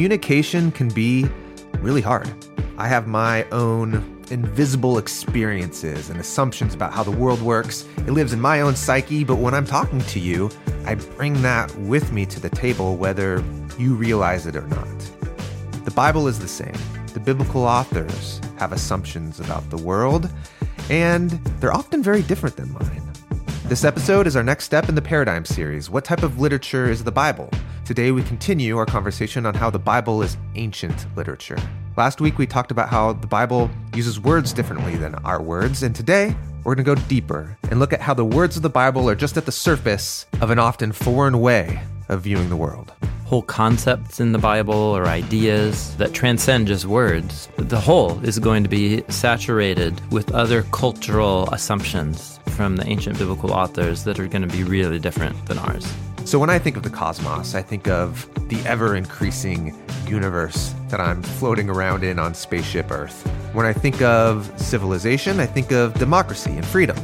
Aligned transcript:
communication 0.00 0.72
can 0.72 0.88
be 0.88 1.28
really 1.80 2.00
hard. 2.00 2.32
I 2.78 2.88
have 2.88 3.06
my 3.06 3.44
own 3.50 4.18
invisible 4.30 4.96
experiences 4.96 6.08
and 6.08 6.18
assumptions 6.18 6.72
about 6.72 6.94
how 6.94 7.02
the 7.02 7.10
world 7.10 7.42
works. 7.42 7.86
It 8.06 8.12
lives 8.12 8.32
in 8.32 8.40
my 8.40 8.62
own 8.62 8.76
psyche, 8.76 9.24
but 9.24 9.36
when 9.36 9.52
I'm 9.52 9.66
talking 9.66 10.00
to 10.00 10.18
you, 10.18 10.48
I 10.86 10.94
bring 10.94 11.42
that 11.42 11.76
with 11.80 12.12
me 12.12 12.24
to 12.24 12.40
the 12.40 12.48
table, 12.48 12.96
whether 12.96 13.44
you 13.78 13.94
realize 13.94 14.46
it 14.46 14.56
or 14.56 14.66
not. 14.68 14.88
The 15.84 15.92
Bible 15.94 16.28
is 16.28 16.38
the 16.38 16.48
same. 16.48 16.80
The 17.12 17.20
biblical 17.20 17.64
authors 17.64 18.40
have 18.56 18.72
assumptions 18.72 19.38
about 19.38 19.68
the 19.68 19.76
world, 19.76 20.30
and 20.88 21.28
they're 21.60 21.74
often 21.74 22.02
very 22.02 22.22
different 22.22 22.56
than 22.56 22.72
mine. 22.72 23.02
This 23.66 23.84
episode 23.84 24.26
is 24.26 24.34
our 24.34 24.42
next 24.42 24.64
step 24.64 24.88
in 24.88 24.94
the 24.94 25.02
Paradigm 25.02 25.44
series. 25.44 25.90
What 25.90 26.06
type 26.06 26.22
of 26.22 26.40
literature 26.40 26.90
is 26.90 27.04
the 27.04 27.12
Bible? 27.12 27.50
Today, 27.90 28.12
we 28.12 28.22
continue 28.22 28.78
our 28.78 28.86
conversation 28.86 29.44
on 29.44 29.54
how 29.54 29.68
the 29.68 29.76
Bible 29.76 30.22
is 30.22 30.36
ancient 30.54 31.06
literature. 31.16 31.58
Last 31.96 32.20
week, 32.20 32.38
we 32.38 32.46
talked 32.46 32.70
about 32.70 32.88
how 32.88 33.14
the 33.14 33.26
Bible 33.26 33.68
uses 33.96 34.20
words 34.20 34.52
differently 34.52 34.94
than 34.94 35.16
our 35.24 35.42
words, 35.42 35.82
and 35.82 35.92
today, 35.92 36.36
we're 36.62 36.76
going 36.76 36.84
to 36.84 36.94
go 36.94 37.08
deeper 37.08 37.58
and 37.68 37.80
look 37.80 37.92
at 37.92 38.00
how 38.00 38.14
the 38.14 38.24
words 38.24 38.56
of 38.56 38.62
the 38.62 38.70
Bible 38.70 39.10
are 39.10 39.16
just 39.16 39.36
at 39.36 39.44
the 39.44 39.50
surface 39.50 40.26
of 40.40 40.50
an 40.50 40.58
often 40.60 40.92
foreign 40.92 41.40
way 41.40 41.82
of 42.08 42.22
viewing 42.22 42.48
the 42.48 42.56
world. 42.56 42.92
Whole 43.24 43.42
concepts 43.42 44.20
in 44.20 44.30
the 44.30 44.38
Bible 44.38 44.72
or 44.72 45.06
ideas 45.06 45.96
that 45.96 46.12
transcend 46.12 46.68
just 46.68 46.84
words. 46.84 47.48
The 47.56 47.80
whole 47.80 48.24
is 48.24 48.38
going 48.38 48.62
to 48.62 48.68
be 48.68 49.02
saturated 49.08 50.00
with 50.12 50.32
other 50.32 50.62
cultural 50.70 51.48
assumptions 51.52 52.38
from 52.50 52.76
the 52.76 52.86
ancient 52.86 53.18
biblical 53.18 53.52
authors 53.52 54.04
that 54.04 54.20
are 54.20 54.28
going 54.28 54.48
to 54.48 54.56
be 54.56 54.62
really 54.62 55.00
different 55.00 55.44
than 55.46 55.58
ours. 55.58 55.92
So 56.30 56.38
when 56.38 56.48
I 56.48 56.60
think 56.60 56.76
of 56.76 56.84
the 56.84 56.90
cosmos, 56.90 57.56
I 57.56 57.62
think 57.62 57.88
of 57.88 58.30
the 58.48 58.60
ever 58.60 58.94
increasing 58.94 59.76
universe 60.06 60.72
that 60.86 61.00
I'm 61.00 61.24
floating 61.24 61.68
around 61.68 62.04
in 62.04 62.20
on 62.20 62.34
spaceship 62.34 62.92
Earth. 62.92 63.26
When 63.52 63.66
I 63.66 63.72
think 63.72 64.00
of 64.00 64.48
civilization, 64.54 65.40
I 65.40 65.46
think 65.46 65.72
of 65.72 65.92
democracy 65.94 66.52
and 66.52 66.64
freedom. 66.64 66.96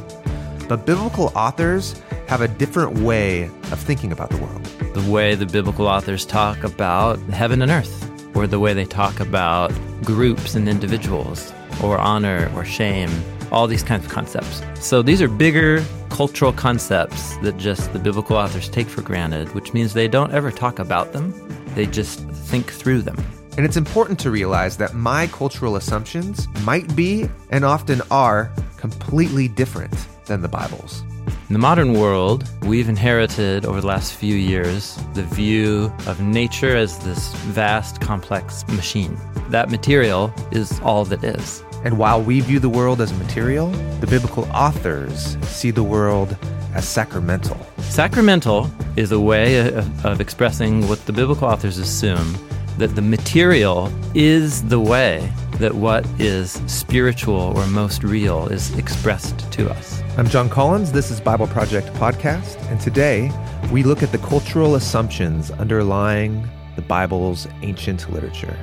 But 0.69 0.86
biblical 0.86 1.33
authors 1.34 2.01
have 2.28 2.41
a 2.41 2.47
different 2.47 3.01
way 3.01 3.47
of 3.73 3.81
thinking 3.81 4.12
about 4.12 4.31
the 4.31 4.36
world. 4.36 4.64
The 4.95 5.11
way 5.11 5.34
the 5.34 5.45
biblical 5.45 5.89
authors 5.89 6.25
talk 6.25 6.62
about 6.62 7.19
heaven 7.31 7.62
and 7.62 7.73
earth, 7.73 8.08
or 8.36 8.47
the 8.47 8.61
way 8.61 8.75
they 8.75 8.84
talk 8.84 9.19
about 9.19 9.73
groups 10.05 10.55
and 10.55 10.69
individuals, 10.69 11.53
or 11.83 11.98
honor 11.98 12.48
or 12.55 12.64
shame, 12.64 13.11
all 13.52 13.66
these 13.66 13.83
kinds 13.83 14.05
of 14.05 14.11
concepts. 14.11 14.62
So 14.80 15.02
these 15.02 15.22
are 15.22 15.28
bigger 15.28 15.84
cultural 16.11 16.52
concepts 16.52 17.36
that 17.39 17.56
just 17.58 17.92
the 17.92 17.98
biblical 17.98 18.36
authors 18.36 18.69
take 18.69 18.86
for 18.86 19.02
granted, 19.02 19.55
which 19.55 19.75
means 19.75 19.92
they 19.92 20.08
don't 20.08 20.33
ever 20.33 20.50
talk 20.50 20.78
about 20.78 21.12
them, 21.12 21.34
they 21.74 21.86
just 21.86 22.20
think 22.20 22.70
through 22.70 23.02
them. 23.02 23.17
And 23.56 23.64
it's 23.64 23.77
important 23.77 24.19
to 24.20 24.30
realize 24.30 24.77
that 24.77 24.94
my 24.94 25.27
cultural 25.28 25.77
assumptions 25.77 26.48
might 26.62 26.94
be 26.94 27.28
and 27.50 27.64
often 27.64 28.02
are 28.11 28.52
completely 28.77 29.48
different 29.48 29.94
than 30.27 30.42
the 30.42 30.48
Bible's. 30.48 31.02
In 31.48 31.52
the 31.52 31.58
modern 31.58 31.92
world, 31.92 32.48
we've 32.62 32.89
inherited 32.89 33.64
over 33.64 33.80
the 33.80 33.86
last 33.86 34.14
few 34.14 34.34
years 34.34 34.98
the 35.14 35.22
view 35.22 35.92
of 36.06 36.20
nature 36.20 36.77
as 36.77 36.98
this 36.98 37.33
vast, 37.34 38.00
complex 38.00 38.67
machine. 38.69 39.17
That 39.50 39.70
material 39.70 40.34
is 40.50 40.80
all 40.80 41.05
that 41.05 41.22
is. 41.22 41.62
And 41.87 41.98
while 41.98 42.20
we 42.20 42.41
view 42.41 42.59
the 42.59 42.69
world 42.69 43.01
as 43.01 43.17
material, 43.17 43.70
the 44.01 44.09
biblical 44.09 44.42
authors 44.47 45.37
see 45.42 45.70
the 45.70 45.84
world 45.84 46.37
as 46.75 46.89
sacramental. 46.89 47.56
Sacramental 47.79 48.69
is 48.97 49.12
a 49.12 49.20
way 49.20 49.69
of, 49.69 50.05
of 50.05 50.20
expressing 50.20 50.89
what 50.89 51.07
the 51.07 51.12
biblical 51.12 51.47
authors 51.47 51.79
assume 51.79 52.37
that 52.79 52.97
the 52.97 53.03
material 53.03 53.89
is 54.14 54.64
the 54.64 54.81
way 54.81 55.33
that 55.61 55.77
what 55.77 56.05
is 56.19 56.61
spiritual 56.67 57.57
or 57.57 57.64
most 57.69 58.03
real 58.03 58.48
is 58.48 58.77
expressed 58.77 59.53
to 59.53 59.70
us. 59.70 60.03
I'm 60.18 60.29
Jon 60.29 60.48
Collins. 60.48 60.91
This 60.91 61.13
is 61.13 61.20
Bible 61.20 61.47
Project 61.47 61.86
Podcast. 61.95 62.61
And 62.68 62.80
today 62.80 63.30
we 63.70 63.85
look 63.85 64.03
at 64.03 64.11
the 64.11 64.18
cultural 64.18 64.74
assumptions 64.74 65.53
underlying 65.53 66.48
the 66.74 66.83
Bible's 66.83 67.47
ancient 67.63 68.13
literature. 68.13 68.58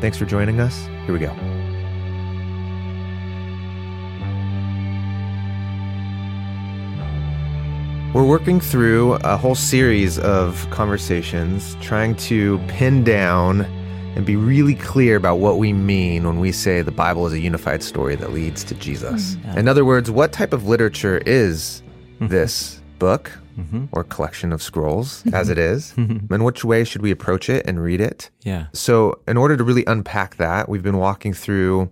Thanks 0.00 0.16
for 0.16 0.24
joining 0.24 0.58
us. 0.58 0.86
Here 1.04 1.12
we 1.12 1.18
go. 1.18 1.71
We're 8.14 8.26
working 8.26 8.60
through 8.60 9.14
a 9.24 9.38
whole 9.38 9.54
series 9.54 10.18
of 10.18 10.68
conversations 10.68 11.76
trying 11.80 12.14
to 12.16 12.58
pin 12.68 13.04
down 13.04 13.62
and 14.14 14.26
be 14.26 14.36
really 14.36 14.74
clear 14.74 15.16
about 15.16 15.36
what 15.36 15.56
we 15.56 15.72
mean 15.72 16.26
when 16.26 16.38
we 16.38 16.52
say 16.52 16.82
the 16.82 16.90
Bible 16.90 17.26
is 17.26 17.32
a 17.32 17.38
unified 17.40 17.82
story 17.82 18.14
that 18.16 18.30
leads 18.34 18.64
to 18.64 18.74
Jesus. 18.74 19.36
Mm-hmm. 19.36 19.58
In 19.60 19.66
other 19.68 19.86
words, 19.86 20.10
what 20.10 20.30
type 20.30 20.52
of 20.52 20.66
literature 20.66 21.22
is 21.24 21.82
Mm-hmm. 22.20 22.26
this 22.28 22.80
book 23.00 23.32
or 23.90 24.04
collection 24.04 24.52
of 24.52 24.62
scrolls 24.62 25.24
as 25.32 25.48
it 25.48 25.58
is? 25.58 25.92
And 25.96 26.44
which 26.44 26.64
way 26.64 26.84
should 26.84 27.02
we 27.02 27.10
approach 27.10 27.48
it 27.48 27.66
and 27.66 27.82
read 27.82 28.00
it? 28.00 28.30
Yeah. 28.42 28.66
So, 28.74 29.18
in 29.26 29.36
order 29.36 29.56
to 29.56 29.64
really 29.64 29.84
unpack 29.86 30.36
that, 30.36 30.68
we've 30.68 30.84
been 30.84 30.98
walking 30.98 31.32
through 31.32 31.90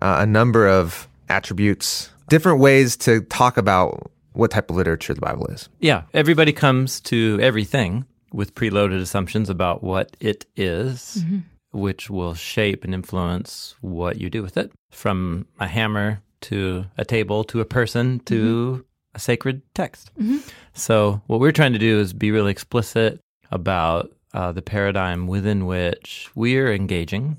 uh, 0.00 0.16
a 0.20 0.26
number 0.26 0.66
of 0.66 1.08
attributes, 1.28 2.08
different 2.28 2.60
ways 2.60 2.96
to 2.98 3.20
talk 3.22 3.58
about 3.58 4.10
what 4.34 4.50
type 4.50 4.70
of 4.70 4.76
literature 4.76 5.14
the 5.14 5.20
Bible 5.20 5.46
is. 5.46 5.68
Yeah. 5.80 6.02
Everybody 6.12 6.52
comes 6.52 7.00
to 7.02 7.38
everything 7.40 8.04
with 8.32 8.54
preloaded 8.54 9.00
assumptions 9.00 9.48
about 9.48 9.82
what 9.82 10.16
it 10.20 10.44
is, 10.56 11.18
mm-hmm. 11.20 11.38
which 11.72 12.10
will 12.10 12.34
shape 12.34 12.84
and 12.84 12.92
influence 12.92 13.76
what 13.80 14.20
you 14.20 14.28
do 14.28 14.42
with 14.42 14.56
it. 14.56 14.72
From 14.90 15.46
a 15.58 15.66
hammer 15.66 16.20
to 16.42 16.84
a 16.98 17.04
table 17.04 17.44
to 17.44 17.60
a 17.60 17.64
person 17.64 18.20
to 18.26 18.72
mm-hmm. 18.72 18.82
a 19.14 19.18
sacred 19.18 19.62
text. 19.74 20.10
Mm-hmm. 20.20 20.38
So, 20.74 21.22
what 21.26 21.40
we're 21.40 21.52
trying 21.52 21.72
to 21.72 21.78
do 21.78 21.98
is 22.00 22.12
be 22.12 22.30
really 22.30 22.50
explicit 22.50 23.20
about 23.50 24.12
uh, 24.34 24.52
the 24.52 24.62
paradigm 24.62 25.26
within 25.26 25.64
which 25.64 26.28
we're 26.34 26.72
engaging 26.72 27.36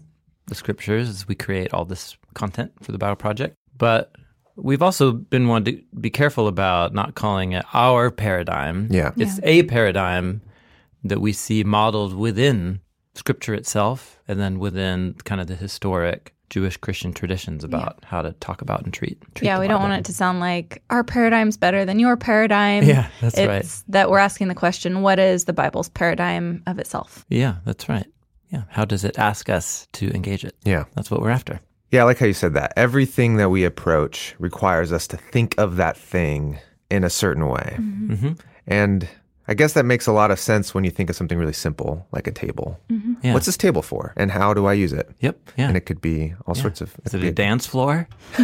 the 0.48 0.56
scriptures 0.56 1.10
as 1.10 1.28
we 1.28 1.36
create 1.36 1.74
all 1.74 1.86
this 1.86 2.18
content 2.34 2.72
for 2.82 2.92
the 2.92 2.98
Bible 2.98 3.16
Project. 3.16 3.56
But 3.78 4.16
we've 4.56 4.82
also 4.82 5.12
been 5.12 5.48
wanting 5.48 5.78
to 5.78 5.84
be 6.00 6.10
careful 6.10 6.48
about 6.48 6.94
not 6.94 7.16
calling 7.16 7.54
it 7.54 7.66
our 7.74 8.12
paradigm. 8.12 8.88
Yeah. 8.92 9.12
It's 9.18 9.40
a 9.44 9.64
paradigm 9.64 10.42
that 11.04 11.22
we 11.22 11.34
see 11.34 11.64
modeled 11.64 12.16
within 12.16 12.82
scripture 13.14 13.54
itself 13.54 14.20
and 14.28 14.40
then 14.40 14.60
within 14.60 15.16
kind 15.24 15.40
of 15.40 15.48
the 15.48 15.56
historic 15.56 16.34
Jewish 16.50 16.78
Christian 16.78 17.12
traditions 17.12 17.64
about 17.64 18.04
how 18.04 18.22
to 18.22 18.34
talk 18.34 18.62
about 18.62 18.84
and 18.84 18.94
treat. 18.94 19.20
treat 19.34 19.48
yeah, 19.48 19.60
we 19.60 19.68
don't 19.68 19.82
want 19.82 19.94
it 19.94 20.06
to 20.06 20.14
sound 20.14 20.40
like 20.40 20.84
our 20.90 21.04
paradigm's 21.04 21.58
better 21.58 21.86
than 21.86 21.98
your 21.98 22.18
paradigm. 22.18 22.84
Yeah, 22.84 23.08
that's 23.20 23.38
it's 23.38 23.48
right. 23.48 23.84
that 23.90 24.10
we're 24.10 24.20
asking 24.20 24.50
the 24.50 24.56
question, 24.56 25.02
what 25.02 25.18
is 25.18 25.46
the 25.46 25.54
Bible's 25.54 25.90
paradigm 25.90 26.62
of 26.68 26.78
itself? 26.78 27.26
Yeah, 27.30 27.56
that's 27.66 27.90
right. 27.90 28.06
Yeah. 28.52 28.64
How 28.70 28.86
does 28.86 29.04
it 29.04 29.18
ask 29.18 29.50
us 29.50 29.88
to 29.94 30.10
engage 30.12 30.46
it? 30.46 30.56
Yeah. 30.64 30.86
That's 30.94 31.10
what 31.10 31.20
we're 31.22 31.32
after. 31.32 31.62
Yeah, 31.96 32.02
I 32.02 32.04
like 32.08 32.20
how 32.20 32.26
you 32.26 32.34
said 32.34 32.56
that. 32.56 32.74
Everything 32.76 33.38
that 33.38 33.50
we 33.50 33.64
approach 33.64 34.36
requires 34.38 34.92
us 34.92 35.08
to 35.08 35.16
think 35.16 35.56
of 35.58 35.78
that 35.78 35.96
thing 35.96 36.60
in 36.92 37.06
a 37.06 37.10
certain 37.10 37.48
way. 37.48 37.78
Mm-hmm. 37.80 38.34
And 38.68 39.08
I 39.48 39.54
guess 39.54 39.74
that 39.74 39.86
makes 39.86 40.08
a 40.08 40.12
lot 40.12 40.32
of 40.32 40.40
sense 40.40 40.74
when 40.74 40.84
you 40.84 40.90
think 40.92 41.10
of 41.10 41.16
something 41.16 41.38
really 41.38 41.54
simple, 41.54 42.08
like 42.12 42.26
a 42.28 42.32
table. 42.32 42.80
Yeah. 43.22 43.34
What's 43.34 43.46
this 43.46 43.58
table 43.58 43.82
for? 43.84 44.12
And 44.18 44.32
how 44.32 44.54
do 44.56 44.66
I 44.66 44.74
use 44.74 44.92
it? 44.92 45.10
Yep. 45.20 45.38
Yeah. 45.58 45.68
And 45.68 45.78
it 45.78 45.82
could 45.82 46.02
be 46.02 46.34
all 46.48 46.56
sorts 46.56 46.82
of. 46.82 46.96
Is 47.06 47.12
could 47.12 47.24
it 47.24 47.28
a 47.28 47.32
dance 47.32 47.68
floor? 47.68 48.08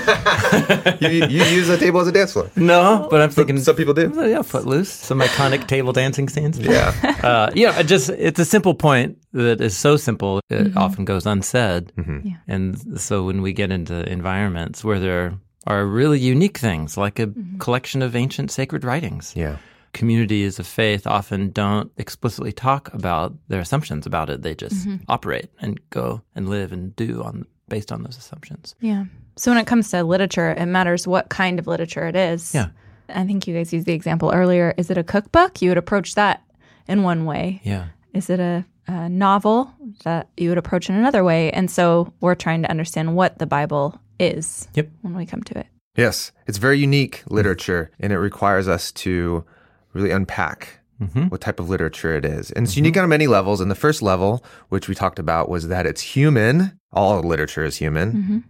you, 1.00 1.10
you 1.10 1.44
use 1.44 1.70
a 1.70 1.78
table 1.78 2.00
as 2.02 2.08
a 2.08 2.12
dance 2.12 2.34
floor. 2.34 2.50
No, 2.56 3.08
but 3.10 3.22
I'm 3.22 3.30
thinking 3.32 3.58
Some 3.60 3.76
people 3.76 3.94
do. 3.94 4.12
Yeah, 4.16 4.42
Footloose. 4.44 4.90
Some 4.92 5.20
iconic 5.22 5.68
table 5.68 5.94
dancing 5.94 6.30
scenes. 6.30 6.58
Yeah. 6.60 6.94
Uh, 7.22 7.52
yeah, 7.54 7.78
it 7.80 7.84
just 7.84 8.10
it's 8.10 8.40
a 8.40 8.46
simple 8.46 8.74
point 8.74 9.16
that 9.34 9.62
is 9.62 9.78
so 9.78 9.96
simple 9.96 10.40
it 10.50 10.62
Mm-hmm. 10.70 10.78
often 10.78 11.06
goes 11.06 11.26
unsaid. 11.28 11.94
Yeah. 11.98 12.38
And 12.48 13.00
so 13.00 13.24
when 13.24 13.42
we 13.44 13.54
get 13.54 13.72
into 13.72 13.94
environments 14.12 14.84
where 14.84 15.00
there 15.00 15.34
are 15.68 15.86
really 15.86 16.20
unique 16.20 16.58
things, 16.58 16.98
like 16.98 17.20
a 17.20 17.28
Mm-hmm. 17.28 17.60
collection 17.60 18.02
of 18.02 18.16
ancient 18.16 18.50
sacred 18.52 18.84
writings, 18.84 19.34
Yeah. 19.36 19.58
Communities 19.94 20.60
of 20.60 20.68
faith 20.68 21.06
often 21.08 21.50
don't 21.52 21.92
explicitly 21.98 22.52
talk 22.52 22.94
about 22.94 23.34
their 23.48 23.60
assumptions 23.60 24.06
about 24.06 24.30
it. 24.30 24.42
They 24.42 24.56
just 24.56 24.88
Mm-hmm. 24.88 25.04
operate 25.10 25.50
and 25.62 25.80
go 25.90 26.22
and 26.36 26.50
live 26.50 26.72
and 26.72 26.96
do 26.96 27.24
on 27.24 27.46
based 27.70 27.92
on 27.92 28.04
those 28.04 28.18
assumptions. 28.18 28.76
Yeah. 28.82 29.06
So 29.38 29.52
when 29.52 29.58
it 29.58 29.66
comes 29.68 29.90
to 29.92 30.04
literature, 30.04 30.52
it 30.52 30.66
matters 30.66 31.08
what 31.08 31.30
kind 31.30 31.58
of 31.60 31.68
literature 31.68 32.06
it 32.08 32.16
is. 32.16 32.54
Yeah. 32.54 32.68
I 33.10 33.26
think 33.26 33.48
you 33.48 33.56
guys 33.56 33.72
used 33.74 33.86
the 33.86 33.94
example 33.94 34.32
earlier. 34.34 34.74
Is 34.78 34.90
it 34.90 34.98
a 34.98 35.04
cookbook? 35.04 35.62
You 35.62 35.70
would 35.70 35.78
approach 35.78 36.16
that 36.16 36.42
in 36.88 37.04
one 37.04 37.26
way. 37.26 37.62
Yeah. 37.64 37.88
Is 38.14 38.30
it 38.30 38.40
a, 38.42 38.66
a 38.88 39.08
novel 39.08 39.72
that 40.04 40.30
you 40.36 40.50
would 40.50 40.58
approach 40.58 40.90
in 40.90 40.96
another 40.96 41.24
way? 41.24 41.50
And 41.52 41.72
so 41.72 42.14
we're 42.20 42.36
trying 42.36 42.62
to 42.64 42.70
understand 42.70 43.16
what 43.16 43.38
the 43.40 43.46
Bible 43.48 44.00
is 44.20 44.68
Yep. 44.74 44.90
when 45.02 45.16
we 45.16 45.26
come 45.26 45.44
to 45.44 45.58
it. 45.60 45.68
Yes. 45.96 46.32
It's 46.48 46.58
very 46.58 46.80
unique 46.80 47.24
literature, 47.30 47.92
and 48.00 48.12
it 48.14 48.20
requires 48.20 48.68
us 48.68 48.92
to 48.94 49.46
really 49.94 50.12
unpack 50.12 50.80
mm-hmm. 51.02 51.28
what 51.28 51.42
type 51.42 51.60
of 51.60 51.70
literature 51.70 52.16
it 52.16 52.26
is. 52.26 52.52
And 52.52 52.66
it's 52.66 52.74
mm-hmm. 52.74 52.86
unique 52.86 52.98
on 52.98 53.10
many 53.10 53.28
levels. 53.28 53.62
And 53.62 53.70
the 53.70 53.76
first 53.76 54.02
level, 54.02 54.44
which 54.70 54.88
we 54.88 54.96
talked 54.96 55.20
about, 55.20 55.50
was 55.50 55.68
that 55.68 55.86
it's 55.86 56.02
human. 56.02 56.78
All 56.94 57.22
literature 57.22 57.64
is 57.64 57.78
human, 57.78 58.46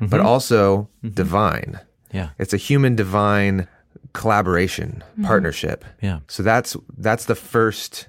mm-hmm. 0.00 0.06
but 0.06 0.20
also 0.20 0.88
divine. 1.02 1.80
Yeah. 2.12 2.30
It's 2.38 2.52
a 2.52 2.56
human 2.56 2.96
divine 2.96 3.68
collaboration, 4.12 5.02
partnership. 5.22 5.84
Yeah. 6.00 6.20
So 6.28 6.42
that's 6.42 6.76
that's 6.96 7.24
the 7.26 7.34
first 7.34 8.08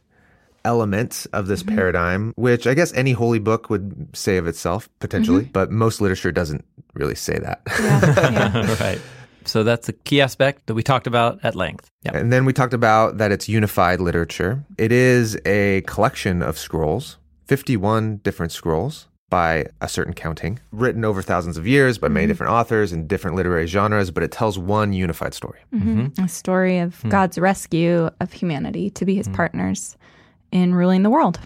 element 0.63 1.27
of 1.31 1.47
this 1.47 1.63
paradigm, 1.63 2.33
which 2.35 2.67
I 2.67 2.73
guess 2.73 2.91
any 2.93 3.11
holy 3.11 3.39
book 3.39 3.69
would 3.69 4.09
say 4.13 4.37
of 4.37 4.47
itself 4.47 4.89
potentially, 4.99 5.45
but 5.53 5.71
most 5.71 6.01
literature 6.01 6.31
doesn't 6.31 6.65
really 6.93 7.15
say 7.15 7.37
that. 7.39 7.61
Yeah, 7.79 8.31
yeah. 8.31 8.75
right. 8.83 9.01
So 9.47 9.63
that's 9.63 9.89
a 9.89 9.93
key 9.93 10.21
aspect 10.21 10.67
that 10.67 10.73
we 10.73 10.83
talked 10.83 11.07
about 11.07 11.39
at 11.43 11.55
length. 11.55 11.89
Yeah. 12.03 12.17
And 12.17 12.31
then 12.31 12.45
we 12.45 12.53
talked 12.53 12.73
about 12.73 13.17
that 13.17 13.31
it's 13.31 13.47
unified 13.49 13.99
literature. 13.99 14.63
It 14.77 14.91
is 14.91 15.37
a 15.45 15.81
collection 15.81 16.41
of 16.41 16.57
scrolls, 16.57 17.17
51 17.45 18.17
different 18.17 18.51
scrolls 18.51 19.07
by 19.29 19.65
a 19.81 19.89
certain 19.89 20.13
counting, 20.13 20.59
written 20.71 21.03
over 21.03 21.21
thousands 21.21 21.57
of 21.57 21.65
years 21.65 21.97
by 21.97 22.07
many 22.07 22.23
mm-hmm. 22.23 22.29
different 22.29 22.53
authors 22.53 22.93
in 22.93 23.07
different 23.07 23.35
literary 23.35 23.65
genres, 23.65 24.11
but 24.11 24.23
it 24.23 24.31
tells 24.31 24.57
one 24.57 24.93
unified 24.93 25.33
story. 25.33 25.59
Mm-hmm. 25.73 26.01
Mm-hmm. 26.01 26.23
a 26.23 26.27
story 26.27 26.79
of 26.79 27.01
hmm. 27.01 27.09
God's 27.09 27.37
rescue 27.37 28.09
of 28.19 28.31
humanity 28.31 28.89
to 28.91 29.05
be 29.05 29.15
his 29.15 29.27
hmm. 29.27 29.33
partners 29.33 29.97
in 30.51 30.75
ruling 30.75 31.03
the 31.03 31.09
world. 31.09 31.39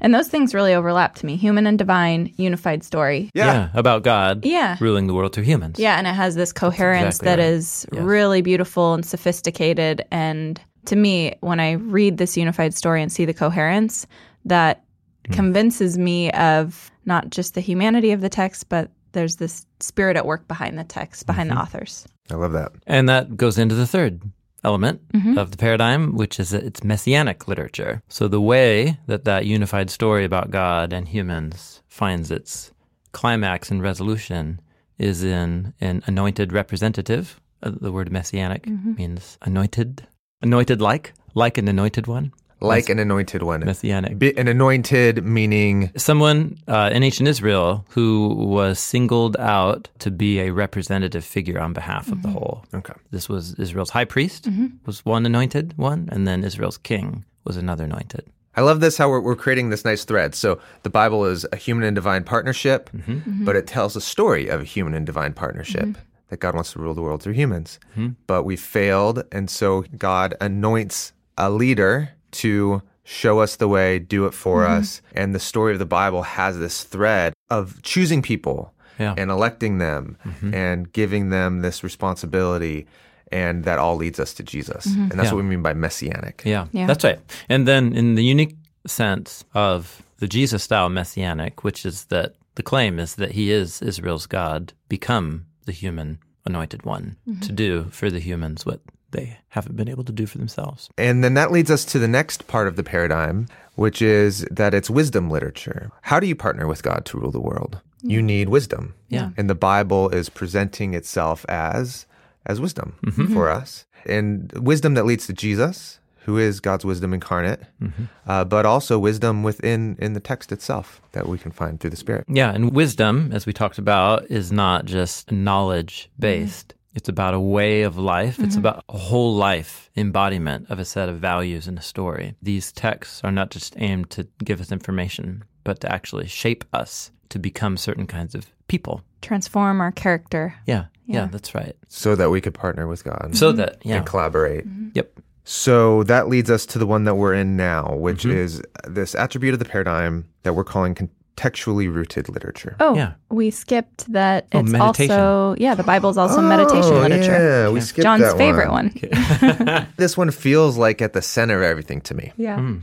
And 0.00 0.14
those 0.14 0.28
things 0.28 0.54
really 0.54 0.74
overlap 0.74 1.14
to 1.16 1.26
me 1.26 1.36
human 1.36 1.66
and 1.66 1.78
divine, 1.78 2.32
unified 2.36 2.82
story. 2.84 3.30
Yeah. 3.34 3.68
About 3.74 4.02
God 4.02 4.44
Yeah. 4.44 4.76
ruling 4.80 5.06
the 5.06 5.14
world 5.14 5.32
through 5.32 5.44
humans. 5.44 5.78
Yeah, 5.78 5.96
and 5.98 6.06
it 6.06 6.14
has 6.14 6.34
this 6.34 6.52
coherence 6.52 7.16
exactly 7.16 7.26
that 7.26 7.38
right. 7.42 7.52
is 7.54 7.86
Yes. 7.92 8.02
really 8.02 8.42
beautiful 8.42 8.94
and 8.94 9.04
sophisticated. 9.04 10.04
And 10.10 10.60
to 10.86 10.96
me, 10.96 11.34
when 11.40 11.60
I 11.60 11.72
read 11.72 12.18
this 12.18 12.36
unified 12.36 12.74
story 12.74 13.02
and 13.02 13.10
see 13.10 13.24
the 13.24 13.34
coherence, 13.34 14.06
that 14.44 14.82
Hmm. 15.26 15.32
convinces 15.32 15.98
me 15.98 16.30
of 16.32 16.90
not 17.04 17.30
just 17.30 17.54
the 17.54 17.60
humanity 17.60 18.12
of 18.12 18.20
the 18.20 18.28
text, 18.28 18.68
but 18.68 18.90
there's 19.12 19.36
this 19.36 19.66
spirit 19.80 20.16
at 20.16 20.26
work 20.26 20.46
behind 20.46 20.78
the 20.78 20.84
text, 20.84 21.26
behind 21.26 21.48
Mm-hmm. 21.50 21.56
the 21.58 21.62
authors. 21.62 22.06
I 22.30 22.34
love 22.34 22.52
that. 22.52 22.72
And 22.86 23.08
that 23.08 23.36
goes 23.36 23.56
into 23.58 23.74
the 23.74 23.86
third 23.86 24.20
element 24.64 25.00
Mm-hmm. 25.12 25.38
of 25.38 25.50
the 25.50 25.56
paradigm, 25.56 26.14
which 26.16 26.38
is 26.40 26.50
that 26.50 26.62
it's 26.64 26.82
messianic 26.84 27.48
literature. 27.48 28.02
So 28.08 28.28
the 28.28 28.40
way 28.40 28.98
that 29.06 29.24
that 29.24 29.46
unified 29.46 29.90
story 29.90 30.24
about 30.24 30.50
God 30.50 30.92
and 30.92 31.08
humans 31.08 31.82
finds 31.88 32.30
its 32.30 32.72
climax 33.12 33.70
and 33.70 33.82
resolution 33.82 34.60
is 34.98 35.22
in 35.24 35.72
an 35.80 36.02
anointed 36.06 36.52
representative. 36.52 37.40
Uh, 37.62 37.72
The 37.80 37.92
word 37.92 38.10
messianic 38.12 38.62
Mm-hmm. 38.66 38.94
means 38.94 39.38
anointed, 39.42 40.06
anointed 40.42 40.80
like, 40.80 41.12
like 41.34 41.56
an 41.58 41.68
anointed 41.68 42.06
one, 42.06 42.32
Like 42.60 42.88
an 42.88 42.98
anointed 42.98 43.42
one. 43.42 43.60
messianic. 43.60 44.18
Bi- 44.18 44.34
An 44.36 44.48
anointed 44.48 45.24
meaning 45.24 45.90
Someone 45.96 46.58
uh, 46.66 46.90
in 46.92 47.02
ancient 47.02 47.28
Israel 47.28 47.84
who 47.90 48.28
was 48.34 48.78
singled 48.78 49.36
out 49.36 49.88
to 49.98 50.10
be 50.10 50.40
a 50.40 50.50
representative 50.50 51.24
figure 51.24 51.60
on 51.60 51.72
behalf 51.72 52.10
of 52.10 52.22
the 52.22 52.28
mm-hmm. 52.28 52.38
whole. 52.38 52.64
okay. 52.74 52.94
This 53.10 53.28
was 53.28 53.54
Israel's 53.54 53.90
high 53.90 54.06
priest 54.06 54.48
mm-hmm. 54.48 54.68
was 54.86 55.04
one 55.04 55.26
anointed 55.26 55.74
one, 55.76 56.08
and 56.10 56.26
then 56.26 56.44
Israel's 56.44 56.78
king 56.78 57.24
was 57.44 57.56
another 57.56 57.84
anointed. 57.84 58.24
I 58.54 58.62
love 58.62 58.80
this 58.80 58.96
how 58.96 59.10
we're, 59.10 59.20
we're 59.20 59.36
creating 59.36 59.68
this 59.68 59.84
nice 59.84 60.04
thread. 60.04 60.34
So 60.34 60.58
the 60.82 60.88
Bible 60.88 61.26
is 61.26 61.46
a 61.52 61.56
human 61.56 61.84
and 61.84 61.94
divine 61.94 62.24
partnership, 62.24 62.88
mm-hmm. 62.90 63.44
but 63.44 63.54
it 63.54 63.66
tells 63.66 63.96
a 63.96 64.00
story 64.00 64.48
of 64.48 64.62
a 64.62 64.64
human 64.64 64.94
and 64.94 65.04
divine 65.04 65.34
partnership 65.34 65.98
that 66.28 66.40
God 66.40 66.54
wants 66.54 66.72
to 66.72 66.78
rule 66.78 66.94
the 66.94 67.02
world 67.02 67.22
through 67.22 67.34
humans. 67.34 67.78
But 68.26 68.44
we 68.44 68.56
failed, 68.56 69.24
and 69.30 69.50
so 69.50 69.84
God 69.98 70.34
anoints 70.40 71.12
a 71.36 71.50
leader 71.50 72.15
to 72.44 72.82
show 73.04 73.38
us 73.38 73.56
the 73.56 73.68
way, 73.68 73.98
do 73.98 74.26
it 74.26 74.34
for 74.34 74.62
mm-hmm. 74.62 74.80
us. 74.80 75.00
And 75.14 75.34
the 75.34 75.38
story 75.38 75.72
of 75.72 75.78
the 75.78 75.86
Bible 75.86 76.22
has 76.22 76.58
this 76.58 76.82
thread 76.84 77.32
of 77.50 77.80
choosing 77.82 78.20
people 78.22 78.74
Yeah. 78.98 79.14
and 79.16 79.30
electing 79.30 79.78
them 79.78 80.16
mm-hmm. 80.24 80.52
and 80.54 80.92
giving 80.92 81.30
them 81.30 81.60
this 81.62 81.84
responsibility. 81.84 82.86
And 83.32 83.64
that 83.64 83.78
all 83.78 83.96
leads 83.96 84.20
us 84.20 84.34
to 84.34 84.42
Jesus. 84.42 84.86
Mm-hmm. 84.86 85.02
And 85.02 85.12
that's 85.12 85.28
Yeah. 85.28 85.34
what 85.34 85.44
we 85.44 85.50
mean 85.50 85.62
by 85.62 85.74
messianic. 85.74 86.42
Yeah, 86.44 86.66
Yeah. 86.72 86.86
that's 86.86 87.04
right. 87.04 87.20
And 87.48 87.66
then 87.66 87.92
in 87.92 88.14
the 88.14 88.24
unique 88.24 88.56
sense 88.86 89.44
of 89.52 90.02
the 90.18 90.28
Jesus 90.28 90.62
style 90.62 90.88
messianic, 90.88 91.64
which 91.64 91.84
is 91.84 92.04
that 92.06 92.34
the 92.54 92.62
claim 92.62 92.98
is 92.98 93.16
that 93.16 93.32
he 93.32 93.50
is 93.50 93.82
Israel's 93.82 94.26
God, 94.26 94.72
become 94.88 95.46
the 95.66 95.72
human 95.72 96.18
anointed 96.44 96.84
one 96.84 97.16
to 97.40 97.52
do 97.52 97.86
for 97.90 98.10
the 98.10 98.20
humans 98.20 98.64
what 98.64 98.80
they 99.10 99.38
haven't 99.48 99.76
been 99.76 99.88
able 99.88 100.04
to 100.04 100.12
do 100.12 100.26
for 100.26 100.38
themselves. 100.38 100.90
And 100.98 101.22
then 101.22 101.34
that 101.34 101.52
leads 101.52 101.70
us 101.70 101.84
to 101.86 101.98
the 101.98 102.08
next 102.08 102.46
part 102.46 102.68
of 102.68 102.76
the 102.76 102.82
paradigm, 102.82 103.46
which 103.74 104.02
is 104.02 104.46
that 104.50 104.74
it's 104.74 104.90
wisdom 104.90 105.30
literature. 105.30 105.90
How 106.02 106.20
do 106.20 106.26
you 106.26 106.34
partner 106.34 106.66
with 106.66 106.82
God 106.82 107.04
to 107.06 107.18
rule 107.18 107.30
the 107.30 107.40
world? 107.40 107.80
You 108.02 108.20
mm. 108.20 108.24
need 108.24 108.48
wisdom. 108.48 108.94
Yeah. 109.08 109.30
And 109.36 109.48
the 109.48 109.54
Bible 109.54 110.08
is 110.10 110.28
presenting 110.28 110.94
itself 110.94 111.44
as 111.48 112.06
as 112.44 112.60
wisdom 112.60 112.94
mm-hmm. 113.04 113.32
for 113.34 113.48
us. 113.50 113.86
And 114.06 114.52
wisdom 114.52 114.94
that 114.94 115.04
leads 115.04 115.26
to 115.26 115.32
Jesus, 115.32 115.98
who 116.26 116.38
is 116.38 116.60
God's 116.60 116.84
wisdom 116.84 117.12
incarnate, 117.12 117.62
mm-hmm. 117.82 118.04
uh, 118.26 118.44
but 118.44 118.64
also 118.64 118.98
wisdom 118.98 119.42
within 119.42 119.96
in 120.00 120.12
the 120.12 120.20
text 120.20 120.52
itself 120.52 121.00
that 121.12 121.28
we 121.28 121.38
can 121.38 121.50
find 121.50 121.80
through 121.80 121.90
the 121.90 121.96
Spirit. 121.96 122.24
Yeah, 122.28 122.52
and 122.52 122.72
wisdom, 122.72 123.30
as 123.32 123.46
we 123.46 123.52
talked 123.52 123.78
about, 123.78 124.30
is 124.30 124.52
not 124.52 124.84
just 124.84 125.32
knowledge 125.32 126.08
based. 126.18 126.74
It's 126.96 127.10
about 127.10 127.34
a 127.34 127.40
way 127.40 127.82
of 127.82 127.98
life. 127.98 128.38
It's 128.38 128.56
mm-hmm. 128.56 128.60
about 128.60 128.84
a 128.88 128.96
whole 128.96 129.34
life 129.34 129.90
embodiment 129.96 130.70
of 130.70 130.78
a 130.78 130.84
set 130.84 131.10
of 131.10 131.18
values 131.18 131.68
in 131.68 131.76
a 131.76 131.82
story. 131.82 132.34
These 132.42 132.72
texts 132.72 133.22
are 133.22 133.30
not 133.30 133.50
just 133.50 133.74
aimed 133.76 134.08
to 134.10 134.26
give 134.42 134.60
us 134.62 134.72
information, 134.72 135.44
but 135.62 135.80
to 135.80 135.92
actually 135.92 136.26
shape 136.26 136.64
us 136.72 137.10
to 137.28 137.38
become 137.38 137.76
certain 137.76 138.06
kinds 138.06 138.34
of 138.34 138.46
people. 138.68 139.02
Transform 139.20 139.80
our 139.80 139.92
character. 139.92 140.54
Yeah, 140.66 140.86
yeah, 141.04 141.22
Yeah. 141.22 141.26
that's 141.26 141.54
right. 141.54 141.76
So 141.88 142.16
that 142.16 142.30
we 142.30 142.40
could 142.40 142.54
partner 142.54 142.86
with 142.86 143.04
God 143.04 143.36
So 143.36 143.52
that, 143.52 143.80
mm-hmm. 143.80 143.88
yeah, 143.88 143.96
and 143.96 144.06
collaborate. 144.06 144.66
Mm-hmm. 144.66 144.88
yep. 144.94 145.20
So 145.44 146.02
that 146.04 146.28
leads 146.28 146.50
us 146.50 146.66
to 146.66 146.78
the 146.78 146.86
one 146.86 147.04
that 147.04 147.14
we're 147.14 147.34
in 147.34 147.56
now, 147.56 147.94
which 147.94 148.24
is 148.24 148.60
this 148.84 149.14
attribute 149.14 149.52
of 149.52 149.60
the 149.60 149.64
paradigm 149.64 150.26
that 150.42 150.54
we're 150.54 150.64
calling 150.64 150.96
contextually 151.36 151.92
rooted 151.92 152.28
literature. 152.28 152.76
Oh, 152.80 152.94
Yeah. 152.94 153.12
we 153.30 153.50
skipped 153.50 154.10
that. 154.12 154.46
Oh, 154.52 154.60
It's 154.60 154.70
meditation. 154.70 155.10
also 155.14 155.54
yeah, 155.58 155.74
the 155.74 155.82
Bible's 155.82 156.16
also 156.18 156.40
meditation 156.40 156.94
Oh, 156.94 157.00
literature. 157.00 157.64
Yeah, 157.66 157.68
we 157.70 157.80
skipped 157.80 158.02
Jon's 158.04 158.22
that 158.22 158.36
favorite 158.36 158.70
one. 158.70 158.90
one. 158.90 159.86
This 159.96 160.16
one 160.16 160.30
feels 160.30 160.76
like 160.78 161.02
at 161.02 161.12
the 161.12 161.22
center 161.22 161.58
of 161.58 161.62
everything 161.64 162.00
to 162.02 162.14
me. 162.14 162.32
Yeah. 162.36 162.74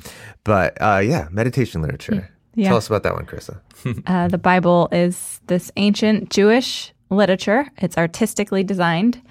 But 0.44 0.78
uh, 0.82 1.02
yeah, 1.04 1.28
meditation 1.32 1.82
literature. 1.82 2.30
Yeah. 2.56 2.68
Tell 2.70 2.78
us 2.78 2.88
about 2.88 3.04
that 3.04 3.14
one, 3.14 3.26
Carissa. 3.26 3.60
Uh, 4.08 4.28
the 4.30 4.38
Bible 4.38 4.88
is 4.92 5.42
this 5.48 5.72
ancient 5.76 6.30
Jewish 6.30 6.94
literature. 7.10 7.68
It's 7.80 7.98
artistically 7.98 8.64
designed 8.64 9.22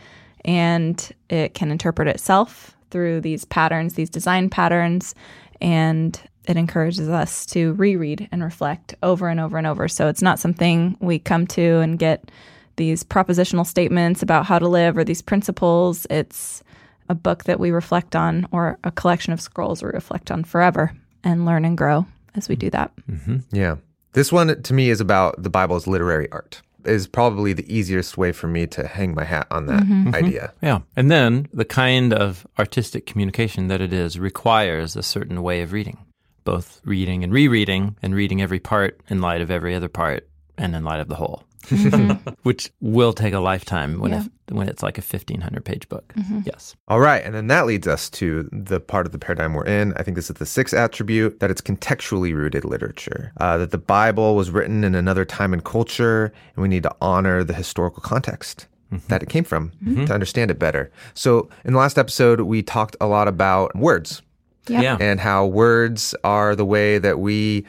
and 0.44 1.10
it 1.30 1.54
can 1.54 1.70
interpret 1.70 2.08
itself 2.08 2.76
through 2.90 3.20
these 3.22 3.44
patterns, 3.46 3.94
these 3.94 4.10
design 4.10 4.50
patterns, 4.50 5.14
and 5.60 6.20
it 6.46 6.56
encourages 6.56 7.08
us 7.08 7.46
to 7.46 7.72
reread 7.74 8.28
and 8.32 8.42
reflect 8.42 8.94
over 9.02 9.28
and 9.28 9.38
over 9.38 9.58
and 9.58 9.66
over. 9.66 9.88
So 9.88 10.08
it's 10.08 10.22
not 10.22 10.38
something 10.38 10.96
we 11.00 11.18
come 11.18 11.46
to 11.48 11.78
and 11.78 11.98
get 11.98 12.30
these 12.76 13.04
propositional 13.04 13.66
statements 13.66 14.22
about 14.22 14.46
how 14.46 14.58
to 14.58 14.68
live 14.68 14.96
or 14.96 15.04
these 15.04 15.22
principles. 15.22 16.06
It's 16.10 16.62
a 17.08 17.14
book 17.14 17.44
that 17.44 17.60
we 17.60 17.70
reflect 17.70 18.16
on 18.16 18.48
or 18.50 18.78
a 18.84 18.90
collection 18.90 19.32
of 19.32 19.40
scrolls 19.40 19.82
we 19.82 19.90
reflect 19.90 20.30
on 20.30 20.44
forever 20.44 20.92
and 21.22 21.44
learn 21.44 21.64
and 21.64 21.76
grow 21.76 22.06
as 22.34 22.48
we 22.48 22.56
do 22.56 22.70
that. 22.70 22.90
Mm-hmm. 23.10 23.38
Yeah. 23.52 23.76
This 24.14 24.32
one 24.32 24.62
to 24.62 24.74
me 24.74 24.90
is 24.90 25.00
about 25.00 25.42
the 25.42 25.50
Bible's 25.50 25.86
literary 25.86 26.30
art. 26.32 26.62
Is 26.84 27.06
probably 27.06 27.52
the 27.52 27.72
easiest 27.72 28.18
way 28.18 28.32
for 28.32 28.48
me 28.48 28.66
to 28.66 28.88
hang 28.88 29.14
my 29.14 29.22
hat 29.22 29.46
on 29.52 29.66
that 29.66 29.84
mm-hmm. 29.84 30.12
idea. 30.16 30.52
Mm-hmm. 30.56 30.66
Yeah. 30.66 30.78
And 30.96 31.12
then 31.12 31.48
the 31.52 31.64
kind 31.64 32.12
of 32.12 32.44
artistic 32.58 33.06
communication 33.06 33.68
that 33.68 33.80
it 33.80 33.92
is 33.92 34.18
requires 34.18 34.96
a 34.96 35.02
certain 35.02 35.44
way 35.44 35.62
of 35.62 35.72
reading, 35.72 35.98
both 36.44 36.80
reading 36.84 37.22
and 37.24 37.32
rereading, 37.32 37.96
and 38.02 38.14
reading 38.14 38.42
every 38.42 38.60
part 38.60 39.00
in 39.08 39.20
light 39.20 39.40
of 39.40 39.50
every 39.50 39.74
other 39.74 39.88
part 39.88 40.28
and 40.58 40.74
in 40.76 40.84
light 40.84 41.00
of 41.00 41.08
the 41.08 41.14
whole, 41.14 41.44
mm-hmm. 41.66 42.30
which 42.42 42.70
will 42.80 43.12
take 43.12 43.32
a 43.34 43.38
lifetime 43.40 43.98
when, 43.98 44.12
Yeah. 44.12 44.20
if, 44.48 44.54
when 44.54 44.68
it's 44.68 44.82
like 44.82 44.98
a 44.98 45.00
1,500 45.00 45.64
page 45.64 45.88
book. 45.88 46.12
Mm-hmm. 46.16 46.40
Yes. 46.44 46.76
All 46.88 47.00
right. 47.00 47.24
And 47.24 47.34
then 47.34 47.46
that 47.46 47.66
leads 47.66 47.86
us 47.86 48.10
to 48.10 48.48
the 48.52 48.78
part 48.80 49.06
of 49.06 49.12
the 49.12 49.18
paradigm 49.18 49.54
we're 49.54 49.64
in. 49.64 49.94
I 49.96 50.02
think 50.02 50.14
this 50.16 50.28
is 50.28 50.36
the 50.36 50.46
sixth 50.46 50.74
attribute 50.74 51.40
that 51.40 51.50
it's 51.50 51.60
contextually 51.62 52.34
rooted 52.34 52.64
literature, 52.64 53.32
uh, 53.40 53.56
that 53.58 53.70
the 53.70 53.78
Bible 53.78 54.36
was 54.36 54.50
written 54.50 54.84
in 54.84 54.94
another 54.94 55.24
time 55.24 55.52
and 55.52 55.64
culture, 55.64 56.32
and 56.54 56.62
we 56.62 56.68
need 56.68 56.82
to 56.82 56.94
honor 57.00 57.42
the 57.42 57.54
historical 57.54 58.02
context. 58.02 58.66
Mm-hmm. 58.92 59.06
That 59.08 59.22
it 59.22 59.30
came 59.30 59.44
from 59.44 59.72
to 60.04 60.12
understand 60.12 60.50
it 60.50 60.58
better. 60.58 60.92
So, 61.14 61.48
in 61.64 61.72
the 61.72 61.78
last 61.78 61.96
episode, 61.96 62.42
we 62.42 62.62
talked 62.62 62.94
a 63.00 63.06
lot 63.06 63.26
about 63.26 63.74
words 63.74 64.20
Yeah. 64.68 64.80
Yeah. 64.80 64.96
and 65.00 65.18
how 65.20 65.46
words 65.46 66.14
are 66.24 66.54
the 66.54 66.64
way 66.64 66.98
that 66.98 67.18
we 67.18 67.64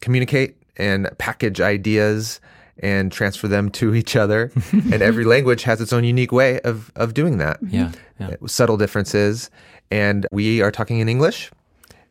communicate 0.00 0.56
and 0.76 1.10
package 1.18 1.60
ideas 1.60 2.40
and 2.80 3.10
transfer 3.10 3.48
them 3.48 3.70
to 3.70 3.94
each 3.94 4.16
other. 4.16 4.52
and 4.72 5.02
every 5.02 5.24
language 5.24 5.64
has 5.64 5.80
its 5.80 5.92
own 5.92 6.04
unique 6.04 6.32
way 6.32 6.60
of, 6.60 6.92
of 6.96 7.12
doing 7.12 7.38
that. 7.38 7.58
Yeah. 7.68 7.92
Yeah. 8.18 8.36
Subtle 8.46 8.76
differences. 8.76 9.50
And 9.90 10.26
we 10.32 10.62
are 10.62 10.70
talking 10.70 11.00
in 11.00 11.08
English, 11.08 11.50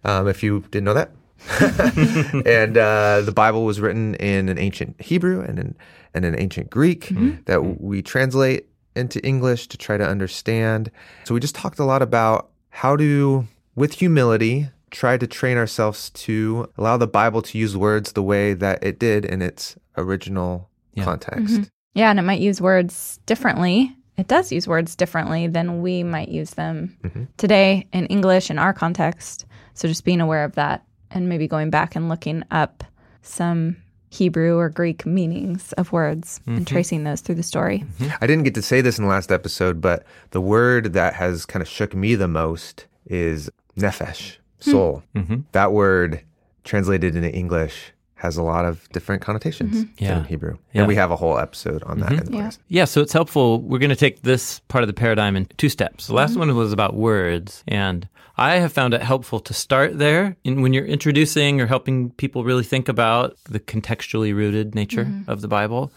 um, 0.04 0.28
if 0.28 0.44
you 0.44 0.62
didn't 0.72 0.86
know 0.86 0.94
that. 0.94 1.12
and 2.46 2.78
uh, 2.78 3.22
the 3.22 3.32
Bible 3.34 3.64
was 3.64 3.80
written 3.80 4.16
in 4.16 4.50
an 4.50 4.58
ancient 4.58 5.00
Hebrew 5.00 5.42
and 5.42 5.60
in, 5.60 5.76
and 6.14 6.26
an 6.26 6.38
ancient 6.38 6.70
Greek 6.70 7.10
that 7.46 7.80
we 7.80 8.02
translate 8.02 8.68
into 8.96 9.24
English 9.26 9.68
to 9.68 9.78
try 9.78 9.98
to 9.98 10.06
understand. 10.06 10.90
So 11.26 11.34
we 11.36 11.40
just 11.40 11.56
talked 11.56 11.78
a 11.80 11.86
lot 11.86 12.02
about 12.02 12.50
how 12.70 12.96
to, 12.98 13.48
with 13.78 13.94
humility, 13.94 14.70
try 14.92 15.18
to 15.18 15.28
train 15.28 15.56
ourselves 15.56 16.10
to 16.10 16.68
allow 16.78 16.98
the 16.98 17.08
Bible 17.08 17.42
to 17.44 17.58
use 17.58 17.78
words 17.78 18.12
the 18.14 18.24
way 18.24 18.54
that 18.54 18.84
it 18.84 19.00
did 19.00 19.24
in 19.24 19.42
its 19.42 19.78
original 19.96 20.70
Yeah. 20.94 21.06
context. 21.06 21.54
Mm-hmm. 21.54 21.64
Yeah, 21.94 22.10
and 22.10 22.20
it 22.20 22.24
might 22.24 22.42
use 22.42 22.60
words 22.60 23.20
differently. 23.26 23.96
It 24.18 24.28
does 24.28 24.52
use 24.52 24.68
words 24.68 24.96
differently 24.96 25.48
than 25.48 25.82
we 25.82 26.04
might 26.04 26.30
use 26.30 26.52
them 26.52 26.98
mm-hmm. 27.04 27.26
today 27.38 27.88
in 27.94 28.08
English 28.08 28.50
in 28.50 28.58
our 28.58 28.74
context. 28.74 29.46
So 29.76 29.88
just 29.88 30.04
being 30.04 30.22
aware 30.22 30.44
of 30.44 30.56
that 30.56 30.84
and 31.12 31.30
maybe 31.30 31.48
going 31.48 31.70
back 31.70 31.96
and 31.96 32.10
looking 32.10 32.44
up 32.50 32.84
some 33.22 33.78
Hebrew 34.10 34.58
or 34.58 34.70
Greek 34.70 35.06
meanings 35.06 35.74
of 35.74 35.92
words 35.92 36.40
and 36.48 36.58
mm-hmm. 36.58 36.64
tracing 36.64 37.04
those 37.04 37.22
through 37.22 37.36
the 37.36 37.44
story. 37.44 37.84
I 38.22 38.26
didn't 38.26 38.46
get 38.46 38.56
to 38.56 38.62
say 38.64 38.82
this 38.82 38.98
in 38.98 39.04
the 39.04 39.10
last 39.10 39.32
episode, 39.32 39.82
but 39.82 40.04
the 40.32 40.42
word 40.42 40.94
that 40.94 41.14
has 41.14 41.46
kind 41.46 41.62
of 41.62 41.68
shook 41.68 41.94
me 41.94 42.16
the 42.16 42.28
most 42.28 42.88
is 43.06 43.50
nephesh, 43.78 44.38
hmm. 44.64 44.72
soul. 44.72 45.04
Mm-hmm. 45.16 45.42
That 45.52 45.72
word 45.72 46.24
translated 46.64 47.16
into 47.16 47.34
English 47.34 47.94
has 48.18 48.36
a 48.36 48.44
lot 48.44 48.66
of 48.66 48.90
different 48.90 49.22
connotations 49.22 49.76
mm-hmm. 49.76 50.04
Yeah. 50.04 50.18
in 50.18 50.24
Hebrew. 50.26 50.58
Yeah. 50.74 50.82
And 50.82 50.88
we 50.88 50.96
have 50.96 51.12
a 51.12 51.16
whole 51.16 51.38
episode 51.38 51.84
on 51.84 52.00
that 52.00 52.10
mm-hmm. 52.10 52.26
in 52.26 52.32
the 52.32 52.38
Yeah. 52.38 52.52
Yeah, 52.68 52.86
so 52.86 53.02
it's 53.02 53.14
helpful. 53.14 53.62
We're 53.62 53.78
going 53.78 53.90
to 53.90 53.96
take 53.96 54.24
this 54.24 54.60
part 54.68 54.84
of 54.84 54.88
the 54.88 54.94
paradigm 54.94 55.36
in 55.36 55.46
two 55.58 55.70
steps. 55.70 56.08
The 56.08 56.16
last 56.16 56.36
one 56.36 56.54
was 56.56 56.74
about 56.74 56.96
words, 56.96 57.64
and 57.68 58.10
I 58.36 58.56
have 58.56 58.74
found 58.74 58.96
it 58.96 59.02
helpful 59.02 59.40
to 59.42 59.54
start 59.54 60.00
there 60.00 60.36
in, 60.44 60.62
when 60.62 60.74
you're 60.74 60.86
introducing 60.86 61.62
or 61.62 61.68
helping 61.68 62.10
people 62.12 62.44
really 62.44 62.64
think 62.64 62.90
about 62.90 63.38
the 63.46 63.60
contextually 63.60 64.34
rooted 64.34 64.74
nature 64.74 65.08
of 65.28 65.42
the 65.42 65.48
Bible. 65.48 65.92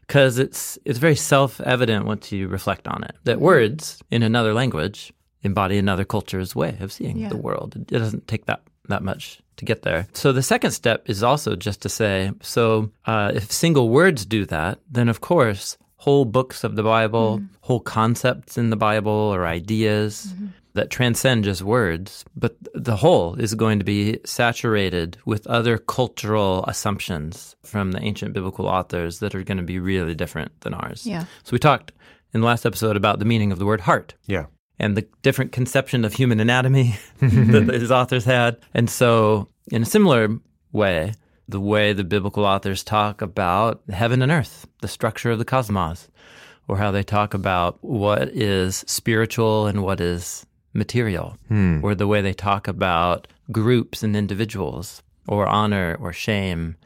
Because 0.00 0.38
it's 0.38 0.76
it's 0.84 0.98
very 0.98 1.14
self 1.14 1.60
evident 1.60 2.04
once 2.04 2.32
you 2.32 2.48
reflect 2.48 2.88
on 2.88 3.04
it 3.04 3.14
that 3.22 3.38
words 3.38 4.02
in 4.10 4.24
another 4.24 4.52
language 4.52 5.12
embody 5.42 5.78
another 5.78 6.04
culture's 6.04 6.54
way 6.54 6.76
of 6.80 6.92
seeing 6.92 7.16
Yeah. 7.18 7.28
the 7.28 7.36
world. 7.36 7.76
It 7.76 7.86
doesn't 7.86 8.26
take 8.28 8.46
that 8.46 8.62
that 8.88 9.02
much 9.04 9.40
to 9.56 9.64
get 9.64 9.82
there. 9.82 10.08
So 10.14 10.32
the 10.32 10.42
second 10.42 10.72
step 10.72 11.08
is 11.08 11.22
also 11.22 11.54
just 11.54 11.80
to 11.82 11.88
say, 11.88 12.32
so 12.42 12.90
uh, 13.06 13.30
if 13.34 13.52
single 13.52 13.88
words 13.88 14.26
do 14.26 14.44
that, 14.46 14.80
then 14.90 15.08
of 15.08 15.20
course 15.20 15.78
whole 15.96 16.24
books 16.24 16.64
of 16.64 16.74
the 16.76 16.82
Bible, 16.82 17.40
whole 17.60 17.78
concepts 17.78 18.56
in 18.58 18.70
the 18.70 18.76
Bible 18.76 19.12
or 19.12 19.46
ideas 19.46 20.34
that 20.72 20.88
transcend 20.90 21.44
just 21.44 21.62
words, 21.62 22.24
but 22.34 22.56
the 22.74 22.96
whole 22.96 23.34
is 23.34 23.54
going 23.54 23.78
to 23.78 23.84
be 23.84 24.18
saturated 24.24 25.18
with 25.26 25.46
other 25.46 25.76
cultural 25.78 26.64
assumptions 26.66 27.54
from 27.62 27.92
the 27.92 28.02
ancient 28.02 28.32
biblical 28.32 28.66
authors 28.66 29.18
that 29.20 29.34
are 29.34 29.42
going 29.44 29.58
to 29.58 29.64
be 29.64 29.78
really 29.78 30.14
different 30.14 30.50
than 30.62 30.74
ours. 30.74 31.06
Yeah. 31.06 31.24
So 31.44 31.52
we 31.52 31.58
talked 31.58 31.92
in 32.32 32.40
the 32.40 32.46
last 32.46 32.64
episode 32.66 32.96
about 32.96 33.18
the 33.18 33.24
meaning 33.24 33.52
of 33.52 33.58
the 33.58 33.66
word 33.66 33.82
heart 33.82 34.14
Yeah. 34.26 34.46
And 34.80 34.96
the 34.96 35.06
different 35.22 35.52
conception 35.52 36.04
of 36.04 36.14
human 36.14 36.40
anatomy 36.40 36.96
that 37.20 37.78
his 37.80 37.92
authors 37.92 38.24
had. 38.24 38.56
And 38.74 38.90
so, 38.90 39.48
in 39.70 39.82
a 39.82 39.86
similar 39.86 40.38
way, 40.72 41.14
the 41.48 41.60
way 41.60 41.92
the 41.92 42.04
biblical 42.04 42.44
authors 42.44 42.82
talk 42.82 43.22
about 43.22 43.82
heaven 43.90 44.22
and 44.22 44.32
earth, 44.32 44.66
the 44.80 44.88
structure 44.88 45.30
of 45.30 45.38
the 45.38 45.44
cosmos, 45.44 46.08
or 46.66 46.78
how 46.78 46.90
they 46.90 47.02
talk 47.02 47.34
about 47.34 47.78
what 47.82 48.28
is 48.30 48.84
spiritual 48.86 49.66
and 49.66 49.82
what 49.82 50.00
is 50.00 50.46
material, 50.72 51.36
hmm. 51.48 51.80
or 51.82 51.94
the 51.94 52.06
way 52.06 52.22
they 52.22 52.32
talk 52.32 52.66
about 52.66 53.28
groups 53.52 54.02
and 54.02 54.16
individuals, 54.16 55.02
or 55.28 55.46
honor 55.46 55.96
or 56.00 56.12
shame, 56.12 56.76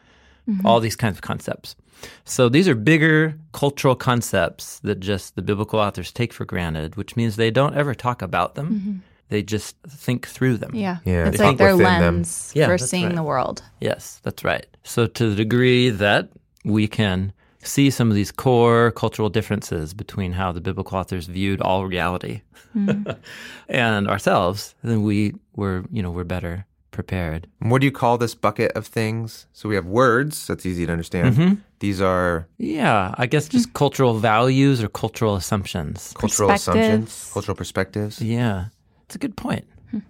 mm-hmm. 0.49 0.67
all 0.67 0.81
these 0.81 0.97
kinds 0.97 1.17
of 1.17 1.23
concepts. 1.23 1.77
So 2.25 2.49
these 2.49 2.69
are 2.69 2.75
bigger 2.75 3.39
cultural 3.53 3.95
concepts 3.95 4.81
that 4.81 5.01
just 5.01 5.37
the 5.37 5.43
biblical 5.43 5.79
authors 5.79 6.13
take 6.13 6.33
for 6.33 6.45
granted, 6.45 6.97
which 6.97 7.17
means 7.17 7.37
they 7.37 7.51
don't 7.51 7.75
ever 7.75 7.95
talk 7.95 8.23
about 8.23 8.55
them. 8.55 8.71
Mm-hmm. 8.71 8.99
They 9.29 9.43
just 9.43 9.77
think 9.89 10.27
through 10.27 10.59
them. 10.59 10.75
Yeah. 10.75 10.99
Yeah, 11.05 11.29
It's 11.29 11.39
they 11.39 11.45
like 11.45 11.57
their 11.59 11.77
within 11.77 12.01
them. 12.01 12.15
lens 12.17 12.53
Yeah, 12.55 12.67
for 12.67 12.79
seeing 12.79 13.07
right. 13.07 13.15
the 13.15 13.23
world. 13.23 13.63
Yes, 13.81 14.21
that's 14.23 14.45
right. 14.45 14.67
So 14.85 15.07
to 15.07 15.31
the 15.31 15.37
degree 15.37 15.91
that 15.91 16.29
we 16.65 16.87
can 16.87 17.33
see 17.63 17.91
some 17.91 18.11
of 18.11 18.15
these 18.15 18.31
core 18.31 18.93
cultural 18.93 19.31
differences 19.31 19.95
between 19.95 20.33
how 20.33 20.53
the 20.53 20.61
biblical 20.61 20.99
authors 20.99 21.27
viewed 21.27 21.61
all 21.63 21.87
reality 21.87 22.43
mm-hmm. 22.77 23.11
and 23.69 24.09
ourselves, 24.09 24.75
then 24.83 25.03
we 25.03 25.35
were, 25.57 25.85
you 25.91 26.03
know, 26.03 26.11
we're 26.11 26.25
better 26.25 26.67
prepared. 26.95 27.47
What 27.59 27.81
do 27.81 27.87
you 27.87 27.93
call 27.93 28.17
this 28.19 28.35
bucket 28.35 28.71
of 28.77 28.87
things? 28.87 29.47
So 29.53 29.69
we 29.69 29.75
have 29.75 29.87
words, 29.87 30.47
that's 30.47 30.65
easy 30.65 30.87
to 30.87 30.93
understand. 30.93 31.59
These 31.81 32.01
are 32.01 32.47
Yeah, 32.59 33.15
I 33.19 33.27
guess 33.27 33.49
just 33.49 33.73
cultural 33.75 34.15
values 34.15 34.83
or 34.83 34.89
cultural 34.89 35.35
assumptions. 35.37 36.15
cultural 36.17 36.51
assumptions, 36.51 37.31
cultural 37.33 37.57
perspectives. 37.57 38.21
Yeah, 38.23 38.67
it's 39.07 39.17
a 39.17 39.19
good 39.19 39.37
point. 39.37 39.65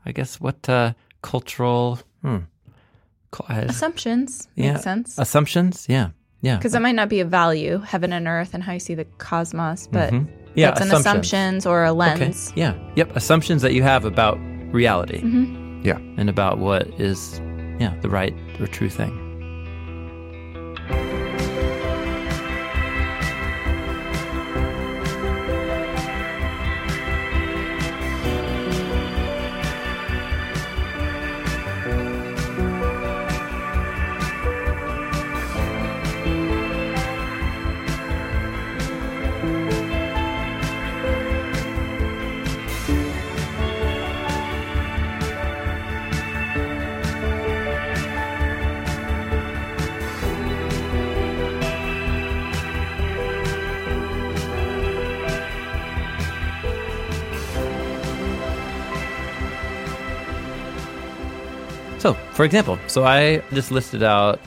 I 0.06 0.12
guess 0.12 0.40
what 0.40 0.68
uh, 0.68 0.92
cultural 1.22 1.98
hmm, 2.22 2.38
cul- 3.32 3.46
Assumptions 3.68 4.48
yeah, 4.56 4.74
make 4.74 4.82
sense. 4.82 5.18
Assumptions, 5.18 5.86
yeah, 5.88 6.10
yeah, 6.42 6.56
Because 6.56 6.74
it 6.74 6.80
might 6.80 6.94
not 6.94 7.08
be 7.08 7.20
a 7.20 7.24
value, 7.24 7.80
heaven 7.80 8.12
and 8.12 8.26
earth, 8.28 8.54
and 8.54 8.62
how 8.62 8.72
you 8.72 8.80
see 8.80 8.94
the 8.94 9.04
cosmos, 9.18 9.88
but 9.90 10.12
Mhm. 10.12 10.26
yeah. 10.54 10.68
that's 10.70 10.80
an 10.80 10.88
assumptions. 10.88 11.00
assumptions 11.00 11.66
or 11.66 11.84
a 11.84 11.90
Okay. 11.90 11.98
lens. 12.24 12.52
Yeah, 12.56 12.74
yep. 12.96 13.16
Assumptions 13.16 13.60
that 13.62 13.72
you 13.72 13.82
have 13.82 14.04
about 14.04 14.38
reality 14.72 15.20
Yeah. 15.84 15.98
and 16.16 16.28
about 16.28 16.58
what 16.58 16.88
is, 17.00 17.40
yeah, 17.78 17.94
the 18.00 18.08
right 18.08 18.34
or 18.58 18.66
true 18.66 18.88
thing. 18.88 19.23
For 62.34 62.44
example, 62.44 62.78
so 62.88 63.04
I 63.04 63.42
just 63.52 63.70
listed 63.70 64.02
out 64.02 64.40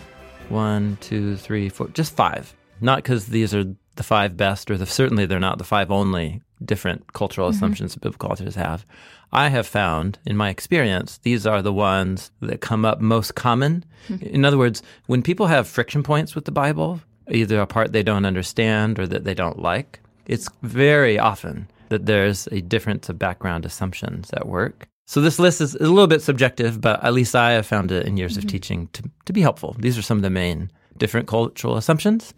one, 0.50 0.98
two, 1.02 1.38
three, 1.38 1.70
four, 1.70 1.88
just 1.90 2.16
five. 2.16 2.54
Not 2.82 2.98
because 2.98 3.28
these 3.28 3.56
are 3.56 3.64
the 3.96 4.04
five 4.04 4.38
best, 4.38 4.70
or 4.70 4.78
the, 4.78 4.86
certainly 4.86 5.26
they're 5.26 5.40
not 5.40 5.58
the 5.58 5.64
five 5.64 5.90
only 5.90 6.42
different 6.64 7.14
cultural 7.14 7.48
mm-hmm. 7.48 7.56
assumptions 7.56 7.94
that 7.94 8.02
biblical 8.02 8.30
authors 8.32 8.56
have. 8.56 8.86
I 9.32 9.50
have 9.50 9.68
found, 9.68 10.20
in 10.26 10.38
my 10.38 10.50
experience, 10.50 11.18
these 11.20 11.48
are 11.48 11.62
the 11.62 11.74
ones 11.74 12.32
that 12.42 12.62
come 12.62 12.86
up 12.86 13.02
most 13.02 13.36
common. 13.36 13.84
Mm-hmm. 14.08 14.26
In 14.28 14.46
other 14.46 14.58
words, 14.58 14.84
when 15.08 15.22
people 15.22 15.48
have 15.48 15.68
friction 15.68 16.04
points 16.04 16.36
with 16.36 16.46
the 16.46 16.52
Bible, 16.52 17.02
either 17.30 17.60
a 17.60 17.68
part 17.68 17.92
they 17.92 18.04
don't 18.04 18.26
understand 18.26 19.00
or 19.00 19.08
that 19.08 19.24
they 19.24 19.34
don't 19.34 19.60
like, 19.60 20.00
it's 20.26 20.50
very 20.62 21.18
often 21.18 21.68
that 21.90 22.06
there's 22.06 22.48
a 22.52 22.62
difference 22.62 23.10
of 23.10 23.18
background 23.20 23.66
assumptions 23.66 24.30
at 24.34 24.48
work. 24.48 24.88
So 25.10 25.22
this 25.22 25.40
list 25.40 25.62
is 25.62 25.74
a 25.74 25.80
little 25.80 26.06
bit 26.06 26.22
subjective, 26.22 26.82
but 26.82 27.02
at 27.02 27.14
least 27.14 27.34
I 27.34 27.52
have 27.52 27.66
found 27.66 27.94
it 27.94 28.06
in 28.06 28.18
years 28.18 28.36
of 28.36 28.46
teaching 28.46 28.90
to, 28.92 29.10
to 29.24 29.32
be 29.32 29.40
helpful. 29.40 29.74
These 29.80 29.98
are 29.98 30.02
some 30.02 30.18
of 30.18 30.22
the 30.22 30.30
main 30.30 30.70
different 30.98 31.30
cultural 31.30 31.78
assumptions. 31.78 32.34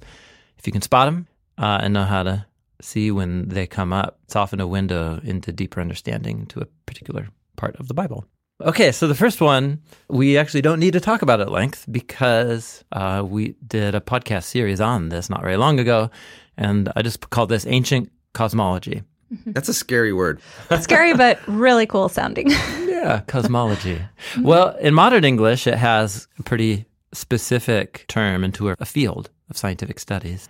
If 0.60 0.68
you 0.68 0.72
can 0.72 0.84
spot 0.84 1.08
them 1.08 1.28
uh, 1.58 1.80
and 1.82 1.96
know 1.96 2.04
how 2.04 2.22
to 2.22 2.46
see 2.80 3.10
when 3.10 3.50
they 3.50 3.66
come 3.66 3.92
up, 3.92 4.20
it's 4.26 4.36
often 4.36 4.60
a 4.60 4.68
window 4.68 5.20
into 5.24 5.52
deeper 5.52 5.82
understanding 5.82 6.46
to 6.48 6.60
a 6.60 6.68
particular 6.86 7.30
part 7.56 7.76
of 7.78 7.88
the 7.88 7.96
Bible. 7.96 8.24
Okay, 8.62 8.92
so 8.92 9.08
the 9.08 9.16
first 9.16 9.42
one, 9.42 9.82
we 10.08 10.38
actually 10.38 10.62
don't 10.62 10.80
need 10.80 10.94
to 10.94 11.00
talk 11.00 11.24
about 11.24 11.42
at 11.42 11.50
length 11.50 11.88
because 11.90 12.84
uh, 12.92 13.24
we 13.26 13.56
did 13.66 13.96
a 13.96 14.02
podcast 14.02 14.44
series 14.44 14.80
on 14.80 15.10
this 15.10 15.28
not 15.28 15.42
very 15.42 15.58
long 15.58 15.80
ago, 15.80 16.12
and 16.56 16.92
I 16.96 17.02
just 17.02 17.32
called 17.32 17.50
this 17.50 17.66
Ancient 17.66 18.12
Cosmology. 18.34 19.02
Mm-hmm. 19.34 19.52
That's 19.52 19.70
a 19.70 19.74
scary 19.74 20.12
word. 20.14 20.42
Scary, 20.82 21.14
but 21.14 21.40
really 21.48 21.86
cool 21.86 22.10
sounding. 22.10 22.52
Yeah, 23.00 23.22
cosmology. 23.28 23.98
well, 24.42 24.76
in 24.82 24.94
modern 24.94 25.24
English, 25.24 25.68
it 25.68 25.76
has 25.76 26.28
a 26.38 26.44
pretty 26.44 26.86
specific 27.14 28.04
term 28.10 28.44
into 28.44 28.70
a 28.70 28.76
a 28.78 28.86
field 28.86 29.30
of 29.50 29.56
scientific 29.58 30.00
studies 30.00 30.50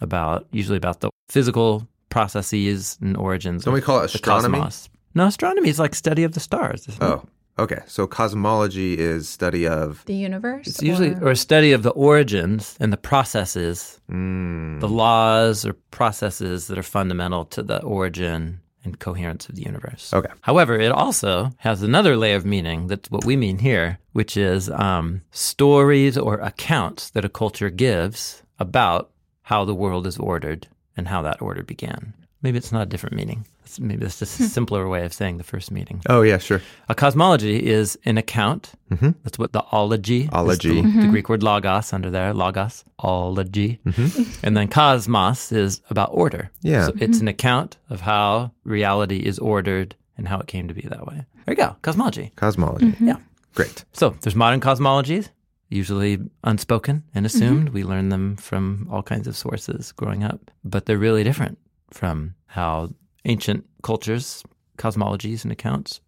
about 0.00 0.46
usually 0.52 0.78
about 0.78 1.00
the 1.00 1.10
physical 1.28 1.86
processes 2.08 2.96
and 3.02 3.14
origins. 3.16 3.64
Don't 3.64 3.74
of 3.74 3.76
we 3.78 3.82
call 3.82 4.00
it 4.00 4.06
astronomy? 4.14 4.58
cosmos. 4.58 4.88
No, 5.14 5.26
astronomy 5.26 5.68
is 5.68 5.78
like 5.78 5.94
study 5.94 6.24
of 6.24 6.32
the 6.32 6.40
stars. 6.40 6.88
isn't 6.88 7.02
it? 7.02 7.04
Oh, 7.04 7.26
okay. 7.58 7.80
So 7.86 8.06
cosmology 8.06 8.98
is 8.98 9.28
study 9.28 9.66
of. 9.66 10.04
The 10.06 10.14
universe? 10.14 10.66
It's 10.66 10.82
usually 10.82 11.14
or- 11.14 11.28
or 11.28 11.30
a 11.32 11.36
study 11.36 11.72
of 11.72 11.82
the 11.82 11.90
origins 11.90 12.76
and 12.80 12.92
the 12.92 12.96
processes, 12.96 14.00
Mm, 14.10 14.80
the 14.80 14.88
laws 14.88 15.64
or 15.66 15.74
processes 15.90 16.66
that 16.68 16.78
are 16.78 16.82
fundamental 16.82 17.44
to 17.46 17.62
the 17.62 17.80
origin 17.82 18.60
and 18.84 18.98
coherence 18.98 19.48
of 19.48 19.54
the 19.54 19.62
universe. 19.62 20.12
Okay. 20.12 20.32
However, 20.40 20.74
it 20.78 20.90
also 20.90 21.50
has 21.58 21.82
another 21.82 22.16
layer 22.16 22.36
of 22.36 22.44
meaning 22.44 22.88
that's 22.88 23.10
what 23.10 23.24
we 23.24 23.36
mean 23.36 23.58
here, 23.58 23.98
which 24.12 24.36
is 24.36 24.68
um, 24.70 25.22
stories 25.30 26.18
or 26.18 26.34
accounts 26.40 27.10
that 27.10 27.24
a 27.24 27.28
culture 27.28 27.70
gives 27.70 28.42
about 28.58 29.10
how 29.42 29.64
the 29.64 29.74
world 29.74 30.06
is 30.06 30.18
ordered 30.18 30.66
and 30.96 31.08
how 31.08 31.22
that 31.22 31.40
order 31.40 31.62
began. 31.62 32.12
Maybe 32.42 32.58
it's 32.58 32.72
not 32.72 32.82
a 32.82 32.86
different 32.86 33.14
meaning. 33.14 33.46
It's- 33.72 33.80
Maybe 33.80 34.04
it's 34.04 34.18
just 34.18 34.38
a 34.38 34.42
hmm. 34.42 34.48
simpler 34.48 34.88
way 34.88 35.04
of 35.04 35.12
saying 35.12 35.38
the 35.38 35.44
first 35.44 35.70
meeting. 35.70 36.02
Oh 36.08 36.22
yeah, 36.22 36.38
sure. 36.38 36.60
A 36.88 36.94
cosmology 36.94 37.64
is 37.64 37.98
an 38.04 38.18
account. 38.18 38.72
Mhm. 38.90 39.14
That's 39.22 39.38
what 39.38 39.52
the 39.52 39.62
ology. 39.72 40.22
is 40.24 40.28
Ology. 40.32 40.82
The, 40.82 40.88
the 40.88 41.08
Greek 41.08 41.24
mm-hmm. 41.24 41.32
word 41.32 41.42
logos 41.42 41.92
under 41.92 42.10
there, 42.10 42.34
logos, 42.34 42.84
ology. 42.98 43.80
Mm-hmm. 43.86 44.46
And 44.46 44.56
then 44.56 44.68
cosmos 44.68 45.52
is 45.52 45.80
about 45.90 46.10
order. 46.12 46.50
Yeah. 46.62 46.86
So 46.86 46.92
it's 46.96 47.18
mm-hmm. 47.18 47.22
an 47.22 47.28
account 47.28 47.78
of 47.88 48.00
how 48.02 48.52
reality 48.64 49.18
is 49.18 49.38
ordered 49.38 49.94
and 50.18 50.28
how 50.28 50.38
it 50.40 50.46
came 50.46 50.68
to 50.68 50.74
be 50.74 50.82
that 50.82 51.06
way. 51.06 51.24
There 51.46 51.54
you 51.54 51.56
go, 51.56 51.76
cosmology. 51.82 52.32
Cosmology. 52.36 52.94
Yeah. 53.00 53.16
Great. 53.54 53.84
So 53.92 54.10
there's 54.20 54.36
modern 54.36 54.60
cosmologies, 54.60 55.28
usually 55.68 56.18
unspoken 56.44 57.04
and 57.14 57.26
assumed. 57.26 57.70
We 57.70 57.84
learn 57.84 58.08
them 58.10 58.36
from 58.36 58.88
all 58.90 59.02
kinds 59.02 59.26
of 59.26 59.36
sources 59.36 59.92
growing 59.92 60.24
up, 60.24 60.50
but 60.64 60.86
they're 60.86 60.98
really 60.98 61.24
different 61.24 61.58
from 61.90 62.34
how 62.46 62.90
ancient 63.24 63.64
cultures, 63.82 64.42
cosmologies, 64.78 65.44
and 65.44 65.52
accounts, 65.52 66.00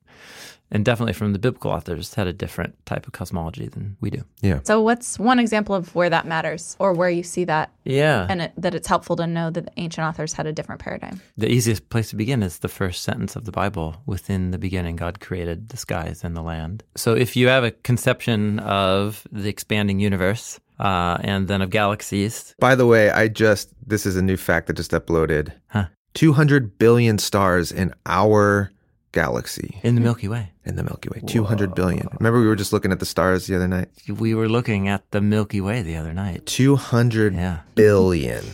and 0.70 0.84
definitely 0.84 1.12
from 1.12 1.32
the 1.32 1.38
biblical 1.38 1.70
authors 1.70 2.14
had 2.14 2.26
a 2.26 2.32
different 2.32 2.74
type 2.86 3.06
of 3.06 3.12
cosmology 3.12 3.68
than 3.68 3.96
we 4.00 4.10
do. 4.10 4.24
Yeah. 4.40 4.60
So, 4.64 4.80
what's 4.80 5.18
one 5.18 5.38
example 5.38 5.74
of 5.74 5.94
where 5.94 6.08
that 6.10 6.26
matters 6.26 6.74
or 6.78 6.92
where 6.94 7.10
you 7.10 7.22
see 7.22 7.44
that 7.44 7.70
Yeah. 7.84 8.26
and 8.28 8.42
it, 8.42 8.52
that 8.56 8.74
it's 8.74 8.88
helpful 8.88 9.14
to 9.16 9.26
know 9.26 9.50
that 9.50 9.66
the 9.66 9.72
ancient 9.76 10.04
authors 10.06 10.32
had 10.32 10.46
a 10.46 10.52
different 10.52 10.80
paradigm? 10.80 11.20
the 11.36 11.50
easiest 11.50 11.88
place 11.90 12.10
to 12.10 12.16
begin 12.16 12.42
is 12.42 12.58
the 12.60 12.68
first 12.68 13.02
sentence 13.02 13.36
of 13.36 13.44
the 13.44 13.52
Bible. 13.52 13.96
Within 14.06 14.50
the 14.50 14.58
beginning, 14.58 14.96
God 14.96 15.20
created 15.20 15.68
the 15.68 15.76
skies 15.76 16.24
and 16.24 16.34
the 16.36 16.42
land. 16.42 16.82
So 16.96 17.14
if 17.14 17.36
you 17.36 17.48
have 17.48 17.62
a 17.64 17.70
conception 17.70 18.58
of 18.60 19.26
the 19.30 19.50
expanding 19.50 20.00
universe 20.00 20.58
uh, 20.80 21.18
and 21.20 21.46
then 21.46 21.60
of 21.62 21.70
galaxies, 21.70 22.54
By 22.58 22.74
the 22.74 22.86
way, 22.86 23.10
I 23.10 23.28
just 23.28 23.68
this 23.86 24.06
is 24.06 24.16
a 24.16 24.22
new 24.22 24.36
fact 24.38 24.66
that 24.68 24.74
just 24.76 24.92
uploaded. 24.92 25.52
Huh. 25.68 25.86
200 26.14 26.78
billion 26.78 27.18
stars 27.18 27.70
in 27.72 27.92
our 28.06 28.70
galaxy 29.12 29.78
in 29.84 29.94
the 29.94 30.00
Milky 30.00 30.26
Way, 30.28 30.50
in 30.64 30.76
the 30.76 30.82
Milky 30.82 31.08
Way. 31.08 31.20
200 31.26 31.74
billion. 31.74 32.08
Remember 32.18 32.40
we 32.40 32.46
were 32.46 32.56
just 32.56 32.72
looking 32.72 32.90
at 32.92 32.98
the 33.00 33.06
stars 33.06 33.46
the 33.46 33.54
other 33.56 33.68
night? 33.68 33.88
we 34.08 34.34
were 34.34 34.48
looking 34.48 34.88
at 34.88 35.08
the 35.12 35.20
Milky 35.20 35.60
Way 35.60 35.82
the 35.82 35.96
other 35.96 36.12
night. 36.12 36.46
200 36.46 37.34
Yeah. 37.34 37.60
billion. 37.74 38.44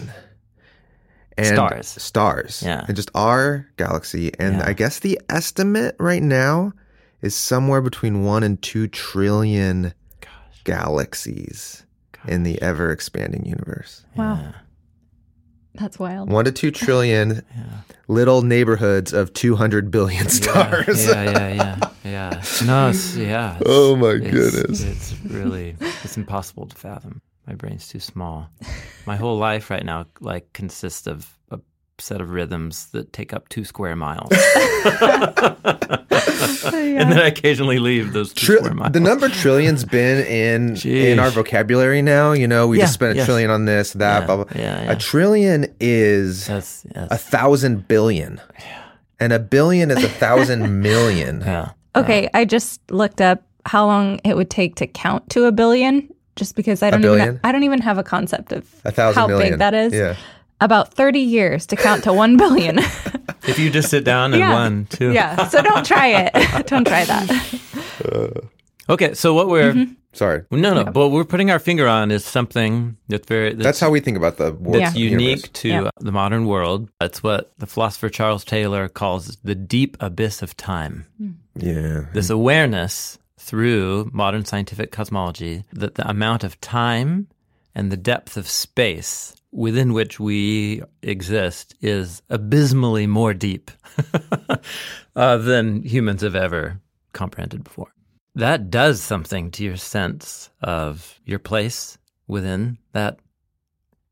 And 1.38 1.46
Stars. 1.46 1.86
Stars. 1.88 2.62
Yeah. 2.64 2.84
And 2.86 2.94
just 2.96 3.10
our 3.14 3.66
galaxy. 3.78 4.30
And 4.38 4.56
Yeah. 4.56 4.66
I 4.66 4.72
guess 4.74 4.98
the 4.98 5.18
estimate 5.30 5.96
right 5.98 6.22
now 6.22 6.72
is 7.22 7.34
somewhere 7.34 7.80
between 7.80 8.24
one 8.24 8.42
and 8.42 8.60
two 8.60 8.88
trillion 8.88 9.94
Gosh. 10.20 10.30
galaxies 10.64 11.84
in 12.28 12.42
the 12.42 12.60
ever 12.60 12.90
expanding 12.90 13.46
universe. 13.46 14.04
Wow. 14.16 14.38
Yeah. 14.42 14.52
That's 15.80 15.98
wild. 15.98 16.30
One 16.30 16.44
to 16.44 16.52
two 16.52 16.70
trillion 16.70 17.42
Yeah. 17.56 17.64
little 18.06 18.42
neighborhoods 18.42 19.12
of 19.14 19.32
200 19.32 19.90
billion 19.90 20.28
stars. 20.28 21.06
Yeah, 21.06 21.24
yeah, 21.30 21.54
yeah, 21.54 21.88
yeah. 22.04 22.42
No, 22.66 22.88
it's, 22.90 23.16
yeah. 23.16 23.56
it's- 23.56 23.62
Oh 23.66 23.96
my 23.96 24.10
it's- 24.10 24.30
goodness. 24.30 24.82
It's 24.82 25.14
really, 25.24 25.76
it's 25.80 26.16
impossible 26.16 26.66
to 26.66 26.76
fathom. 26.76 27.22
My 27.46 27.54
brain's 27.54 27.88
too 27.88 27.98
small. 28.00 28.48
My 29.06 29.16
whole 29.16 29.38
life 29.38 29.70
right 29.70 29.84
now, 29.84 30.04
like, 30.20 30.52
consists 30.52 31.06
of 31.06 31.18
a 31.24 31.39
set 32.00 32.20
of 32.20 32.30
rhythms 32.30 32.86
that 32.92 33.12
take 33.12 33.32
up 33.32 33.48
two 33.48 33.64
square 33.64 33.96
miles. 33.96 34.30
And 36.72 37.10
then 37.12 37.18
I 37.18 37.26
occasionally 37.28 37.78
leave 37.78 38.12
those 38.12 38.32
two 38.34 38.46
Tri- 38.46 38.56
square 38.56 38.74
miles. 38.74 38.92
the 38.92 39.00
number 39.00 39.28
trillion's 39.28 39.84
been 39.84 40.24
in 40.26 40.76
in 40.86 41.18
our 41.18 41.30
vocabulary 41.30 42.02
now. 42.02 42.32
You 42.32 42.46
know, 42.46 42.66
we 42.68 42.78
Yeah, 42.78 42.84
just 42.84 42.94
spent 42.94 43.12
a 43.12 43.16
yes. 43.16 43.24
trillion 43.26 43.50
on 43.50 43.64
this, 43.64 43.92
that, 43.94 44.20
Yeah, 44.20 44.26
blah 44.26 44.36
blah. 44.36 44.44
yeah, 44.54 44.82
yeah. 44.84 44.92
A 44.92 44.96
trillion 44.96 45.66
is 45.80 46.46
That's, 46.46 46.84
yes. 46.94 47.08
a 47.10 47.16
thousand 47.16 47.88
billion, 47.88 48.40
and 49.18 49.32
a 49.32 49.38
billion 49.38 49.90
is 49.90 50.02
a 50.04 50.08
thousand 50.08 50.82
million. 50.82 51.40
yeah. 51.40 51.70
Okay, 51.96 52.28
I 52.34 52.44
just 52.44 52.80
looked 52.90 53.20
up 53.20 53.42
how 53.64 53.86
long 53.86 54.20
it 54.24 54.36
would 54.36 54.50
take 54.50 54.76
to 54.76 54.86
count 54.86 55.28
to 55.30 55.44
a 55.46 55.52
billion, 55.52 56.08
just 56.36 56.54
because 56.54 56.82
I 56.82 56.90
don't 56.90 57.04
even? 57.04 57.40
I 57.44 57.52
don't 57.52 57.62
even 57.64 57.80
have 57.80 57.96
a 57.98 58.02
concept 58.04 58.52
of 58.52 58.66
A 58.84 58.92
thousand 58.92 59.20
how 59.20 59.26
million. 59.28 59.52
big 59.52 59.58
that 59.60 59.74
is. 59.74 59.92
Yeah. 59.94 60.16
About 60.60 60.92
thirty 60.94 61.20
years 61.20 61.66
to 61.66 61.76
count 61.76 62.04
to 62.04 62.12
one 62.12 62.36
billion. 62.36 62.78
If 63.42 63.58
you 63.58 63.70
just 63.70 63.88
sit 63.88 64.04
down 64.04 64.32
and 64.34 64.40
Yeah. 64.40 64.52
one, 64.52 64.86
two. 64.90 65.12
yeah, 65.12 65.48
so 65.48 65.62
don't 65.62 65.84
try 65.84 66.08
it. 66.08 66.32
don't 66.66 66.86
try 66.86 67.04
that. 67.04 67.60
Uh, 68.04 68.28
okay, 68.92 69.14
so 69.14 69.32
what 69.34 69.48
we're 69.48 69.72
Mm-hmm. 69.72 69.92
Sorry. 70.12 70.42
no, 70.50 70.74
no, 70.74 70.84
but 70.84 70.94
what 70.94 71.10
we're 71.12 71.24
putting 71.24 71.50
our 71.50 71.58
finger 71.58 71.86
on 71.88 72.10
is 72.10 72.24
something 72.24 72.96
that's 73.08 73.26
very 73.26 73.54
that's, 73.54 73.64
That's 73.64 73.80
how 73.80 73.90
we 73.90 74.00
think 74.00 74.16
about 74.18 74.36
the 74.36 74.52
world. 74.52 74.82
that's 74.82 74.94
Yeah. 74.94 75.10
unique 75.10 75.52
to 75.54 75.68
Yeah. 75.68 75.82
Uh, 75.84 75.90
the 76.00 76.12
modern 76.12 76.46
world. 76.46 76.88
That's 77.00 77.22
what 77.22 77.50
the 77.58 77.66
philosopher 77.66 78.10
Charles 78.10 78.44
Taylor 78.44 78.88
calls 78.88 79.38
the 79.42 79.54
deep 79.54 79.96
abyss 80.00 80.42
of 80.42 80.54
time. 80.56 81.06
Mm. 81.20 81.34
Yeah. 81.56 82.04
This 82.12 82.28
awareness 82.28 83.18
through 83.38 84.10
modern 84.12 84.44
scientific 84.44 84.90
cosmology 84.92 85.64
that 85.72 85.94
the 85.94 86.08
amount 86.08 86.44
of 86.44 86.60
time 86.60 87.26
and 87.74 87.90
the 87.90 87.96
depth 87.96 88.36
of 88.36 88.48
space 88.48 89.34
within 89.52 89.92
which 89.92 90.20
we 90.20 90.82
exist 91.02 91.74
is 91.80 92.22
abysmally 92.30 93.06
more 93.06 93.34
deep 93.34 93.70
uh, 95.16 95.36
than 95.36 95.82
humans 95.82 96.22
have 96.22 96.36
ever 96.36 96.80
comprehended 97.12 97.64
before. 97.64 97.92
That 98.34 98.70
does 98.70 99.02
something 99.02 99.50
to 99.52 99.64
your 99.64 99.76
sense 99.76 100.50
of 100.62 101.18
your 101.24 101.40
place 101.40 101.98
within 102.28 102.78
that 102.92 103.18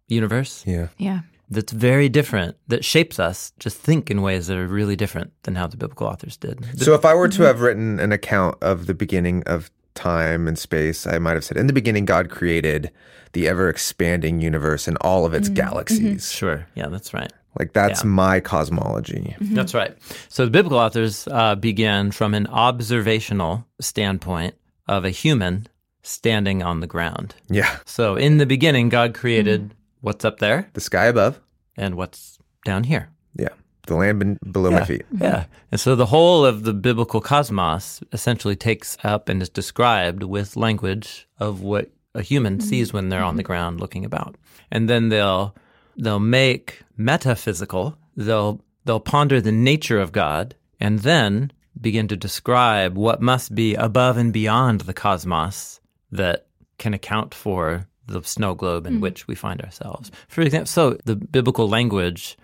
universe 0.09 0.65
Yeah. 0.67 0.89
Yeah. 0.97 1.21
that's 1.51 1.73
very 1.73 2.09
different, 2.09 2.57
that 2.67 2.85
shapes 2.85 3.21
us 3.21 3.53
to 3.61 3.71
think 3.71 4.11
in 4.11 4.23
ways 4.23 4.49
that 4.49 4.57
are 4.57 4.67
really 4.67 4.97
different 4.97 5.33
than 5.45 5.55
how 5.55 5.67
the 5.69 5.77
biblical 5.77 6.07
authors 6.09 6.37
did. 6.37 6.67
So 6.81 6.95
if 6.95 7.05
I 7.05 7.15
were 7.15 7.29
to 7.29 7.43
have 7.43 7.61
written 7.61 8.01
an 8.01 8.11
account 8.11 8.57
of 8.61 8.87
the 8.87 8.95
beginning 8.95 9.45
of 9.47 9.71
time 9.99 10.47
and 10.49 10.59
space, 10.59 11.07
I 11.07 11.19
might 11.19 11.35
have 11.35 11.45
said, 11.45 11.57
in 11.57 11.67
the 11.67 11.73
beginning, 11.73 12.05
God 12.07 12.31
created 12.31 12.91
the 13.33 13.49
ever 13.49 13.69
expanding 13.69 14.41
universe 14.41 14.89
and 14.89 14.97
all 15.03 15.27
of 15.27 15.35
its 15.35 15.49
mm-hmm. 15.49 15.55
galaxies. 15.69 16.01
Mm-hmm. 16.25 16.39
Sure. 16.39 16.67
Yeah, 16.75 16.89
that's 16.89 17.13
right. 17.13 17.33
Like 17.59 17.73
that's 17.73 18.03
Yeah. 18.05 18.09
my 18.11 18.41
cosmology. 18.41 19.35
Mm-hmm. 19.41 19.55
That's 19.55 19.75
right. 19.75 19.97
So 20.29 20.45
the 20.45 20.51
biblical 20.51 20.79
authors 20.79 21.27
uh, 21.31 21.55
began 21.57 22.11
from 22.13 22.35
an 22.35 22.47
observational 22.47 23.67
standpoint 23.81 24.55
of 24.87 25.05
a 25.05 25.11
human 25.11 25.67
standing 26.03 26.63
on 26.63 26.81
the 26.81 26.87
ground. 26.87 27.35
Yeah. 27.51 27.79
So 27.85 28.15
in 28.17 28.39
the 28.39 28.47
beginning, 28.47 28.89
God 28.89 29.13
created 29.15 29.75
what's 30.01 30.25
up 30.25 30.39
there 30.39 30.71
The 30.75 30.81
sky 30.81 31.07
above. 31.07 31.41
and 31.77 31.97
what's 31.97 32.39
down 32.65 32.85
here. 32.85 33.09
Yeah. 33.37 33.55
The 33.89 33.97
land 33.97 34.19
ben- 34.19 34.39
below 34.51 34.71
my 34.71 34.85
feet. 34.85 35.07
Yeah. 35.19 35.47
And 35.73 35.81
so 35.81 35.97
the 35.97 36.07
whole 36.07 36.45
of 36.45 36.63
the 36.63 36.75
biblical 36.75 37.21
cosmos 37.21 38.01
essentially 38.13 38.55
takes 38.55 38.99
up 39.03 39.29
and 39.29 39.43
is 39.43 39.49
described 39.49 40.23
with 40.23 40.57
language 40.57 41.27
of 41.39 41.63
what 41.63 41.91
a 42.15 42.23
human 42.23 42.59
mm-hmm. 42.59 42.69
sees 42.69 42.93
when 42.93 43.09
they're 43.09 43.23
on 43.23 43.37
the 43.37 43.43
mm-hmm. 43.43 43.47
ground 43.47 43.81
looking 43.81 44.05
about. 44.05 44.37
And 44.71 44.89
then 44.89 45.09
they'll 45.09 45.55
they'll 45.97 46.21
make 46.21 46.83
metaphysical, 46.97 47.97
they'll 48.17 48.61
they'll 48.85 49.01
ponder 49.01 49.41
the 49.41 49.53
nature 49.53 49.99
of 49.99 50.13
God 50.13 50.55
and 50.81 51.01
then 51.01 51.51
begin 51.81 52.09
to 52.09 52.17
describe 52.17 52.97
what 52.97 53.23
must 53.23 53.55
be 53.55 53.75
above 53.75 54.17
and 54.17 54.33
beyond 54.33 54.83
the 54.83 54.95
cosmos 54.95 55.81
that 56.11 56.47
can 56.79 56.95
account 56.95 57.35
for 57.35 57.87
the 58.07 58.23
snow 58.23 58.55
globe 58.55 58.87
in 58.87 58.95
mm-hmm. 58.95 59.03
which 59.03 59.29
we 59.29 59.35
find 59.35 59.61
ourselves. 59.61 60.11
For 60.29 60.41
example, 60.43 60.67
so 60.67 60.99
the 61.05 61.17
biblical 61.17 61.69
language 61.69 62.37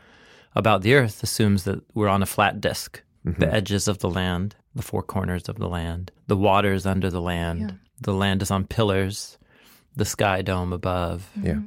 about 0.54 0.82
the 0.82 0.94
earth 0.94 1.22
assumes 1.22 1.64
that 1.64 1.82
we're 1.94 2.08
on 2.08 2.22
a 2.22 2.26
flat 2.26 2.60
disk. 2.60 3.02
The 3.24 3.50
edges 3.50 3.88
of 3.88 4.00
the 4.00 4.10
land, 4.10 4.54
the 4.74 4.82
four 4.82 5.02
corners 5.02 5.48
of 5.48 5.56
the 5.58 5.66
land, 5.68 6.12
the 6.26 6.36
waters 6.36 6.84
under 6.84 7.08
the 7.08 7.22
land, 7.22 7.78
the 7.98 8.12
land 8.12 8.42
is 8.42 8.50
on 8.50 8.66
pillars, 8.66 9.38
the 9.96 10.04
sky 10.04 10.42
dome 10.42 10.74
above. 10.74 11.30
Yeah. 11.42 11.60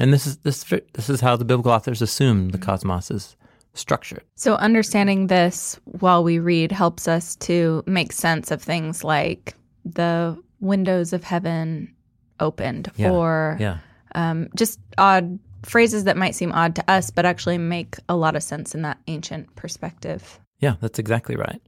And 0.00 0.12
this 0.12 0.26
is 0.26 0.38
this 0.38 0.64
this 0.94 1.08
is 1.08 1.20
how 1.20 1.36
the 1.36 1.44
biblical 1.44 1.70
authors 1.70 2.02
assume 2.02 2.48
the 2.48 2.58
cosmos 2.58 3.12
is 3.12 3.36
structured. 3.74 4.24
So 4.34 4.56
understanding 4.56 5.28
this 5.28 5.78
while 5.84 6.24
we 6.24 6.40
read 6.40 6.72
helps 6.72 7.06
us 7.06 7.36
to 7.36 7.84
make 7.86 8.10
sense 8.12 8.50
of 8.50 8.60
things 8.60 9.04
like 9.04 9.54
the 9.84 10.36
windows 10.58 11.12
of 11.12 11.22
heaven 11.22 11.94
opened 12.40 12.90
Yeah. 12.96 13.10
or 13.12 13.56
Yeah. 13.60 13.78
um, 14.16 14.48
just 14.56 14.80
odd 14.98 15.38
phrases 15.66 16.04
that 16.04 16.16
might 16.16 16.34
seem 16.34 16.52
odd 16.52 16.74
to 16.76 16.90
us, 16.90 17.10
but 17.10 17.26
actually 17.26 17.58
make 17.58 17.96
a 18.08 18.16
lot 18.16 18.36
of 18.36 18.42
sense 18.42 18.74
in 18.74 18.82
that 18.82 18.98
ancient 19.06 19.54
perspective. 19.56 20.38
Yeah, 20.60 20.74
that's 20.80 20.98
exactly 20.98 21.36
right. 21.36 21.60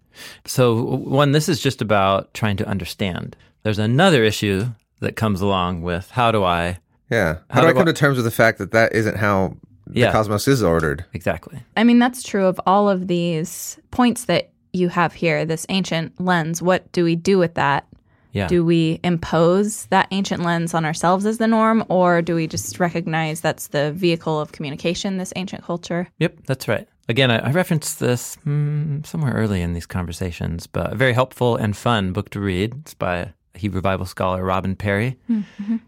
So, 0.47 0.83
one, 0.97 1.33
this 1.33 1.49
is 1.49 1.61
just 1.61 1.83
about 1.83 2.33
trying 2.35 2.57
to 2.59 2.67
understand. 2.67 3.37
There's 3.63 3.79
another 3.79 4.25
issue 4.25 4.67
that 5.01 5.17
comes 5.17 5.41
along 5.41 5.83
with 5.83 6.11
how 6.13 6.33
do 6.33 6.43
I 6.45 6.79
Yeah. 7.11 7.39
How, 7.51 7.57
How 7.57 7.61
do 7.63 7.67
I 7.69 7.73
come 7.73 7.83
I- 7.83 7.87
to 7.87 7.93
terms 7.93 8.17
with 8.17 8.25
the 8.25 8.31
fact 8.31 8.59
that 8.59 8.71
that 8.73 8.93
isn't 8.95 9.17
how 9.17 9.57
the 9.87 10.01
Yeah. 10.01 10.13
cosmos 10.13 10.47
is 10.47 10.63
ordered? 10.63 11.05
exactly? 11.15 11.59
I 11.77 11.85
mean, 11.85 11.99
that's 11.99 12.23
true 12.23 12.45
of 12.47 12.61
all 12.67 12.89
of 12.91 13.07
these 13.09 13.79
points 13.91 14.25
that 14.27 14.51
you 14.75 14.91
have 14.91 15.15
here, 15.15 15.45
this 15.47 15.65
ancient 15.71 16.21
lens. 16.21 16.61
What 16.61 16.93
do 16.93 17.05
we 17.05 17.17
do 17.17 17.39
with 17.39 17.55
that? 17.55 17.87
Yeah. 18.33 18.47
Do 18.47 18.65
we 18.65 19.01
impose 19.03 19.87
that 19.87 20.09
ancient 20.11 20.43
lens 20.43 20.75
on 20.75 20.85
ourselves 20.85 21.27
as 21.27 21.39
the 21.39 21.47
norm, 21.47 21.85
or 21.89 22.23
do 22.23 22.35
we 22.35 22.47
just 22.47 22.79
recognize 22.79 23.41
that's 23.41 23.69
the 23.69 23.93
vehicle 23.93 24.41
of 24.41 24.53
communication, 24.53 25.17
this 25.17 25.33
ancient 25.37 25.65
culture? 25.65 26.09
Yep, 26.19 26.41
that's 26.47 26.69
right. 26.69 26.87
Again, 27.09 27.31
I, 27.31 27.39
I 27.39 27.53
referenced 27.53 28.01
this 28.01 28.35
hmm, 28.45 29.03
somewhere 29.03 29.33
early 29.33 29.63
in 29.63 29.73
these 29.73 29.87
conversations, 29.87 30.67
but 30.67 30.93
a 30.93 30.97
very 30.97 31.15
helpful 31.15 31.57
and 31.57 31.77
fun 31.77 32.13
book 32.13 32.29
to 32.31 32.41
read. 32.41 32.75
It's 32.81 32.95
by 32.95 33.33
Hebrew 33.55 33.81
Bible 33.81 34.07
scholar 34.07 34.45
Robin 34.45 34.77
Parry 34.77 35.19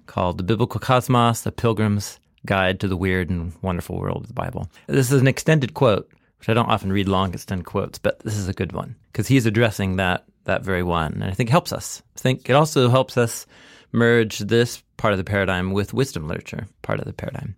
called 0.06 0.38
The 0.38 0.44
Biblical 0.44 0.80
Cosmos, 0.80 1.44
A 1.46 1.52
Pilgrim's 1.52 2.18
Guide 2.46 2.80
to 2.80 2.88
the 2.88 2.96
Weird 2.96 3.28
and 3.28 3.52
Wonderful 3.62 3.98
World 3.98 4.22
of 4.22 4.28
the 4.28 4.34
Bible. 4.34 4.68
This 4.86 5.12
is 5.12 5.20
an 5.20 5.28
extended 5.28 5.74
quote, 5.74 6.10
which 6.38 6.48
I 6.48 6.54
don't 6.54 6.70
often 6.70 6.90
read 6.92 7.06
long 7.06 7.34
extended 7.34 7.66
quotes, 7.66 7.98
but 7.98 8.18
this 8.20 8.36
is 8.36 8.48
a 8.48 8.54
good 8.54 8.72
one 8.72 8.96
because 9.12 9.28
he's 9.28 9.46
addressing 9.46 9.96
that 9.96 10.24
that 10.44 10.62
very 10.64 10.82
one, 10.82 11.14
and 11.14 11.24
I 11.24 11.32
think 11.32 11.50
helps 11.50 11.72
us. 11.72 12.02
I 12.16 12.20
think 12.20 12.48
it 12.48 12.54
also 12.54 12.88
helps 12.88 13.16
us 13.16 13.46
merge 13.92 14.38
this 14.38 14.82
part 14.96 15.12
of 15.12 15.18
the 15.18 15.24
paradigm 15.24 15.72
with 15.72 15.94
wisdom 15.94 16.28
literature, 16.28 16.66
part 16.82 17.00
of 17.00 17.06
the 17.06 17.12
paradigm. 17.12 17.56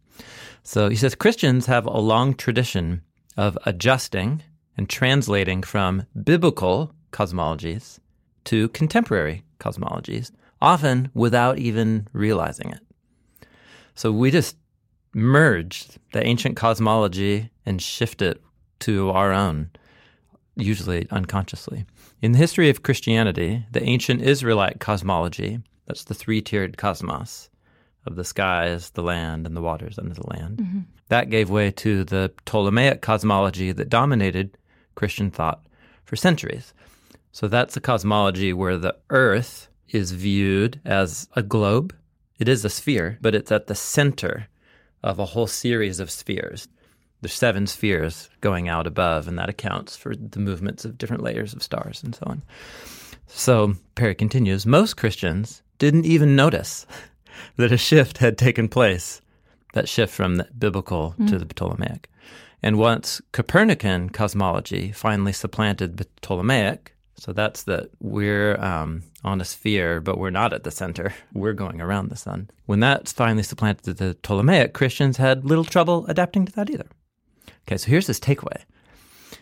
So 0.62 0.88
he 0.88 0.96
says 0.96 1.14
Christians 1.14 1.66
have 1.66 1.86
a 1.86 1.98
long 1.98 2.34
tradition 2.34 3.02
of 3.36 3.58
adjusting 3.66 4.42
and 4.76 4.88
translating 4.88 5.62
from 5.62 6.06
biblical 6.22 6.94
cosmologies 7.12 7.98
to 8.44 8.68
contemporary 8.70 9.44
cosmologies, 9.58 10.30
often 10.60 11.10
without 11.14 11.58
even 11.58 12.08
realizing 12.12 12.70
it. 12.70 12.80
So 13.94 14.10
we 14.12 14.30
just 14.30 14.56
merge 15.14 15.86
the 16.12 16.24
ancient 16.24 16.56
cosmology 16.56 17.50
and 17.66 17.82
shift 17.82 18.22
it 18.22 18.40
to 18.80 19.10
our 19.10 19.32
own, 19.32 19.70
usually 20.56 21.06
unconsciously. 21.10 21.84
In 22.22 22.30
the 22.30 22.38
history 22.38 22.70
of 22.70 22.84
Christianity, 22.84 23.66
the 23.72 23.82
ancient 23.82 24.22
Israelite 24.22 24.78
cosmology, 24.78 25.58
that's 25.88 26.04
the 26.04 26.14
three 26.14 26.40
tiered 26.40 26.78
cosmos 26.78 27.50
of 28.06 28.14
the 28.14 28.22
skies, 28.22 28.90
the 28.90 29.02
land, 29.02 29.44
and 29.44 29.56
the 29.56 29.60
waters 29.60 29.98
under 29.98 30.14
the 30.14 30.28
land, 30.28 30.58
mm-hmm. 30.58 30.80
that 31.08 31.30
gave 31.30 31.50
way 31.50 31.72
to 31.72 32.04
the 32.04 32.32
Ptolemaic 32.44 33.02
cosmology 33.02 33.72
that 33.72 33.88
dominated 33.88 34.56
Christian 34.94 35.32
thought 35.32 35.66
for 36.04 36.14
centuries. 36.14 36.72
So 37.32 37.48
that's 37.48 37.76
a 37.76 37.80
cosmology 37.80 38.52
where 38.52 38.78
the 38.78 38.96
earth 39.10 39.68
is 39.88 40.12
viewed 40.12 40.80
as 40.84 41.28
a 41.34 41.42
globe. 41.42 41.92
It 42.38 42.48
is 42.48 42.64
a 42.64 42.70
sphere, 42.70 43.18
but 43.20 43.34
it's 43.34 43.50
at 43.50 43.66
the 43.66 43.74
center 43.74 44.46
of 45.02 45.18
a 45.18 45.26
whole 45.26 45.48
series 45.48 45.98
of 45.98 46.08
spheres. 46.08 46.68
There's 47.22 47.32
seven 47.32 47.68
spheres 47.68 48.28
going 48.40 48.68
out 48.68 48.88
above, 48.88 49.28
and 49.28 49.38
that 49.38 49.48
accounts 49.48 49.96
for 49.96 50.14
the 50.14 50.40
movements 50.40 50.84
of 50.84 50.98
different 50.98 51.22
layers 51.22 51.54
of 51.54 51.62
stars 51.62 52.02
and 52.02 52.14
so 52.14 52.24
on. 52.26 52.42
So 53.28 53.74
Parry 53.94 54.16
continues 54.16 54.66
most 54.66 54.96
Christians 54.96 55.62
didn't 55.78 56.04
even 56.04 56.36
notice 56.36 56.84
that 57.56 57.72
a 57.72 57.78
shift 57.78 58.18
had 58.18 58.36
taken 58.36 58.68
place, 58.68 59.22
that 59.72 59.88
shift 59.88 60.12
from 60.12 60.36
the 60.36 60.48
biblical 60.58 61.14
to 61.28 61.38
the 61.38 61.46
Ptolemaic. 61.46 62.10
And 62.60 62.76
once 62.76 63.20
Copernican 63.32 64.10
cosmology 64.10 64.92
finally 64.92 65.32
supplanted 65.32 65.96
the 65.96 66.06
Ptolemaic, 66.22 66.94
so 67.16 67.32
that's 67.32 67.62
that 67.64 67.90
we're 68.00 68.60
um, 68.60 69.04
on 69.22 69.40
a 69.40 69.44
sphere, 69.44 70.00
but 70.00 70.18
we're 70.18 70.30
not 70.30 70.52
at 70.52 70.64
the 70.64 70.72
center. 70.72 71.14
We're 71.32 71.52
going 71.52 71.80
around 71.80 72.08
the 72.08 72.16
sun. 72.16 72.50
When 72.66 72.80
that 72.80 73.08
finally 73.08 73.44
supplanted 73.44 73.98
the 73.98 74.16
Ptolemaic, 74.22 74.72
Christians 74.72 75.18
had 75.18 75.44
little 75.44 75.64
trouble 75.64 76.04
adapting 76.06 76.46
to 76.46 76.52
that 76.52 76.68
either. 76.68 76.88
Okay, 77.66 77.76
so 77.76 77.90
here's 77.90 78.06
his 78.06 78.20
takeaway. 78.20 78.64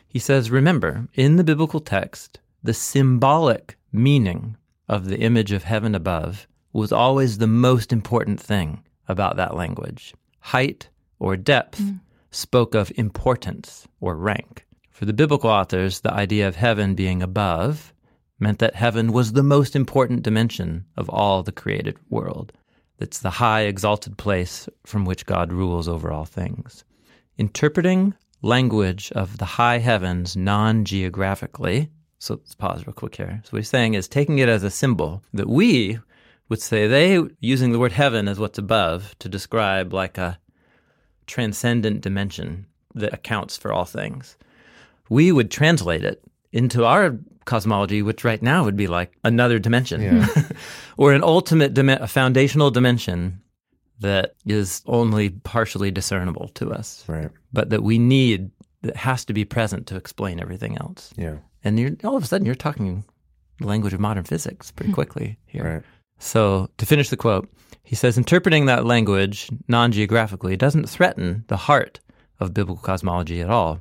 He 0.06 0.18
says, 0.18 0.50
Remember, 0.50 1.09
in 1.14 1.37
the 1.37 1.44
biblical 1.44 1.80
text, 1.80 2.40
the 2.62 2.74
symbolic 2.74 3.76
meaning 3.92 4.56
of 4.88 5.06
the 5.06 5.18
image 5.18 5.52
of 5.52 5.64
heaven 5.64 5.94
above 5.94 6.46
was 6.72 6.92
always 6.92 7.38
the 7.38 7.46
most 7.46 7.92
important 7.92 8.40
thing 8.40 8.83
about 9.09 9.37
that 9.37 9.56
language. 9.56 10.14
Height 10.40 10.88
or 11.18 11.37
depth 11.37 11.80
mm. 11.80 12.00
spoke 12.30 12.74
of 12.74 12.92
importance 12.96 13.87
or 14.00 14.16
rank. 14.16 14.66
For 14.90 15.04
the 15.04 15.12
biblical 15.12 15.50
authors, 15.50 16.00
the 16.00 16.12
idea 16.12 16.46
of 16.46 16.56
heaven 16.56 16.94
being 16.94 17.22
above 17.22 17.94
meant 18.38 18.59
that 18.59 18.74
heaven 18.74 19.12
was 19.12 19.33
the 19.33 19.42
most 19.42 19.76
important 19.76 20.22
dimension 20.22 20.85
of 20.96 21.09
all 21.09 21.42
the 21.42 21.52
created 21.52 21.96
world. 22.09 22.52
It's 22.98 23.18
the 23.18 23.30
high, 23.30 23.62
exalted 23.62 24.18
place 24.18 24.68
from 24.85 25.04
which 25.04 25.26
God 25.26 25.52
rules 25.52 25.88
over 25.88 26.12
all 26.12 26.24
things. 26.26 26.85
Interpreting 27.40 28.12
language 28.42 29.11
of 29.12 29.38
the 29.38 29.46
high 29.46 29.79
heavens 29.79 30.37
non 30.37 30.85
geographically. 30.85 31.88
So 32.18 32.35
let's 32.35 32.55
pause 32.55 32.87
real 32.87 32.92
quick 32.92 33.16
here. 33.16 33.40
So 33.44 33.53
what 33.53 33.61
he's 33.61 33.70
saying 33.70 33.94
is 33.94 34.09
taking 34.09 34.40
it 34.40 34.50
as 34.50 34.62
a 34.62 34.70
symbol 34.70 35.22
that 35.33 35.48
we 35.48 35.98
would 36.50 36.61
say 36.61 36.87
they 36.87 37.18
using 37.40 37.72
the 37.72 37.79
word 37.79 37.92
heaven 37.92 38.29
as 38.29 38.38
what's 38.38 38.59
above 38.59 39.18
to 39.20 39.31
describe 39.31 39.94
like 39.94 40.18
a 40.18 40.38
transcendent 41.26 42.03
dimension 42.03 42.66
that 42.94 43.14
accounts 43.14 43.57
for 43.57 43.72
all 43.72 43.87
things. 43.87 44.37
We 45.09 45.33
would 45.33 45.50
translate 45.50 46.05
it 46.05 46.22
into 46.53 46.85
our 46.85 47.16
cosmology, 47.46 48.03
which 48.03 48.22
right 48.22 48.42
now 48.42 48.64
would 48.64 48.76
be 48.76 48.87
like 48.87 49.16
another 49.24 49.59
dimension 49.59 50.26
or 50.98 51.14
an 51.14 51.24
ultimate, 51.24 51.72
dim- 51.72 51.88
a 51.88 52.07
foundational 52.07 52.70
dimension 52.70 53.40
that 54.01 54.35
is 54.47 54.83
only 54.87 55.31
partially 55.31 55.91
discernible 55.91 56.49
to 56.55 56.73
us, 56.73 57.05
Right. 57.07 57.31
but 57.53 57.71
that 57.71 57.83
we 57.83 57.99
need, 57.99 58.51
that 58.83 58.97
has 58.97 59.25
to 59.27 59.33
be 59.33 59.45
present 59.45 59.87
to 59.89 59.97
explain 59.97 60.41
everything 60.41 60.77
else. 60.79 61.13
Yeah. 61.17 61.37
And 61.63 61.79
you're, 61.79 61.93
all 62.05 62.17
of 62.17 62.25
a 62.25 62.27
sudden, 62.27 62.47
you're 62.47 62.55
talking 62.55 63.05
the 63.59 63.67
language 63.67 63.93
of 63.93 64.01
modern 64.01 64.25
physics 64.25 64.71
pretty 64.71 64.91
hmm. 64.91 64.95
quickly 64.95 65.39
here. 65.47 65.65
Right. 65.65 65.83
So, 66.19 66.69
to 66.79 66.87
finish 66.87 67.09
the 67.09 67.17
quote, 67.17 67.49
he 67.83 67.97
says 67.97 68.19
interpreting 68.19 68.67
that 68.67 68.85
language 68.85 69.51
non 69.69 69.93
geographically 69.93 70.57
doesn't 70.57 70.89
threaten 70.89 71.45
the 71.49 71.57
heart 71.57 72.01
of 72.39 72.55
biblical 72.55 72.83
cosmology 72.83 73.41
at 73.41 73.51
all. 73.51 73.81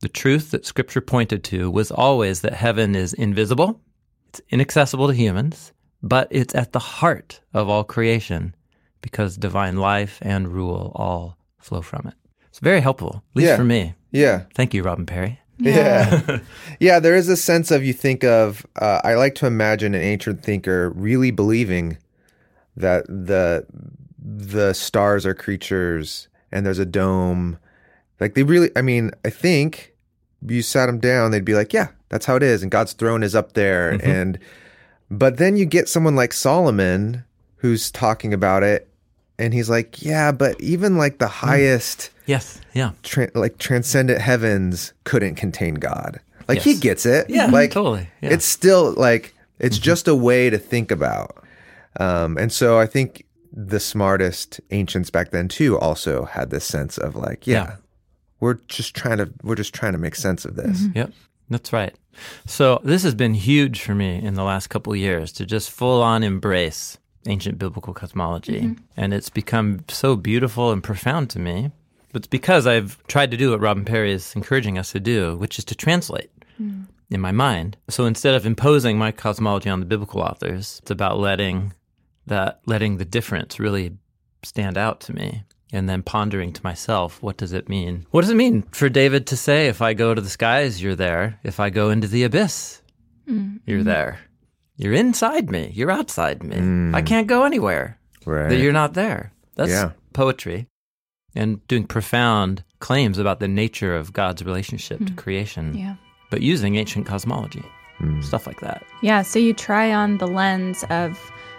The 0.00 0.08
truth 0.08 0.50
that 0.50 0.66
Scripture 0.66 1.00
pointed 1.00 1.42
to 1.44 1.70
was 1.70 1.90
always 1.90 2.42
that 2.42 2.54
heaven 2.54 2.94
is 2.94 3.14
invisible, 3.14 3.80
it's 4.28 4.40
inaccessible 4.50 5.08
to 5.08 5.14
humans, 5.14 5.72
but 6.02 6.28
it's 6.30 6.54
at 6.54 6.72
the 6.72 6.78
heart 6.78 7.40
of 7.54 7.68
all 7.68 7.84
creation 7.84 8.54
because 9.00 9.36
divine 9.36 9.76
life 9.76 10.18
and 10.22 10.48
rule 10.48 10.92
all 10.94 11.36
flow 11.58 11.82
from 11.82 12.06
it. 12.08 12.14
It's 12.48 12.58
very 12.58 12.80
helpful, 12.80 13.22
at 13.30 13.36
least 13.36 13.48
Yeah. 13.48 13.56
for 13.56 13.64
me. 13.64 13.94
Yeah. 14.12 14.44
Thank 14.54 14.72
you, 14.74 14.82
Robin 14.82 15.04
Parry. 15.06 15.40
Yeah. 15.58 16.38
yeah, 16.80 16.98
there 17.00 17.14
is 17.16 17.28
a 17.28 17.36
sense 17.36 17.70
of 17.70 17.84
you 17.84 17.92
think 17.92 18.24
of 18.24 18.66
uh, 18.76 19.00
I 19.04 19.14
like 19.14 19.34
to 19.36 19.46
imagine 19.46 19.94
an 19.94 20.02
ancient 20.02 20.42
thinker 20.42 20.90
really 20.90 21.30
believing 21.30 21.98
that 22.76 23.06
the 23.06 23.66
the 24.18 24.72
stars 24.74 25.24
are 25.24 25.34
creatures 25.34 26.28
and 26.52 26.64
there's 26.66 26.78
a 26.78 26.84
dome. 26.86 27.58
Like 28.20 28.34
they 28.34 28.42
really 28.42 28.70
I 28.76 28.82
mean, 28.82 29.12
I 29.24 29.30
think 29.30 29.94
you 30.46 30.62
sat 30.62 30.86
them 30.86 30.98
down, 30.98 31.30
they'd 31.30 31.44
be 31.44 31.54
like, 31.54 31.72
"Yeah, 31.72 31.88
that's 32.10 32.26
how 32.26 32.36
it 32.36 32.42
is 32.42 32.62
and 32.62 32.70
God's 32.70 32.92
throne 32.92 33.22
is 33.22 33.34
up 33.34 33.52
there." 33.54 33.98
And 34.02 34.38
but 35.10 35.38
then 35.38 35.56
you 35.56 35.64
get 35.64 35.88
someone 35.88 36.16
like 36.16 36.32
Solomon 36.32 37.24
who's 37.66 37.90
talking 37.90 38.32
about 38.32 38.62
it 38.62 38.88
and 39.38 39.52
he's 39.52 39.68
like, 39.68 40.00
"Yeah, 40.02 40.30
but 40.32 40.58
even 40.60 40.96
like 40.96 41.18
the 41.18 41.26
highest 41.28 42.10
Yes. 42.26 42.60
Yeah. 42.74 42.92
tra- 43.02 43.30
like 43.34 43.58
transcendent 43.58 44.20
heavens 44.20 44.92
couldn't 45.04 45.34
contain 45.34 45.74
God. 45.74 46.20
Like 46.48 46.60
he 46.62 46.76
gets 46.76 47.04
it. 47.06 47.28
Yeah, 47.28 47.46
like 47.46 47.72
totally. 47.72 48.08
Yeah. 48.20 48.28
Mm-hmm. 48.28 48.34
It's 48.34 48.44
still 48.44 48.92
like 48.94 49.34
it's 49.58 49.78
just 49.78 50.06
a 50.08 50.14
way 50.14 50.48
to 50.50 50.58
think 50.58 50.90
about. 50.92 51.42
Um, 51.98 52.36
and 52.38 52.52
so 52.52 52.78
I 52.78 52.86
think 52.86 53.24
the 53.52 53.80
smartest 53.80 54.60
ancients 54.70 55.10
back 55.10 55.30
then 55.30 55.48
too 55.48 55.76
also 55.78 56.24
had 56.24 56.50
this 56.50 56.64
sense 56.64 56.98
of 56.98 57.16
like, 57.16 57.46
yeah, 57.46 57.54
Yeah. 57.64 57.76
we're 58.40 58.58
just 58.68 58.94
trying 58.94 59.18
to 59.18 59.32
we're 59.42 59.54
just 59.56 59.74
trying 59.74 59.92
to 59.92 59.98
make 59.98 60.14
sense 60.14 60.44
of 60.44 60.54
this. 60.56 60.84
Yep, 60.94 61.10
that's 61.50 61.72
right. 61.72 61.94
So 62.46 62.80
this 62.84 63.02
has 63.02 63.14
been 63.14 63.34
huge 63.34 63.82
for 63.82 63.94
me 63.94 64.22
in 64.22 64.34
the 64.34 64.44
last 64.44 64.68
couple 64.68 64.92
of 64.92 64.98
years 64.98 65.32
to 65.32 65.44
just 65.46 65.70
full 65.70 66.00
on 66.02 66.22
embrace 66.22 66.96
ancient 67.26 67.58
biblical 67.58 67.94
cosmology, 67.94 68.60
mm-hmm. 68.60 68.82
and 68.96 69.14
it's 69.14 69.30
become 69.30 69.84
so 69.88 70.16
beautiful 70.16 70.72
and 70.72 70.82
profound 70.82 71.30
to 71.30 71.38
me. 71.38 71.70
But 72.12 72.20
it's 72.20 72.28
because 72.28 72.66
I've 72.66 73.04
tried 73.08 73.30
to 73.32 73.36
do 73.36 73.50
what 73.50 73.60
Robin 73.60 73.84
Parry 73.84 74.12
is 74.12 74.34
encouraging 74.34 74.78
us 74.78 74.92
to 74.92 75.00
do, 75.00 75.36
which 75.36 75.58
is 75.58 75.64
to 75.66 75.74
translate 75.74 76.30
mm. 76.60 76.86
in 77.10 77.20
my 77.20 77.32
mind. 77.32 77.76
So 77.88 78.06
instead 78.06 78.34
of 78.34 78.46
imposing 78.46 78.96
my 78.96 79.12
cosmology 79.12 79.68
on 79.68 79.80
the 79.80 79.86
biblical 79.86 80.22
authors, 80.22 80.78
it's 80.82 80.90
about 80.90 81.18
letting 81.18 81.74
that 82.26 82.60
letting 82.66 82.96
the 82.96 83.04
difference 83.04 83.60
really 83.60 83.96
stand 84.42 84.78
out 84.78 85.00
to 85.00 85.12
me 85.14 85.44
and 85.72 85.88
then 85.88 86.02
pondering 86.02 86.52
to 86.52 86.62
myself, 86.64 87.22
what 87.22 87.36
does 87.36 87.52
it 87.52 87.68
mean? 87.68 88.06
What 88.10 88.22
does 88.22 88.30
it 88.30 88.36
mean 88.36 88.62
for 88.70 88.88
David 88.88 89.26
to 89.28 89.36
say, 89.36 89.66
if 89.66 89.82
I 89.82 89.94
go 89.94 90.14
to 90.14 90.20
the 90.20 90.30
skies, 90.30 90.82
you're 90.82 90.94
there. 90.94 91.38
If 91.42 91.60
I 91.60 91.70
go 91.70 91.90
into 91.90 92.06
the 92.06 92.24
abyss, 92.24 92.80
mm. 93.28 93.60
you're 93.66 93.80
mm-hmm. 93.80 93.88
there. 93.88 94.20
You're 94.76 94.94
inside 94.94 95.50
me. 95.50 95.70
You're 95.74 95.90
outside 95.90 96.42
me. 96.42 96.56
I 96.56 96.60
mm. 97.00 97.06
can't 97.06 97.26
go 97.26 97.44
anywhere 97.44 97.98
Right. 98.24 98.48
that 98.48 98.58
you're 98.58 98.72
not 98.72 98.94
there. 98.94 99.32
That's 99.54 99.70
Yeah. 99.70 99.90
poetry 100.12 100.68
and 101.34 101.66
doing 101.68 101.86
profound 101.86 102.64
claims 102.80 103.18
about 103.18 103.40
the 103.40 103.48
nature 103.48 103.94
of 103.94 104.12
God's 104.12 104.44
relationship 104.44 104.98
to 104.98 105.12
hmm. 105.12 105.16
creation, 105.16 105.74
Yeah. 105.76 105.94
but 106.30 106.40
using 106.40 106.76
ancient 106.76 107.06
cosmology, 107.06 107.62
mm. 108.00 108.22
stuff 108.24 108.46
like 108.46 108.60
that. 108.60 108.82
Yeah, 109.02 109.22
so 109.22 109.38
you 109.38 109.52
try 109.52 109.92
on 109.92 110.18
the 110.18 110.26
lens 110.26 110.84
of 110.90 111.18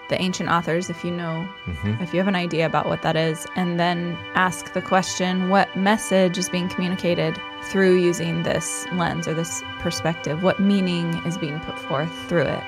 the 0.10 0.20
ancient 0.22 0.50
authors 0.50 0.90
if 0.90 1.04
you 1.04 1.12
know, 1.12 1.48
mm-hmm. 1.66 2.02
if 2.02 2.14
you 2.14 2.20
have 2.20 2.28
an 2.28 2.36
idea 2.36 2.66
about 2.66 2.88
what 2.88 3.02
that 3.02 3.16
is, 3.16 3.46
and 3.56 3.80
then 3.80 4.18
ask 4.36 4.74
the 4.74 4.82
question 4.82 5.50
what 5.50 5.76
message 5.76 6.38
is 6.38 6.50
being 6.50 6.70
communicated 6.70 7.38
through 7.64 7.98
using 7.98 8.44
this 8.44 8.86
lens 8.94 9.28
or 9.28 9.34
this 9.34 9.64
perspective? 9.80 10.44
What 10.44 10.60
meaning 10.60 11.14
is 11.26 11.38
being 11.38 11.60
put 11.60 11.78
forth 11.78 12.12
through 12.30 12.44
it? 12.44 12.64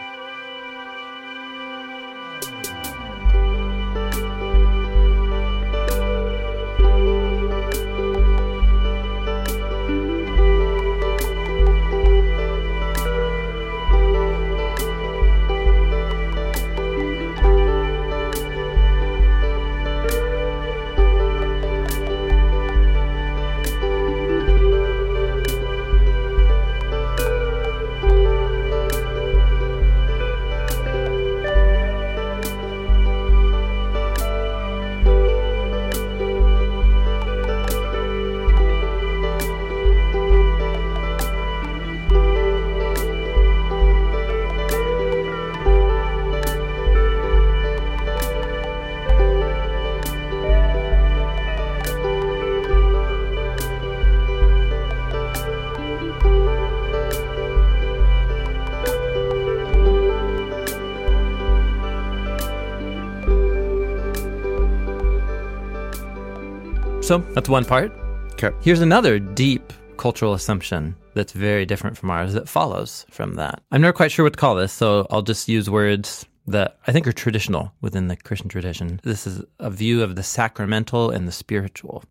So 67.10 67.18
that's 67.34 67.50
one 67.50 67.66
part. 67.66 67.92
Okay. 68.34 68.52
Here's 68.62 68.82
another 68.82 69.18
deep 69.18 69.74
cultural 69.98 70.36
assumption 70.36 70.96
that's 71.16 71.34
very 71.34 71.66
different 71.66 71.98
from 71.98 72.12
ours 72.12 72.36
that 72.36 72.48
follows 72.48 73.08
from 73.10 73.34
that. 73.34 73.64
I'm 73.72 73.82
never 73.82 73.94
quite 73.94 74.12
sure 74.12 74.24
what 74.24 74.34
to 74.34 74.38
call 74.38 74.54
this, 74.54 74.72
so 74.72 75.08
I'll 75.10 75.24
just 75.24 75.48
use 75.50 75.72
words 75.72 76.28
that 76.46 76.78
I 76.86 76.92
think 76.92 77.08
are 77.08 77.12
traditional 77.12 77.74
within 77.82 78.10
the 78.10 78.16
Christian 78.16 78.48
tradition. 78.48 79.00
This 79.02 79.26
is 79.26 79.42
a 79.58 79.72
view 79.72 80.04
of 80.04 80.18
the 80.18 80.22
sacramental 80.22 81.10
and 81.10 81.28
the 81.28 81.32
spiritual. 81.32 82.04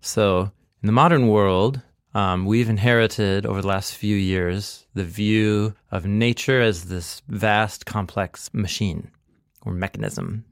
So 0.00 0.50
in 0.82 0.86
the 0.86 0.90
modern 0.90 1.28
world, 1.28 1.82
um, 2.14 2.46
we've 2.46 2.70
inherited 2.70 3.44
over 3.44 3.60
the 3.60 3.68
last 3.68 3.94
few 3.94 4.16
years 4.16 4.86
the 4.94 5.04
view 5.04 5.74
of 5.90 6.06
nature 6.06 6.62
as 6.62 6.84
this 6.84 7.20
vast, 7.28 7.84
complex 7.84 8.48
machine 8.54 9.10
or 9.66 9.72
mechanism 9.74 10.46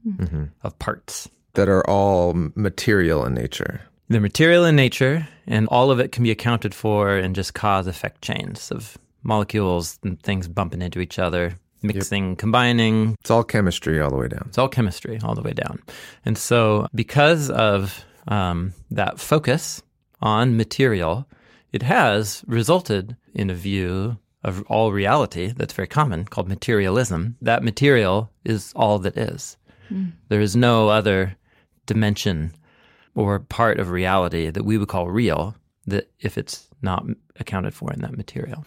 of 0.61 0.77
parts. 0.77 1.27
that 1.55 1.69
are 1.69 1.89
all 1.89 2.33
material 2.53 3.25
in 3.25 3.33
nature. 3.33 3.81
They're 4.07 4.21
material 4.21 4.65
in 4.65 4.75
nature, 4.75 5.27
and 5.47 5.67
all 5.69 5.89
of 5.89 5.99
it 5.99 6.11
can 6.11 6.23
be 6.23 6.31
accounted 6.31 6.75
for 6.75 7.17
in 7.17 7.33
just 7.33 7.53
cause 7.53 7.87
effect 7.87 8.21
chains 8.21 8.71
of 8.71 8.97
molecules 9.23 9.97
and 10.03 10.21
things 10.21 10.47
bumping 10.47 10.81
into 10.81 10.99
each 10.99 11.17
other, 11.17 11.57
mixing, 11.81 12.35
combining. 12.35 13.15
It's 13.21 13.31
all 13.31 13.43
chemistry 13.43 13.99
all 13.99 14.11
the 14.11 14.17
way 14.17 14.27
down. 14.27 14.45
It's 14.47 14.59
all 14.59 14.67
chemistry 14.67 15.19
all 15.23 15.33
the 15.33 15.41
way 15.41 15.53
down. 15.53 15.81
And 16.23 16.37
so, 16.37 16.87
because 16.93 17.49
of 17.49 18.05
um, 18.27 18.73
that 18.91 19.19
focus 19.19 19.81
on 20.21 20.55
material, 20.55 21.27
it 21.73 21.81
has 21.81 22.43
resulted 22.47 23.15
in 23.33 23.49
a 23.49 23.55
view 23.55 24.17
of 24.43 24.61
all 24.67 24.91
reality 24.91 25.51
that's 25.57 25.73
very 25.73 25.87
common 25.87 26.25
called 26.25 26.47
materialism. 26.47 27.35
That 27.41 27.63
material 27.63 28.29
is 28.43 28.71
all 28.75 28.99
that 28.99 29.17
is. 29.17 29.57
There 30.29 30.41
is 30.41 30.55
no 30.55 30.89
other 30.89 31.35
dimension 31.87 32.53
or 33.15 33.39
part 33.39 33.79
of 33.79 33.89
reality 33.89 34.49
that 34.49 34.65
we 34.65 34.77
would 34.77 34.89
call 34.89 35.09
real 35.09 35.55
that 35.87 36.11
if 36.19 36.37
it's 36.37 36.67
not 36.81 37.05
accounted 37.39 37.73
for 37.73 37.91
in 37.91 38.01
that 38.01 38.17
material. 38.17 38.65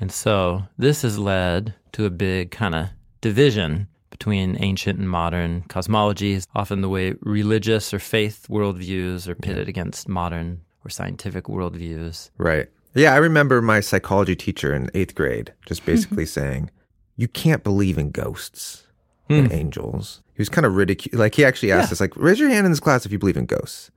And 0.00 0.10
so 0.10 0.62
this 0.78 1.02
has 1.02 1.18
led 1.18 1.74
to 1.92 2.06
a 2.06 2.10
big 2.10 2.50
kind 2.50 2.74
of 2.74 2.88
division 3.20 3.88
between 4.10 4.56
ancient 4.60 4.98
and 4.98 5.08
modern 5.08 5.62
cosmologies, 5.68 6.46
often 6.54 6.80
the 6.80 6.88
way 6.88 7.14
religious 7.20 7.94
or 7.94 7.98
faith 7.98 8.46
worldviews 8.50 9.28
are 9.28 9.34
pitted 9.34 9.68
against 9.68 10.08
modern 10.08 10.60
or 10.84 10.90
scientific 10.90 11.44
worldviews. 11.44 12.30
Right. 12.36 12.68
Yeah, 12.94 13.14
I 13.14 13.18
remember 13.18 13.62
my 13.62 13.80
psychology 13.80 14.34
teacher 14.34 14.74
in 14.74 14.90
eighth 14.94 15.14
grade 15.14 15.52
just 15.64 15.86
basically 15.86 16.26
saying, 16.38 16.70
You 17.16 17.28
can't 17.28 17.62
believe 17.62 17.98
in 17.98 18.10
ghosts 18.10 18.86
Hmm. 19.30 19.44
and 19.44 19.52
angels. 19.52 20.22
He 20.34 20.40
was 20.40 20.48
kind 20.48 20.66
of 20.66 20.74
ridiculed. 20.74 21.18
Like, 21.18 21.34
he 21.34 21.44
actually 21.44 21.72
asked. 21.72 21.90
Yeah. 21.90 21.92
us, 21.92 22.00
like, 22.00 22.16
raise 22.16 22.38
your 22.38 22.48
hand 22.48 22.66
in 22.66 22.72
this 22.72 22.80
class 22.80 23.06
if 23.06 23.12
you 23.12 23.18
believe 23.18 23.36
in 23.36 23.46
ghosts. 23.46 23.90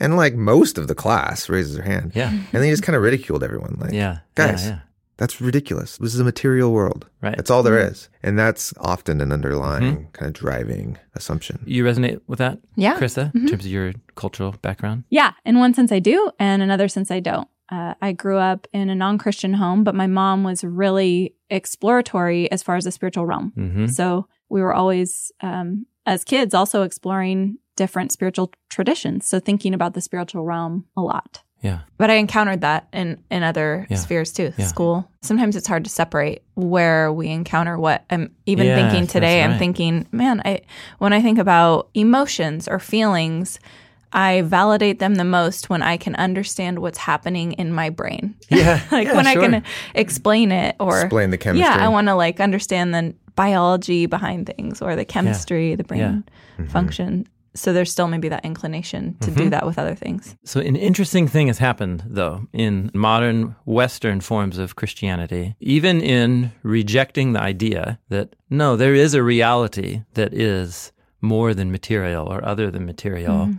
And 0.00 0.16
like 0.16 0.34
most 0.34 0.78
of 0.78 0.88
the 0.88 0.94
class 0.94 1.48
raises 1.48 1.76
their 1.76 1.84
hand. 1.84 2.12
Yeah. 2.14 2.30
And 2.30 2.46
then 2.52 2.64
he 2.64 2.70
just 2.70 2.82
kind 2.82 2.96
of 2.96 3.02
ridiculed 3.02 3.44
everyone. 3.44 3.76
Like, 3.80 3.92
Yeah. 3.92 4.18
guys, 4.34 4.64
Yeah, 4.64 4.70
yeah. 4.70 4.78
that's 5.16 5.40
ridiculous. 5.40 5.98
This 5.98 6.14
is 6.14 6.20
a 6.20 6.24
material 6.24 6.72
world. 6.72 7.06
Right. 7.22 7.36
That's 7.36 7.50
all 7.50 7.62
there 7.62 7.80
hmm. 7.80 7.92
is. 7.92 8.08
And 8.22 8.38
that's 8.38 8.74
often 8.80 9.20
an 9.20 9.32
underlying 9.32 9.94
hmm. 9.94 10.04
kind 10.12 10.28
of 10.28 10.32
driving 10.32 10.98
assumption. 11.14 11.62
You 11.64 11.84
resonate 11.84 12.20
with 12.26 12.40
that, 12.40 12.58
Yeah. 12.76 12.98
Carissa, 12.98 13.34
in 13.34 13.42
mm-hmm. 13.42 13.46
terms 13.46 13.64
of 13.64 13.70
your 13.70 13.92
cultural 14.16 14.52
background? 14.62 15.04
Yeah, 15.10 15.32
in 15.44 15.58
one 15.58 15.74
sense 15.74 15.92
I 15.92 16.00
do, 16.00 16.30
and 16.38 16.62
another 16.62 16.88
sense 16.88 17.10
I 17.10 17.20
don't. 17.20 17.48
Uh, 17.70 17.94
I 18.02 18.12
grew 18.12 18.36
up 18.36 18.66
in 18.72 18.90
a 18.90 18.94
non 18.94 19.16
Christian 19.16 19.54
home, 19.54 19.84
but 19.84 19.94
my 19.94 20.06
mom 20.06 20.44
was 20.44 20.62
really 20.64 21.34
exploratory 21.54 22.50
as 22.50 22.62
far 22.62 22.76
as 22.76 22.84
the 22.84 22.90
spiritual 22.92 23.26
realm. 23.26 23.52
Mm-hmm. 23.56 23.86
So 23.86 24.26
we 24.48 24.60
were 24.60 24.74
always, 24.74 25.32
um, 25.40 25.86
as 26.06 26.24
kids, 26.24 26.54
also 26.54 26.82
exploring 26.82 27.58
different 27.76 28.12
spiritual 28.12 28.52
traditions. 28.68 29.26
So 29.26 29.40
thinking 29.40 29.74
about 29.74 29.94
the 29.94 30.00
spiritual 30.00 30.44
realm 30.44 30.84
a 30.96 31.00
lot. 31.02 31.42
Yeah. 31.60 31.80
But 31.96 32.10
I 32.10 32.14
encountered 32.14 32.60
that 32.60 32.88
in, 32.92 33.24
in 33.30 33.42
other 33.42 33.86
Yeah. 33.88 33.96
spheres 33.96 34.32
too, 34.32 34.52
Yeah. 34.58 34.66
school. 34.66 35.08
Sometimes 35.22 35.56
it's 35.56 35.66
hard 35.66 35.84
to 35.84 35.90
separate 35.90 36.42
where 36.54 37.10
we 37.10 37.28
encounter 37.28 37.78
what. 37.78 38.04
I'm 38.10 38.30
even 38.44 38.66
Yeah, 38.66 38.76
thinking 38.76 39.00
that's 39.02 39.12
today, 39.12 39.42
I'm 39.42 39.58
thinking, 39.58 40.06
man, 40.12 40.42
I 40.44 40.60
when 40.98 41.14
I 41.14 41.22
think 41.22 41.38
about 41.38 41.88
emotions 41.94 42.68
or 42.68 42.78
feelings, 42.78 43.58
I 44.14 44.42
validate 44.42 45.00
them 45.00 45.16
the 45.16 45.24
most 45.24 45.68
when 45.68 45.82
I 45.82 45.96
can 45.96 46.14
understand 46.14 46.78
what's 46.78 46.98
happening 46.98 47.52
in 47.52 47.72
my 47.72 47.90
brain. 47.90 48.34
Yeah. 48.48 48.80
like 48.92 49.08
yeah, 49.08 49.16
when 49.16 49.24
sure. 49.26 49.42
I 49.42 49.48
can 49.48 49.62
explain 49.94 50.52
it 50.52 50.76
or 50.80 51.00
Explain 51.00 51.30
the 51.30 51.38
chemistry. 51.38 51.66
yeah, 51.68 51.84
I 51.84 51.88
want 51.88 52.06
to 52.06 52.14
like 52.14 52.38
understand 52.40 52.94
the 52.94 53.14
biology 53.34 54.06
behind 54.06 54.46
things 54.46 54.80
or 54.80 54.94
the 54.96 55.04
chemistry, 55.04 55.74
the 55.74 55.84
brain 55.84 56.00
Yeah. 56.00 56.08
Mm-hmm. 56.62 56.66
function. 56.66 57.26
So 57.56 57.72
there's 57.72 57.90
still 57.90 58.08
maybe 58.08 58.28
that 58.28 58.44
inclination 58.44 59.16
to 59.20 59.30
Mm-hmm. 59.30 59.42
do 59.42 59.50
that 59.50 59.64
with 59.66 59.78
other 59.78 59.94
things. 59.94 60.34
So, 60.44 60.58
an 60.60 60.74
interesting 60.76 61.28
thing 61.28 61.46
has 61.46 61.58
happened, 61.58 62.02
though, 62.06 62.46
in 62.52 62.90
modern 62.94 63.54
Western 63.64 64.20
forms 64.20 64.58
of 64.58 64.74
Christianity, 64.74 65.54
even 65.60 66.00
in 66.00 66.50
rejecting 66.64 67.32
the 67.32 67.40
idea 67.40 67.98
that 68.08 68.34
no, 68.50 68.76
there 68.76 68.94
is 68.94 69.14
a 69.14 69.22
reality 69.22 70.02
that 70.14 70.34
is 70.34 70.90
more 71.20 71.54
than 71.54 71.70
material 71.70 72.26
or 72.26 72.44
other 72.44 72.70
than 72.72 72.84
material. 72.86 73.50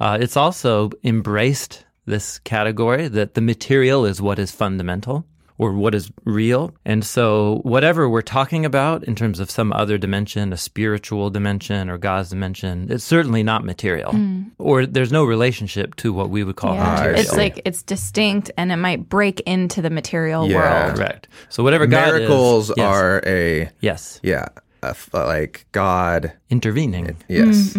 Uh, 0.00 0.16
it's 0.20 0.36
also 0.36 0.90
embraced 1.04 1.84
this 2.06 2.38
category 2.40 3.06
that 3.08 3.34
the 3.34 3.40
material 3.40 4.04
is 4.06 4.20
what 4.20 4.38
is 4.38 4.50
fundamental 4.50 5.26
or 5.58 5.74
what 5.74 5.94
is 5.94 6.10
real. 6.24 6.74
And 6.86 7.04
so, 7.04 7.60
whatever 7.64 8.08
we're 8.08 8.22
talking 8.22 8.64
about 8.64 9.04
in 9.04 9.14
terms 9.14 9.38
of 9.40 9.50
some 9.50 9.74
other 9.74 9.98
dimension, 9.98 10.54
a 10.54 10.56
spiritual 10.56 11.28
dimension 11.28 11.90
or 11.90 11.98
God's 11.98 12.30
dimension, 12.30 12.86
it's 12.90 13.04
certainly 13.04 13.42
not 13.42 13.62
material. 13.62 14.16
Or 14.56 14.86
there's 14.86 15.12
no 15.12 15.22
relationship 15.24 15.96
to 15.96 16.14
what 16.14 16.30
we 16.30 16.44
would 16.44 16.56
call 16.56 16.74
material. 16.76 17.20
It's 17.20 17.36
like 17.36 17.60
it's 17.66 17.82
distinct 17.82 18.50
and 18.56 18.72
it 18.72 18.76
might 18.76 19.10
break 19.10 19.40
into 19.40 19.82
the 19.82 19.90
material 19.90 20.48
Yeah. 20.48 20.56
world. 20.86 20.96
correct. 20.96 21.28
So, 21.50 21.62
whatever 21.62 21.86
God 21.86 22.08
is- 22.08 22.14
Miracles 22.20 22.72
yes, 22.78 22.86
are 22.96 23.22
a, 23.26 23.68
yes, 23.80 24.18
yeah, 24.22 24.46
a 24.82 24.88
f- 24.88 25.10
like 25.12 25.66
God. 25.72 26.32
intervening. 26.48 27.16
Yes. 27.28 27.76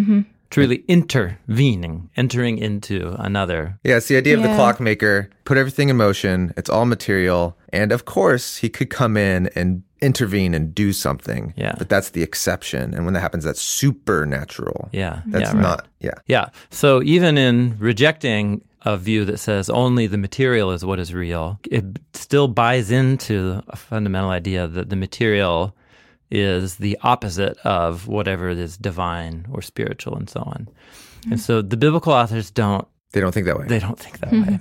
Truly 0.51 0.83
intervening, 0.87 2.09
entering 2.15 2.57
into 2.59 3.15
another. 3.17 3.79
Yeah, 3.83 3.97
it's 3.97 4.07
the 4.07 4.17
idea 4.17 4.35
of 4.35 4.43
the 4.43 4.49
clockmaker, 4.49 5.29
put 5.45 5.57
everything 5.57 5.89
in 5.89 5.97
motion. 5.97 6.53
It's 6.57 6.69
all 6.69 6.85
material. 6.85 7.57
And 7.73 7.91
of 7.91 8.05
course, 8.05 8.57
he 8.57 8.69
could 8.69 8.89
come 8.89 9.17
in 9.17 9.47
and 9.55 9.81
intervene 10.01 10.53
and 10.53 10.75
do 10.75 10.93
something. 10.93 11.53
Yeah. 11.55 11.75
But 11.77 11.89
that's 11.89 12.09
the 12.09 12.21
exception. 12.21 12.93
And 12.93 13.05
when 13.05 13.13
that 13.13 13.21
happens, 13.21 13.43
that's 13.43 13.61
supernatural. 13.61 14.89
Yeah. 14.91 15.21
That's 15.27 15.51
yeah, 15.51 15.53
right. 15.53 15.61
not, 15.61 15.87
yeah. 15.99 16.15
Yeah. 16.27 16.49
So 16.69 17.01
even 17.03 17.37
in 17.37 17.77
rejecting 17.79 18.63
a 18.83 18.97
view 18.97 19.25
that 19.25 19.37
says 19.37 19.69
only 19.69 20.07
the 20.07 20.17
material 20.17 20.71
is 20.71 20.83
what 20.83 20.99
is 20.99 21.13
real, 21.13 21.59
it 21.69 21.85
still 22.13 22.47
buys 22.47 22.91
into 22.91 23.61
a 23.67 23.75
fundamental 23.75 24.31
idea 24.31 24.67
that 24.67 24.89
the 24.89 24.95
material 24.95 25.75
is 26.31 26.77
the 26.77 26.97
opposite 27.03 27.57
of 27.59 28.07
whatever 28.07 28.49
is 28.49 28.77
divine 28.77 29.45
or 29.51 29.61
spiritual 29.61 30.15
and 30.15 30.29
so 30.29 30.41
on. 30.41 30.67
And 31.29 31.39
so 31.39 31.61
the 31.61 31.77
biblical 31.77 32.13
authors 32.13 32.49
don't 32.49 32.87
They 33.11 33.19
don't 33.21 33.33
think 33.33 33.45
that 33.45 33.59
way. 33.59 33.65
they 33.67 33.79
don't 33.79 33.99
think 33.99 34.19
that 34.19 34.31
way. 34.31 34.59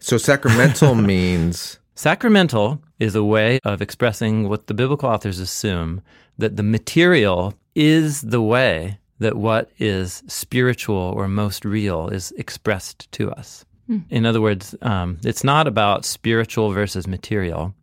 so 0.00 0.16
sacramental 0.16 0.94
means, 1.12 1.78
Sacramental 1.94 2.82
is 2.98 3.14
a 3.14 3.22
way 3.22 3.58
of 3.64 3.82
expressing 3.82 4.48
what 4.48 4.66
the 4.66 4.74
biblical 4.74 5.08
authors 5.10 5.38
assume 5.38 6.00
that 6.38 6.56
the 6.56 6.62
material 6.62 7.52
is 7.74 8.22
the 8.22 8.40
way 8.40 8.98
that 9.18 9.36
what 9.36 9.70
is 9.78 10.22
spiritual 10.26 10.96
or 10.96 11.28
most 11.28 11.64
real 11.64 12.08
is 12.08 12.32
expressed 12.38 13.10
to 13.12 13.30
us. 13.30 13.64
In 14.08 14.24
other 14.24 14.40
words, 14.40 14.74
um, 14.80 15.18
it's 15.22 15.44
not 15.44 15.66
about 15.66 16.06
spiritual 16.06 16.72
versus 16.72 17.06
material. 17.06 17.74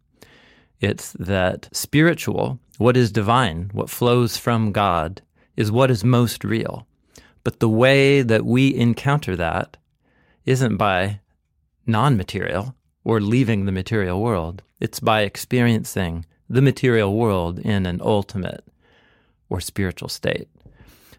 It's 0.82 1.12
that 1.20 1.70
spiritual, 1.72 2.58
what 2.80 2.96
is 2.96 3.12
divine, 3.12 3.70
what 3.74 3.90
flows 3.90 4.38
from 4.38 4.72
God, 4.72 5.22
is 5.58 5.70
what 5.70 5.92
is 5.92 6.04
most 6.04 6.46
real. 6.46 6.88
But 7.44 7.60
the 7.60 7.68
way 7.68 8.22
that 8.22 8.46
we 8.46 8.74
encounter 8.74 9.36
that 9.36 9.76
isn't 10.46 10.78
by 10.78 11.20
non 11.86 12.16
material 12.16 12.74
or 13.04 13.20
leaving 13.20 13.66
the 13.66 13.74
material 13.74 14.22
world. 14.22 14.64
It's 14.80 15.02
by 15.02 15.22
experiencing 15.22 16.26
the 16.50 16.62
material 16.62 17.18
world 17.18 17.60
in 17.60 17.86
an 17.86 18.00
ultimate 18.02 18.64
or 19.50 19.60
spiritual 19.60 20.08
state. 20.10 20.48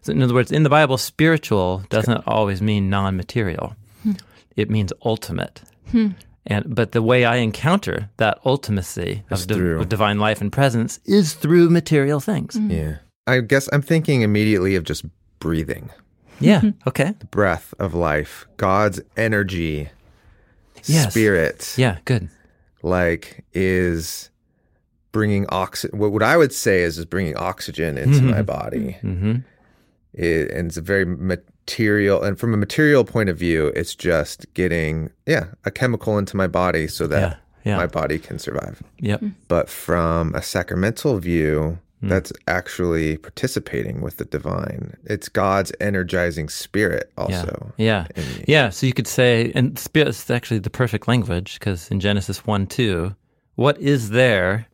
So, 0.01 0.13
in 0.13 0.23
other 0.23 0.33
words, 0.33 0.51
in 0.51 0.63
the 0.63 0.69
Bible, 0.69 0.97
spiritual 0.97 1.83
doesn't 1.89 2.23
always 2.25 2.59
mean 2.59 2.89
non 2.89 3.15
material, 3.15 3.75
hmm. 4.01 4.13
it 4.55 4.71
means 4.71 4.91
ultimate. 5.05 5.61
Hmm. 5.91 6.09
And, 6.47 6.73
but 6.73 6.91
the 6.91 7.01
way 7.03 7.23
I 7.25 7.35
encounter 7.37 8.09
that 8.17 8.43
ultimacy 8.43 9.23
of, 9.29 9.45
di- 9.45 9.59
of 9.59 9.89
divine 9.89 10.19
life 10.19 10.41
and 10.41 10.51
presence 10.51 10.99
is 11.05 11.33
through 11.33 11.69
material 11.69 12.19
things. 12.19 12.55
Mm-hmm. 12.55 12.71
yeah. 12.71 12.95
I 13.27 13.41
guess 13.41 13.69
I'm 13.71 13.83
thinking 13.83 14.23
immediately 14.23 14.75
of 14.75 14.83
just 14.83 15.05
breathing, 15.39 15.91
Yeah. 16.39 16.61
Mm-hmm. 16.61 16.89
Okay. 16.89 17.13
the 17.19 17.25
breath 17.27 17.73
of 17.79 17.93
life, 17.93 18.47
God's 18.57 18.99
energy, 19.15 19.89
Yes. 20.85 21.11
spirit. 21.11 21.75
Yeah. 21.77 21.97
Good. 22.05 22.29
like 22.81 23.45
is 23.53 24.31
bringing 25.11 25.45
oxygen 25.49 25.99
what, 25.99 26.11
what 26.11 26.23
i 26.23 26.35
would 26.35 26.51
say 26.53 26.81
is 26.81 26.97
is 26.97 27.05
bringing 27.05 27.35
oxygen 27.37 27.97
into 27.97 28.17
mm-hmm. 28.19 28.31
my 28.31 28.41
body 28.41 28.93
hmm 29.01 29.35
it, 30.13 30.49
and 30.51 30.67
it's 30.67 30.77
a 30.77 30.81
very 30.81 31.05
material 31.71 32.21
and 32.23 32.37
from 32.39 32.53
a 32.53 32.57
material 32.57 33.03
point 33.05 33.29
of 33.29 33.37
view 33.37 33.67
it's 33.75 33.95
just 33.95 34.45
getting 34.53 35.09
yeah 35.25 35.45
a 35.65 35.71
chemical 35.71 36.17
into 36.17 36.35
my 36.35 36.47
body 36.47 36.87
so 36.87 37.07
that 37.07 37.21
Yeah. 37.65 37.71
Yeah. 37.71 37.77
my 37.77 37.87
body 37.87 38.19
can 38.19 38.39
survive 38.39 38.81
Yep. 38.99 39.21
but 39.47 39.69
from 39.69 40.35
a 40.35 40.41
sacramental 40.41 41.17
view 41.19 41.77
Hmm. 42.01 42.07
that's 42.09 42.33
actually 42.47 43.17
participating 43.17 44.01
with 44.01 44.17
the 44.17 44.25
divine 44.25 44.95
it's 45.05 45.29
god's 45.29 45.71
energizing 45.79 46.49
spirit 46.49 47.11
also 47.17 47.71
Yeah. 47.77 48.07
in 48.15 48.23
me. 48.23 48.43
Yeah. 48.47 48.69
So 48.71 48.87
you 48.87 48.93
could 48.93 49.07
say, 49.07 49.51
and 49.53 49.77
spirit 49.77 50.07
is 50.07 50.29
actually 50.31 50.59
the 50.61 50.71
perfect 50.71 51.07
language 51.07 51.59
because 51.59 51.91
in 51.91 51.99
Genesis 51.99 52.39
1 52.47 52.65
2, 52.65 53.13
what 53.55 53.77
is 53.79 54.09
there 54.09 54.65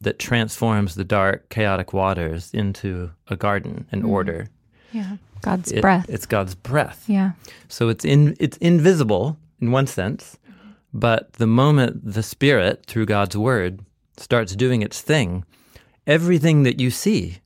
that 0.00 0.18
transforms 0.20 0.94
the 0.94 1.02
dark, 1.04 1.48
chaotic 1.48 1.92
waters 1.92 2.50
into 2.54 3.10
a 3.26 3.34
garden, 3.36 3.86
an 3.90 4.04
order? 4.04 4.46
Yeah. 4.92 5.16
God's 5.44 5.70
It- 5.72 5.82
breath. 5.82 6.06
It's 6.08 6.26
God's 6.26 6.54
breath. 6.54 7.04
Yeah. 7.06 7.32
So 7.68 7.88
it's 7.88 8.04
in 8.04 8.36
it's 8.40 8.56
invisible 8.58 9.36
in 9.60 9.70
one 9.70 9.86
sense, 9.86 10.38
but 10.92 11.34
the 11.34 11.46
moment 11.46 12.00
the 12.04 12.22
spirit 12.22 12.84
through 12.86 13.06
God's 13.06 13.36
word 13.36 13.80
starts 14.16 14.56
doing 14.56 14.82
its 14.82 15.00
thing, 15.00 15.44
everything 16.06 16.62
that 16.64 16.80
you 16.80 16.90
see 16.90 17.38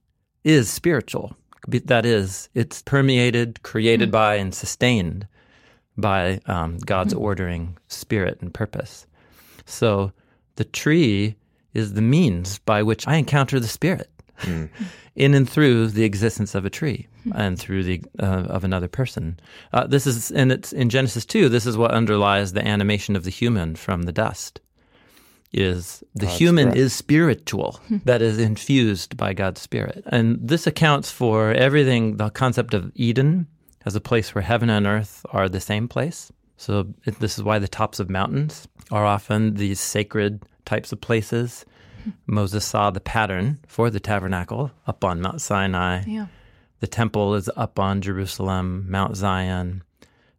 is 0.44 0.70
spiritual. 0.70 1.36
That 1.66 2.06
is, 2.06 2.48
it's 2.54 2.82
permeated, 2.82 3.62
created 3.62 4.10
by, 4.10 4.36
and 4.36 4.54
sustained 4.54 5.26
by 5.96 6.40
um, 6.46 6.78
God's 6.78 7.12
ordering 7.12 7.76
spirit 7.88 8.38
and 8.40 8.54
purpose. 8.54 9.06
So 9.66 10.12
the 10.56 10.64
tree 10.64 11.36
is 11.74 11.92
the 11.92 12.00
means 12.02 12.58
by 12.60 12.82
which 12.82 13.06
I 13.06 13.16
encounter 13.16 13.60
the 13.60 13.68
spirit 13.68 14.08
in 15.16 15.34
and 15.34 15.48
through 15.48 15.88
the 15.88 16.04
existence 16.04 16.54
of 16.54 16.64
a 16.64 16.70
tree 16.70 17.06
and 17.34 17.58
through 17.58 17.82
the 17.84 18.02
uh, 18.20 18.44
of 18.48 18.64
another 18.64 18.88
person. 18.88 19.38
Uh, 19.72 19.86
this 19.86 20.06
is 20.06 20.30
and 20.30 20.52
it's 20.52 20.72
in 20.72 20.88
Genesis 20.88 21.24
two. 21.24 21.48
This 21.48 21.66
is 21.66 21.76
what 21.76 21.90
underlies 21.90 22.52
the 22.52 22.66
animation 22.66 23.16
of 23.16 23.24
the 23.24 23.30
human 23.30 23.76
from 23.76 24.02
the 24.02 24.12
dust. 24.12 24.60
Is 25.50 26.04
the 26.14 26.26
human 26.26 26.66
breath. 26.66 26.76
is 26.76 26.92
spiritual 26.92 27.80
that 28.04 28.20
is 28.20 28.38
infused 28.38 29.16
by 29.16 29.32
God's 29.32 29.62
spirit, 29.62 30.04
and 30.06 30.38
this 30.40 30.66
accounts 30.66 31.10
for 31.10 31.52
everything. 31.52 32.18
The 32.18 32.28
concept 32.28 32.74
of 32.74 32.92
Eden 32.94 33.46
as 33.86 33.96
a 33.96 34.00
place 34.00 34.34
where 34.34 34.42
heaven 34.42 34.68
and 34.68 34.86
earth 34.86 35.24
are 35.30 35.48
the 35.48 35.60
same 35.60 35.88
place. 35.88 36.30
So 36.58 36.88
this 37.06 37.38
is 37.38 37.44
why 37.44 37.58
the 37.58 37.68
tops 37.68 38.00
of 38.00 38.10
mountains 38.10 38.68
are 38.90 39.06
often 39.06 39.54
these 39.54 39.80
sacred 39.80 40.42
types 40.66 40.92
of 40.92 41.00
places. 41.00 41.64
Moses 42.26 42.64
saw 42.64 42.90
the 42.90 43.00
pattern 43.00 43.58
for 43.66 43.90
the 43.90 44.00
tabernacle 44.00 44.70
up 44.86 45.04
on 45.04 45.20
Mount 45.20 45.40
Sinai. 45.40 46.02
Yeah. 46.06 46.26
The 46.80 46.86
temple 46.86 47.34
is 47.34 47.50
up 47.56 47.78
on 47.78 48.00
Jerusalem, 48.00 48.86
Mount 48.88 49.16
Zion. 49.16 49.82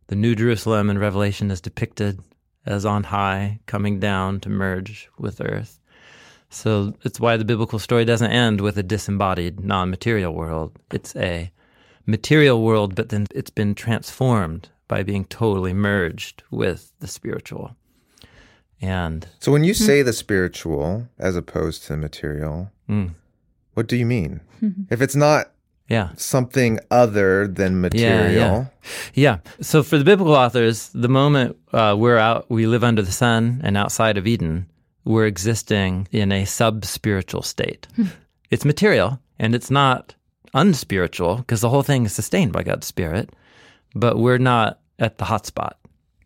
The 0.08 0.16
New 0.16 0.36
Jerusalem 0.36 0.90
in 0.90 0.98
Revelation 0.98 1.52
is 1.52 1.62
depicted 1.62 2.20
as 2.66 2.86
on 2.86 3.04
high, 3.04 3.60
coming 3.66 4.00
down 4.00 4.40
to 4.42 4.50
merge 4.50 5.10
with 5.18 5.42
earth. 5.42 5.80
So 6.50 6.96
it's 7.04 7.20
why 7.20 7.38
the 7.38 7.46
biblical 7.46 7.80
story 7.80 8.06
doesn't 8.06 8.32
end 8.32 8.62
with 8.62 8.78
a 8.78 8.84
disembodied, 8.84 9.60
non 9.60 9.90
material 9.90 10.34
world. 10.34 10.78
It's 10.92 11.16
a 11.16 11.52
material 12.06 12.62
world, 12.64 12.96
but 12.96 13.10
then 13.10 13.28
it's 13.34 13.52
been 13.52 13.76
transformed 13.76 14.70
by 14.88 15.04
being 15.04 15.26
totally 15.26 15.74
merged 15.74 16.44
with 16.50 16.92
the 17.00 17.08
spiritual. 17.08 17.76
And 18.82 19.28
so 19.40 19.52
when 19.52 19.64
you 19.64 19.74
say 19.74 20.02
the 20.02 20.14
spiritual 20.14 21.08
as 21.18 21.36
opposed 21.36 21.84
to 21.84 21.90
the 21.90 21.98
material 21.98 22.72
mm, 22.90 23.12
what 23.74 23.88
do 23.88 23.98
you 23.98 24.06
mean 24.06 24.42
if 24.90 25.02
it's 25.02 25.16
not 25.16 25.52
yeah, 25.90 26.10
something 26.16 26.80
other 26.92 27.48
than 27.48 27.82
material. 27.82 28.32
yeah. 28.32 28.66
Yeah. 29.16 29.38
So 29.60 29.82
for 29.82 29.98
the 29.98 30.04
biblical 30.04 30.36
authors, 30.36 30.90
the 30.90 31.10
moment 31.10 31.58
uh, 31.74 31.96
we're 31.98 32.18
out, 32.18 32.46
we 32.48 32.68
live 32.68 32.84
under 32.84 33.02
the 33.02 33.12
sun 33.12 33.60
and 33.64 33.76
outside 33.76 34.16
of 34.16 34.28
Eden, 34.28 34.68
we're 35.04 35.26
existing 35.26 36.08
in 36.12 36.32
a 36.32 36.46
sub 36.46 36.86
spiritual 36.86 37.42
state. 37.42 37.88
it's 38.52 38.66
material 38.66 39.20
and 39.40 39.56
it's 39.56 39.72
not 39.72 40.14
unspiritual 40.54 41.38
because 41.38 41.62
the 41.62 41.70
whole 41.70 41.84
thing 41.84 42.06
is 42.06 42.14
sustained 42.14 42.54
by 42.54 42.62
God's 42.62 42.86
Spirit, 42.86 43.32
but 43.96 44.20
we're 44.20 44.38
not 44.38 44.80
at 45.00 45.18
the 45.18 45.26
hot 45.26 45.48
spot. 45.48 45.80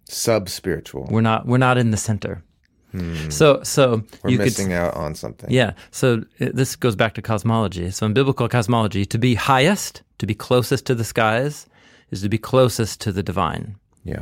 Sub 0.05 0.49
spiritual. 0.49 1.07
We're 1.09 1.21
not. 1.21 1.45
We're 1.45 1.57
not 1.57 1.77
in 1.77 1.91
the 1.91 1.97
center. 1.97 2.43
Hmm. 2.91 3.29
So, 3.31 3.63
so 3.63 4.03
We're 4.23 4.29
you 4.31 4.37
could 4.37 4.45
missing 4.45 4.73
out 4.73 4.93
on 4.93 5.15
something. 5.15 5.49
yeah. 5.49 5.73
So 5.89 6.25
it, 6.37 6.55
this 6.55 6.75
goes 6.75 6.95
back 6.95 7.15
to 7.15 7.21
cosmology. 7.23 7.89
So 7.89 8.05
in 8.05 8.13
biblical 8.13 8.47
cosmology, 8.47 9.03
to 9.07 9.17
be 9.17 9.33
highest, 9.33 10.03
to 10.19 10.27
be 10.27 10.35
closest 10.35 10.85
to 10.85 10.95
the 10.95 11.03
skies, 11.03 11.65
is 12.11 12.21
to 12.21 12.29
be 12.29 12.37
closest 12.37 13.01
to 13.01 13.11
the 13.11 13.23
divine, 13.23 13.77
Yeah. 14.03 14.21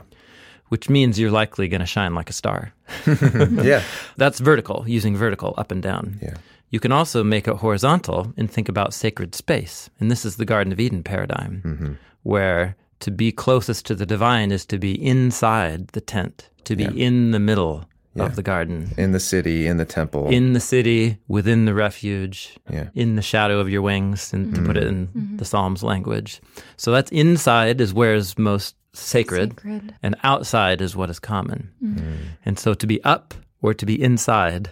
which 0.69 0.89
means 0.89 1.19
you're 1.19 1.31
likely 1.31 1.67
going 1.67 1.81
to 1.81 1.85
shine 1.85 2.15
like 2.15 2.29
a 2.29 2.33
star. 2.33 2.71
yeah. 3.05 3.83
That's 4.15 4.39
vertical, 4.39 4.85
using 4.87 5.17
vertical 5.17 5.53
up 5.57 5.71
and 5.71 5.83
down. 5.83 6.17
Yeah. 6.21 6.35
You 6.69 6.79
can 6.79 6.93
also 6.93 7.25
make 7.25 7.49
it 7.49 7.57
horizontal 7.57 8.31
and 8.37 8.49
think 8.49 8.69
about 8.69 8.93
sacred 8.93 9.35
space. 9.35 9.89
And 9.99 10.09
this 10.09 10.23
is 10.23 10.37
the 10.37 10.45
Garden 10.45 10.71
of 10.71 10.79
Eden 10.79 11.03
paradigm, 11.03 11.61
mm-hmm. 11.65 11.93
where 12.23 12.77
to 13.01 13.11
be 13.11 13.31
closest 13.31 13.85
to 13.87 13.95
the 13.95 14.05
divine 14.05 14.51
is 14.51 14.65
to 14.67 14.77
be 14.79 14.93
inside 15.05 15.89
the 15.89 16.01
tent, 16.01 16.49
to 16.65 16.75
be 16.75 16.85
in 16.85 17.31
the 17.31 17.39
middle 17.39 17.85
of 18.19 18.35
the 18.35 18.43
garden, 18.43 18.91
In 18.97 19.11
the 19.13 19.19
city, 19.19 19.67
in 19.67 19.77
the 19.77 19.85
temple. 19.85 20.27
in 20.29 20.53
the 20.53 20.59
city, 20.59 21.17
within 21.27 21.65
the 21.65 21.73
refuge, 21.73 22.57
Yeah. 22.69 22.89
in 22.93 23.15
the 23.15 23.21
shadow 23.21 23.59
of 23.59 23.69
your 23.69 23.81
wings, 23.81 24.33
and 24.33 24.53
to 24.55 24.61
put 24.61 24.75
it 24.77 24.83
in 24.83 25.07
mm-hmm. 25.07 25.19
Mm-hmm. 25.19 25.37
the 25.37 25.45
Psalms 25.45 25.81
language. 25.83 26.41
So 26.77 26.91
that's 26.91 27.11
inside 27.11 27.79
is 27.81 27.93
where 27.93 28.13
is 28.15 28.37
most 28.37 28.75
sacred, 28.93 29.51
Sacred. 29.51 29.95
and 30.03 30.15
outside 30.23 30.81
is 30.81 30.95
what 30.95 31.09
is 31.09 31.19
common. 31.19 31.71
Mm-hmm. 31.81 31.99
Mm. 32.05 32.17
And 32.45 32.59
so 32.59 32.73
to 32.73 32.85
be 32.85 33.01
up 33.05 33.33
or 33.61 33.73
to 33.73 33.85
be 33.85 33.95
inside 34.01 34.69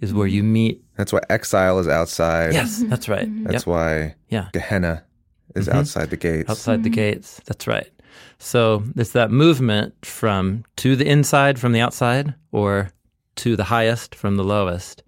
is 0.00 0.12
where 0.12 0.26
you 0.26 0.42
meet. 0.42 0.82
That's 0.96 1.12
why 1.12 1.20
exile 1.30 1.78
is 1.78 1.86
outside. 1.88 2.52
Yes, 2.52 2.82
that's 2.88 3.08
right. 3.08 3.28
That's 3.44 3.64
Yep. 3.64 3.66
why 3.66 4.14
Yeah. 4.28 4.48
Gehenna 4.52 5.04
is 5.54 5.68
mm-hmm. 5.68 5.78
outside 5.78 6.10
the 6.10 6.16
gates. 6.16 6.50
outside 6.50 6.82
the 6.82 6.90
mm-hmm. 6.90 6.94
gates. 6.94 7.40
That's 7.46 7.66
right. 7.66 7.90
So 8.38 8.82
it's 8.96 9.12
that 9.12 9.30
movement 9.30 9.94
from 10.04 10.64
to 10.76 10.96
the 10.96 11.06
inside 11.06 11.58
from 11.58 11.72
the 11.72 11.80
outside 11.80 12.34
or 12.52 12.90
to 13.36 13.56
the 13.56 13.64
highest 13.64 14.14
from 14.14 14.36
the 14.36 14.44
lowest. 14.44 15.02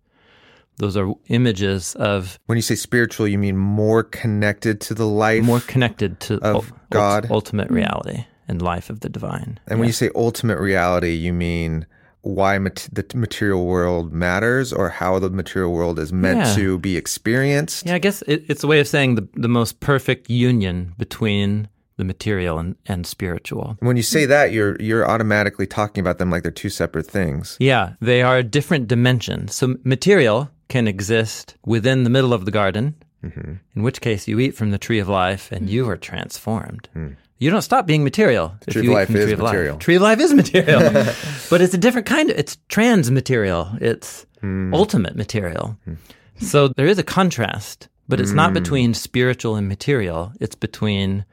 Those 0.77 0.97
are 0.97 1.13
images 1.27 1.95
of 1.97 2.39
When 2.47 2.57
you 2.57 2.63
say 2.63 2.77
spiritual, 2.77 3.27
you 3.27 3.39
mean 3.39 3.57
more 3.57 4.05
connected 4.05 4.81
to 4.83 4.95
the 4.95 5.07
life. 5.07 5.43
more 5.43 5.61
connected 5.61 6.21
to 6.21 6.35
Of 6.37 6.71
ul- 6.71 6.79
God. 6.91 7.31
ultimate 7.31 7.67
mm-hmm. 7.67 7.75
reality 7.75 8.25
and 8.47 8.63
life 8.63 8.89
of 8.89 9.01
the 9.01 9.09
divine. 9.09 9.59
and 9.67 9.79
when 9.79 9.89
you 9.89 9.93
say 9.93 10.11
ultimate 10.15 10.59
reality, 10.59 11.13
you 11.15 11.33
mean 11.33 11.87
why 12.23 12.59
mat- 12.59 12.89
the 12.93 13.05
material 13.15 13.65
world 13.65 14.13
matters 14.13 14.73
or 14.73 14.89
how 14.89 15.19
the 15.19 15.31
material 15.31 15.73
world 15.73 15.99
is 15.99 16.13
meant 16.13 16.41
Yeah. 16.41 16.55
to 16.55 16.79
be 16.79 16.97
experienced. 16.97 17.87
Yeah, 17.87 17.95
I 17.95 17.99
guess 17.99 18.23
it, 18.23 18.45
it's 18.49 18.65
a 18.65 18.67
way 18.67 18.81
of 18.81 18.89
saying 18.89 19.15
the, 19.15 19.29
the 19.35 19.49
most 19.49 19.81
perfect 19.81 20.29
union 20.29 20.95
between 20.99 21.69
the 21.97 22.05
material 22.05 22.59
and, 22.59 22.77
and 22.87 23.07
spiritual. 23.07 23.77
When 23.81 23.97
you 23.97 24.03
say 24.03 24.25
that, 24.25 24.53
you're 24.53 24.77
you're 24.81 25.09
automatically 25.09 25.67
talking 25.67 26.01
about 26.01 26.19
them 26.19 26.31
like 26.31 26.43
they're 26.45 26.53
two 26.53 26.71
separate 26.71 27.07
things. 27.07 27.57
Yeah, 27.61 27.95
they 28.01 28.23
are 28.23 28.43
different 28.43 28.89
dimensions. 28.89 29.55
So 29.55 29.77
material 29.85 30.49
can 30.69 30.87
exist 30.87 31.57
within 31.67 32.05
the 32.05 32.11
middle 32.11 32.33
of 32.33 32.45
the 32.45 32.51
garden, 32.51 32.95
mm-hmm. 33.25 33.55
in 33.75 33.83
which 33.83 34.01
case 34.01 34.29
you 34.29 34.39
eat 34.39 34.55
from 34.55 34.71
the 34.71 34.79
tree 34.79 35.01
of 35.01 35.09
life 35.09 35.51
and 35.51 35.67
mm. 35.67 35.71
you 35.71 35.89
are 35.89 35.97
transformed. 35.97 36.89
Mm. 36.95 37.17
You 37.39 37.51
don't 37.51 37.63
stop 37.63 37.87
being 37.87 38.03
material. 38.03 38.55
if 38.67 38.73
Tree 38.73 38.81
of 38.81 38.85
you 38.85 38.91
eat 38.91 38.95
life 38.95 39.11
is 39.11 39.25
tree 39.25 39.33
of 39.33 39.41
life. 39.41 39.53
material. 39.53 39.79
Tree 39.79 39.95
of 39.95 40.03
life 40.03 40.21
is 40.21 40.35
material, 40.35 40.81
but 41.51 41.61
it's 41.61 41.73
a 41.75 41.79
different 41.79 42.07
kind 42.07 42.31
of. 42.31 42.39
It's 42.39 42.59
trans 42.69 43.11
material. 43.11 43.71
It's 43.81 44.27
hmm. 44.41 44.75
ultimate 44.75 45.15
material. 45.17 45.77
Hmm. 45.85 45.95
So 46.41 46.69
there 46.69 46.87
is 46.87 46.99
a 46.99 47.05
contrast, 47.05 47.89
but 48.09 48.21
it's 48.21 48.33
not 48.33 48.51
hmm. 48.51 48.55
between 48.55 48.95
spiritual 48.95 49.55
and 49.55 49.69
material. 49.69 50.33
It's 50.41 50.57
between 50.57 51.25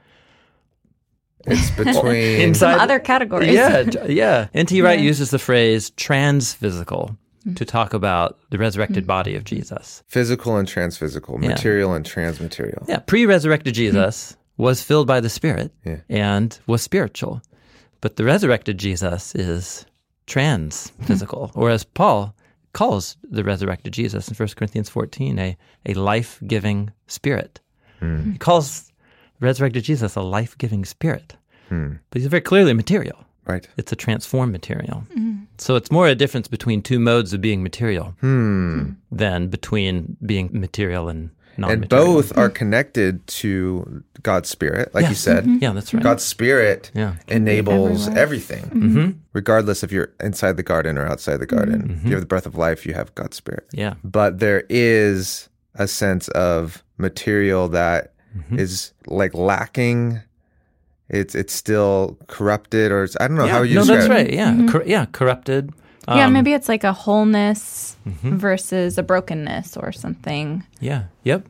It's 1.45 1.71
between 1.77 2.41
inside 2.41 2.73
Some 2.73 2.81
other 2.81 2.99
categories. 2.99 3.53
yeah, 3.53 3.83
j- 3.83 4.13
yeah. 4.13 4.47
N.T. 4.53 4.81
Wright 4.81 4.99
uses 4.99 5.31
the 5.31 5.39
phrase 5.39 5.89
transphysical 5.91 7.17
mm-hmm. 7.41 7.55
to 7.55 7.65
talk 7.65 7.95
about 7.95 8.37
the 8.51 8.59
resurrected 8.59 9.05
mm. 9.05 9.07
body 9.07 9.35
of 9.35 9.43
Jesus. 9.43 10.03
physical 10.07 10.57
and 10.57 10.67
transphysical, 10.67 11.41
Yeah. 11.41 11.49
material 11.49 11.93
and 11.93 12.05
transmaterial. 12.05 12.87
Yeah, 12.87 12.99
pre-resurrected 12.99 13.73
mm. 13.73 13.77
Jesus 13.77 14.37
was 14.57 14.81
filled 14.81 15.07
by 15.07 15.19
the 15.19 15.29
Spirit 15.29 15.71
Yeah. 15.83 16.01
and 16.09 16.57
was 16.67 16.81
spiritual, 16.81 17.41
but 18.01 18.15
the 18.15 18.23
resurrected 18.23 18.77
Jesus 18.77 19.35
is 19.35 19.85
trans-physical, 20.27 21.51
or 21.55 21.69
as 21.69 21.83
Paul 21.83 22.35
calls 22.73 23.17
the 23.23 23.43
resurrected 23.43 23.93
Jesus 23.93 24.27
in 24.27 24.35
1 24.35 24.49
Corinthians 24.55 24.89
14, 24.89 25.39
a, 25.39 25.57
a 25.85 25.93
life-giving 25.93 26.91
spirit. 27.07 27.61
Hmm. 27.99 28.31
He 28.33 28.37
calls 28.37 28.91
resurrected 29.39 29.83
Jesus 29.83 30.15
a 30.15 30.21
life-giving 30.21 30.85
spirit, 30.85 31.35
hmm. 31.69 31.93
but 32.09 32.21
he's 32.21 32.29
very 32.29 32.41
clearly 32.41 32.73
material. 32.73 33.19
Right. 33.45 33.67
It's 33.77 33.91
a 33.91 33.95
transformed 33.95 34.51
material. 34.51 35.05
Mm-hmm. 35.11 35.43
So 35.59 35.75
it's 35.75 35.91
more 35.91 36.07
a 36.07 36.15
difference 36.15 36.47
between 36.47 36.81
two 36.81 36.99
modes 36.99 37.31
of 37.31 37.41
being 37.41 37.61
material 37.61 38.15
hmm. 38.19 38.93
than 39.11 39.49
between 39.49 40.17
being 40.25 40.49
material 40.51 41.09
and 41.09 41.19
non 41.19 41.34
And 41.57 41.87
both 41.89 42.37
are 42.37 42.49
connected 42.49 43.25
to 43.27 44.03
God's 44.23 44.49
spirit, 44.49 44.93
like 44.93 45.03
you 45.03 45.09
Yes. 45.09 45.19
said. 45.19 45.45
Yeah, 45.61 45.71
that's 45.73 45.93
right. 45.93 46.03
God's 46.03 46.23
spirit 46.23 46.91
Yeah. 46.93 47.15
enables 47.27 48.07
everything, 48.09 48.63
Mm-hmm. 48.65 49.09
regardless 49.33 49.83
if 49.83 49.91
you're 49.91 50.11
inside 50.19 50.57
the 50.57 50.63
garden 50.63 50.97
or 50.97 51.05
outside 51.07 51.37
the 51.37 51.45
garden. 51.45 51.99
If 51.99 52.05
you 52.05 52.11
have 52.11 52.21
the 52.21 52.25
breath 52.27 52.45
of 52.45 52.55
life, 52.55 52.85
you 52.85 52.93
have 52.93 53.13
God's 53.15 53.37
spirit. 53.37 53.65
yeah. 53.71 53.93
But 54.03 54.39
there 54.39 54.63
is 54.69 55.49
a 55.75 55.87
sense 55.87 56.27
of 56.29 56.83
material 56.97 57.67
that 57.69 58.13
is 58.51 58.91
Mm-hmm. 59.05 59.15
like 59.15 59.33
lacking. 59.33 60.21
It's 61.07 61.35
it's 61.35 61.53
still 61.53 62.17
corrupted, 62.27 62.91
or 62.91 63.03
it's, 63.03 63.15
I 63.19 63.27
don't 63.27 63.37
know 63.37 63.45
how 63.47 63.61
you 63.61 63.75
no, 63.75 63.81
describe 63.81 63.99
that's 63.99 64.09
it. 64.09 64.13
right. 64.13 64.33
Yeah, 64.33 64.67
Cor- 64.71 64.83
yeah, 64.85 65.05
corrupted. 65.11 65.71
Yeah, 66.07 66.25
Um, 66.25 66.33
maybe 66.33 66.53
it's 66.53 66.67
like 66.69 66.83
a 66.83 66.93
wholeness 66.93 67.95
Mm-hmm. 68.07 68.37
versus 68.37 68.97
a 68.97 69.03
brokenness 69.03 69.77
or 69.77 69.91
something. 69.91 70.63
Yeah. 70.79 71.05
Yep. 71.23 71.47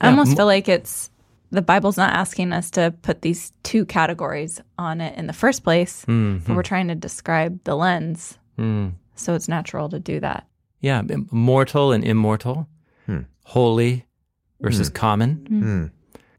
I 0.00 0.08
almost 0.08 0.30
m- 0.30 0.36
feel 0.36 0.46
like 0.46 0.68
it's 0.68 1.10
the 1.50 1.60
Bible's 1.62 1.98
not 1.98 2.12
asking 2.14 2.52
us 2.52 2.70
to 2.72 2.94
put 3.02 3.20
these 3.20 3.52
two 3.62 3.84
categories 3.84 4.60
on 4.78 5.00
it 5.02 5.18
in 5.18 5.26
the 5.26 5.32
first 5.34 5.62
place, 5.64 6.04
Mhm. 6.06 6.44
but 6.46 6.56
we're 6.56 6.62
trying 6.62 6.88
to 6.88 6.94
describe 6.94 7.62
the 7.64 7.74
lens. 7.76 8.38
Mm. 8.58 8.92
So 9.16 9.34
it's 9.34 9.48
natural 9.48 9.88
to 9.90 9.98
do 10.00 10.18
that. 10.20 10.46
Yeah, 10.80 11.02
mortal 11.30 11.92
and 11.92 12.02
immortal, 12.04 12.68
Hmm. 13.06 13.20
holy 13.44 14.06
versus 14.60 14.88
common, 14.88 15.44
Hmm. 15.46 15.84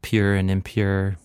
pure 0.02 0.34
and 0.34 0.50
impure. 0.50 1.16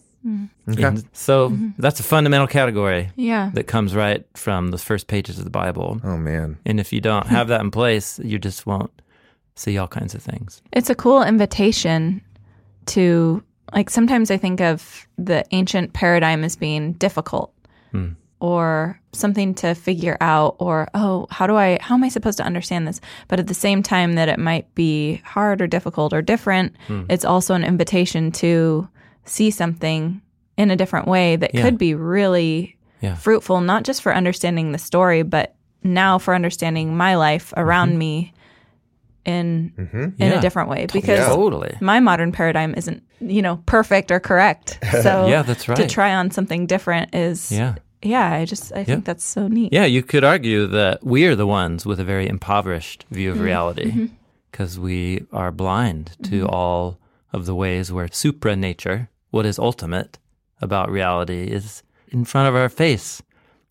Okay. 0.70 0.84
And 0.84 1.04
so 1.14 1.58
that's 1.78 2.00
a 2.00 2.04
fundamental 2.04 2.48
category 2.48 3.10
Yeah. 3.16 3.52
that 3.54 3.66
comes 3.68 3.96
right 3.96 4.26
from 4.36 4.72
the 4.72 4.78
first 4.78 5.08
pages 5.08 5.38
of 5.40 5.44
the 5.44 5.50
Bible. 5.50 6.00
Oh 6.04 6.18
man. 6.18 6.58
And 6.66 6.80
if 6.80 6.94
you 6.94 7.02
don't 7.02 7.28
have 7.28 7.48
that 7.50 7.62
in 7.62 7.72
place, 7.72 8.20
you 8.24 8.38
just 8.40 8.66
won't 8.66 8.92
see 9.56 9.78
all 9.78 9.88
kinds 9.88 10.16
of 10.16 10.22
things. 10.24 10.62
It's 10.72 10.90
a 10.90 10.96
cool 10.96 11.22
invitation 11.24 12.22
to, 12.88 13.44
like, 13.74 13.90
sometimes 13.90 14.32
I 14.32 14.38
think 14.38 14.62
of 14.62 15.08
the 15.18 15.44
ancient 15.52 15.94
paradigm 15.94 16.44
as 16.44 16.56
being 16.56 16.94
difficult 16.94 17.54
Hmm. 17.92 18.10
or 18.40 19.00
something 19.12 19.54
to 19.56 19.74
figure 19.76 20.16
out, 20.22 20.56
or, 20.60 20.88
oh, 20.94 21.28
how 21.30 21.46
do 21.48 21.56
I, 21.58 21.78
how 21.82 21.96
am 21.96 22.04
I 22.04 22.10
supposed 22.10 22.38
to 22.38 22.46
understand 22.46 22.88
this? 22.88 23.02
But 23.28 23.40
at 23.40 23.48
the 23.48 23.54
same 23.54 23.84
time 23.84 24.14
that 24.14 24.30
it 24.30 24.40
might 24.40 24.74
be 24.76 25.22
hard 25.26 25.62
or 25.62 25.68
difficult 25.68 26.14
or 26.14 26.22
different, 26.22 26.74
Hmm. 26.88 27.04
it's 27.10 27.26
also 27.26 27.54
an 27.54 27.64
invitation 27.64 28.32
to 28.34 28.88
see 29.26 29.52
something 29.52 30.22
in 30.58 30.72
a 30.72 30.76
different 30.76 31.08
way 31.08 31.36
that 31.36 31.54
Yeah. 31.54 31.62
could 31.64 31.78
be 31.78 31.94
really 31.96 32.76
Yeah. 33.02 33.16
fruitful, 33.16 33.62
not 33.62 33.84
just 33.84 34.02
for 34.02 34.14
understanding 34.14 34.72
the 34.72 34.78
story, 34.78 35.24
but 35.24 35.56
now 35.84 36.18
for 36.18 36.36
understanding 36.36 36.98
my 36.98 37.16
life 37.16 37.54
around 37.56 37.98
me 37.98 38.34
in 39.26 39.72
in 39.78 39.86
Mm-hmm. 39.86 40.06
Yeah. 40.18 40.38
a 40.40 40.42
different 40.42 40.70
way 40.70 40.88
because 40.92 41.26
Totally. 41.28 41.76
my 41.82 42.00
modern 42.00 42.32
paradigm 42.32 42.74
isn't 42.76 43.04
you 43.20 43.42
know 43.42 43.58
perfect 43.66 44.12
or 44.12 44.20
correct 44.20 44.80
so 45.04 45.28
Yeah, 45.28 45.44
that's 45.44 45.68
right 45.68 45.76
to 45.78 45.88
try 45.88 46.14
on 46.16 46.32
something 46.32 46.66
different 46.66 47.14
is 47.14 47.52
Yeah. 47.52 47.76
yeah 48.02 48.32
i 48.32 48.46
just 48.46 48.72
i 48.74 48.84
think 48.84 49.06
that's 49.06 49.24
so 49.26 49.48
neat 49.48 49.74
Yeah, 49.74 49.86
you 49.86 50.04
could 50.04 50.24
argue 50.24 50.68
that 50.68 51.04
we 51.04 51.26
are 51.26 51.36
the 51.36 51.46
ones 51.48 51.86
with 51.86 52.00
a 52.00 52.06
very 52.06 52.28
impoverished 52.28 53.06
view 53.12 53.30
of 53.32 53.36
Mm-hmm. 53.36 53.46
reality 53.46 54.10
because 54.52 54.80
we 54.80 55.26
are 55.32 55.52
blind 55.52 56.12
to 56.24 56.48
all 56.48 56.98
of 57.34 57.46
the 57.46 57.56
ways 57.56 57.92
where 57.92 58.08
supra 58.12 58.56
nature, 58.56 59.10
what 59.32 59.46
is 59.46 59.60
ultimate 59.60 60.18
about 60.62 60.90
reality, 60.92 61.44
is 61.44 61.84
in 62.10 62.26
front 62.26 62.48
of 62.48 62.56
our 62.56 62.70
face 62.70 63.22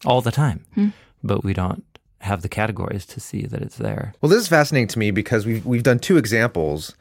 all 0.05 0.21
the 0.21 0.31
time. 0.31 0.65
Hmm. 0.75 0.89
But 1.23 1.43
we 1.45 1.53
don't 1.53 1.85
have 2.21 2.43
the 2.43 2.49
categories 2.49 3.05
to 3.07 3.21
see 3.21 3.43
that 3.47 3.63
it's 3.63 3.77
there. 3.77 4.15
Well, 4.21 4.31
this 4.31 4.41
is 4.41 4.49
fascinating 4.49 4.89
to 4.89 4.99
me 4.99 5.11
because 5.11 5.47
we've 5.47 5.65
we've 5.67 5.83
done 5.83 5.99
two 5.99 6.17
examples, 6.17 6.95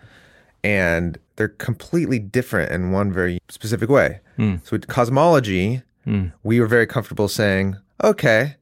and 0.63 1.17
they're 1.35 1.47
completely 1.47 2.19
different 2.19 2.71
in 2.71 2.91
one 2.91 3.11
very 3.13 3.39
specific 3.49 3.89
way. 3.89 4.19
Mm. 4.37 4.61
So, 4.63 4.69
with 4.73 4.87
cosmology, 4.87 5.83
Mm. 6.07 6.31
we 6.43 6.59
were 6.59 6.67
very 6.67 6.87
comfortable 6.87 7.27
saying, 7.27 7.75
"Okay, 8.03 8.55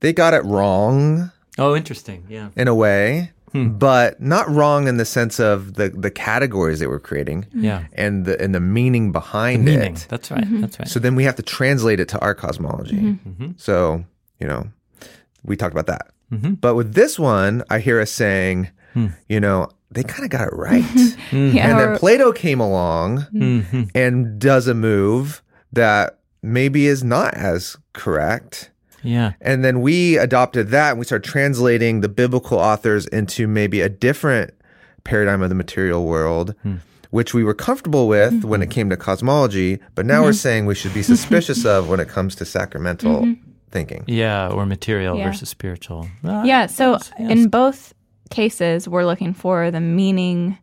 they 0.00 0.12
got 0.12 0.34
it 0.34 0.44
wrong 0.44 1.30
Oh, 1.56 1.74
interesting. 1.76 2.24
Yeah. 2.28 2.48
in 2.56 2.68
a 2.68 2.74
way, 2.74 3.32
Hmm. 3.52 3.78
but 3.78 4.20
not 4.20 4.48
wrong 4.50 4.88
in 4.88 4.96
the 4.98 5.04
sense 5.04 5.38
of 5.40 5.74
the 5.74 5.88
the 5.90 6.10
categories 6.10 6.78
they 6.80 6.86
were 6.86 6.98
creating 7.00 7.46
Yeah. 7.54 7.84
and 7.92 8.24
the 8.24 8.40
and 8.40 8.54
the 8.54 8.60
meaning 8.60 9.12
behind 9.12 9.64
Meaning. 9.64 9.94
it." 9.94 10.06
That's 10.08 10.30
right. 10.30 10.44
That's 10.60 10.78
right. 10.78 10.88
So 10.88 10.98
then 11.00 11.14
we 11.14 11.24
have 11.24 11.36
to 11.36 11.42
translate 11.42 12.00
it 12.00 12.08
to 12.08 12.18
our 12.20 12.34
cosmology. 12.34 12.96
Mm-hmm. 12.96 13.50
So, 13.56 14.04
you 14.40 14.46
know, 14.46 14.68
we 15.44 15.56
talked 15.56 15.72
about 15.74 15.86
that. 15.86 16.08
Mm-hmm. 16.32 16.54
But 16.54 16.74
with 16.74 16.94
this 16.94 17.18
one, 17.18 17.62
I 17.70 17.78
hear 17.80 18.00
us 18.00 18.10
saying, 18.10 18.68
Hmm. 18.94 19.08
you 19.28 19.38
know, 19.40 19.68
they 19.90 20.02
kind 20.02 20.24
of 20.24 20.30
got 20.30 20.48
it 20.48 20.54
right. 20.54 20.84
yeah 21.32 21.68
and 21.70 21.78
then 21.78 21.98
Plato 21.98 22.32
came 22.32 22.60
along 22.60 23.26
Mm-hmm. 23.34 23.82
and 23.94 24.38
does 24.38 24.66
a 24.68 24.74
move 24.74 25.42
that 25.72 26.18
maybe 26.42 26.86
is 26.86 27.02
not 27.04 27.34
as 27.34 27.76
correct. 27.94 28.70
Yeah. 29.02 29.32
And 29.40 29.64
then 29.64 29.80
we 29.80 30.16
adopted 30.18 30.68
that 30.68 30.90
and 30.90 30.98
we 30.98 31.04
started 31.04 31.28
translating 31.28 32.00
the 32.00 32.08
biblical 32.08 32.58
authors 32.58 33.06
into 33.06 33.46
maybe 33.46 33.80
a 33.80 33.88
different 33.88 34.52
paradigm 35.04 35.40
of 35.42 35.48
the 35.48 35.54
material 35.54 36.04
world, 36.04 36.54
which 37.10 37.32
we 37.32 37.42
were 37.44 37.54
comfortable 37.54 38.08
with 38.08 38.44
when 38.44 38.60
it 38.62 38.70
came 38.70 38.90
to 38.90 38.96
cosmology. 38.96 39.78
But 39.94 40.04
now 40.06 40.22
we're 40.22 40.32
saying 40.32 40.66
we 40.66 40.74
should 40.74 40.92
be 40.94 41.02
suspicious 41.02 41.64
of 41.74 41.88
when 41.88 42.00
it 42.00 42.08
comes 42.08 42.34
to 42.36 42.44
sacramental 42.44 43.34
thinking. 43.70 44.04
Yeah. 44.06 44.48
Or 44.48 44.66
material 44.66 45.16
Yeah. 45.16 45.30
versus 45.30 45.48
spiritual. 45.48 46.08
Ah, 46.24 46.42
yeah 46.44 46.66
so 46.66 46.92
yes, 46.92 47.10
yes. 47.18 47.30
in 47.30 47.48
both 47.48 47.94
cases 48.30 48.88
we're 48.88 49.04
looking 49.06 49.32
for 49.34 49.70
the 49.70 49.80
meaning 49.80 50.58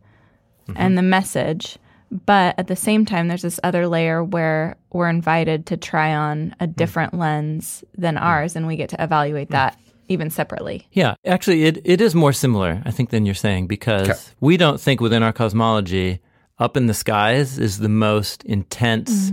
Mm-hmm. 0.68 0.82
and 0.82 0.98
the 0.98 1.04
message 1.04 1.78
but 2.12 2.56
at 2.58 2.68
the 2.68 2.76
same 2.76 3.06
time 3.06 3.28
there's 3.28 3.42
this 3.42 3.60
other 3.64 3.88
layer 3.88 4.24
where 4.24 4.76
we're 4.92 5.10
invited 5.10 5.66
to 5.68 5.78
try 5.78 6.14
on 6.14 6.56
a 6.60 6.66
hmm. 6.66 6.72
different 6.74 7.14
lens 7.14 7.84
than 7.98 8.16
hmm. 8.16 8.24
ours 8.24 8.56
and 8.56 8.68
we 8.68 8.76
get 8.76 8.90
to 8.90 9.04
evaluate 9.04 9.48
hmm. 9.48 9.54
that 9.54 9.80
even 10.08 10.30
separately. 10.30 10.88
Yeah, 10.92 11.16
actually, 11.26 11.64
it, 11.64 11.82
it 11.84 12.00
is 12.00 12.14
more 12.14 12.32
similar, 12.32 12.82
I 12.86 12.92
think, 12.92 13.10
than 13.10 13.26
you're 13.26 13.34
saying, 13.34 13.66
because 13.66 14.32
we 14.40 14.56
don't 14.56 14.80
think 14.80 15.02
within 15.02 15.24
our 15.24 15.34
cosmology 15.34 16.20
up 16.60 16.78
in 16.78 16.86
the 16.86 16.94
skies 16.94 17.58
is 17.58 17.80
the 17.80 17.90
most 17.90 18.44
intense 18.44 19.32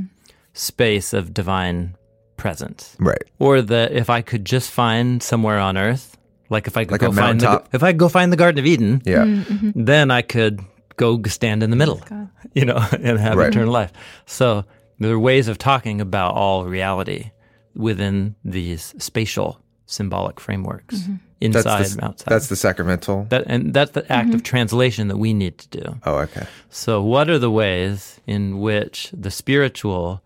space 0.54 1.12
of 1.12 1.32
divine 1.34 1.96
presence. 2.36 2.96
Right. 2.98 3.22
Or 3.38 3.62
that 3.62 3.92
if 3.92 4.10
I 4.10 4.22
could 4.22 4.44
just 4.44 4.70
find 4.70 5.22
somewhere 5.22 5.58
on 5.58 5.76
earth, 5.76 6.16
like 6.50 6.66
if 6.66 6.76
I 6.76 6.84
could 6.84 6.92
Like 6.92 7.02
a 7.02 7.06
go 7.06 7.12
find 7.12 7.40
the, 7.40 7.62
if 7.72 7.82
I 7.82 7.92
could 7.92 7.98
go 7.98 8.08
find 8.08 8.32
the 8.32 8.36
Garden 8.36 8.58
of 8.58 8.66
Eden, 8.66 9.02
Yeah. 9.04 9.24
Mm-hmm. 9.24 9.84
then 9.84 10.10
I 10.10 10.22
could 10.22 10.60
go 10.96 11.20
stand 11.24 11.62
in 11.62 11.70
the 11.70 11.76
middle, 11.76 12.00
you 12.54 12.64
know, 12.64 12.76
and 12.92 13.18
have 13.18 13.36
Right. 13.36 13.48
eternal 13.48 13.72
life. 13.72 13.92
So 14.26 14.64
there 14.98 15.12
are 15.12 15.18
ways 15.18 15.48
of 15.48 15.58
talking 15.58 16.00
about 16.00 16.34
all 16.34 16.64
reality 16.64 17.30
within 17.74 18.34
these 18.44 18.94
spatial 18.98 19.60
symbolic 19.86 20.40
frameworks, 20.40 20.96
Mm-hmm. 21.00 21.14
That's 21.42 21.56
inside 21.66 21.84
the, 21.86 21.92
and 21.94 22.04
outside. 22.04 22.30
that's 22.32 22.46
the 22.46 22.54
sacramental. 22.56 23.26
that, 23.30 23.42
and 23.48 23.74
that's 23.74 23.90
the 23.90 24.10
act 24.12 24.32
of 24.32 24.44
translation 24.44 25.08
that 25.08 25.16
we 25.16 25.34
need 25.34 25.58
to 25.58 25.68
do. 25.80 25.98
oh, 26.04 26.18
okay. 26.18 26.46
So, 26.70 27.02
what 27.02 27.28
are 27.28 27.38
the 27.40 27.50
ways 27.50 28.20
in 28.28 28.60
which 28.60 29.10
the 29.12 29.30
spiritual 29.30 30.22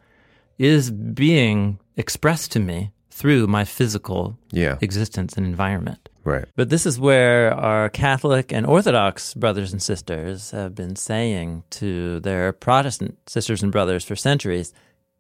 is 0.59 0.91
being 0.91 1.79
expressed 1.97 2.53
to 2.53 2.61
me 2.61 2.91
through 3.11 3.47
my 3.47 3.65
physical 3.65 4.37
Yeah. 4.53 4.77
existence 4.83 5.33
and 5.39 5.47
environment? 5.47 6.06
Right. 6.27 6.45
But 6.57 6.71
this 6.71 6.87
is 6.87 6.99
where 6.99 7.55
our 7.55 7.89
Catholic 7.89 8.53
and 8.53 8.67
Orthodox 8.67 9.33
brothers 9.33 9.73
and 9.73 9.81
sisters 9.81 10.51
have 10.51 10.75
been 10.75 10.97
saying 10.97 11.63
to 11.71 12.19
their 12.21 12.53
Protestant 12.53 13.17
sisters 13.29 13.63
and 13.63 13.71
brothers 13.71 14.05
for 14.05 14.17
centuries, 14.17 14.73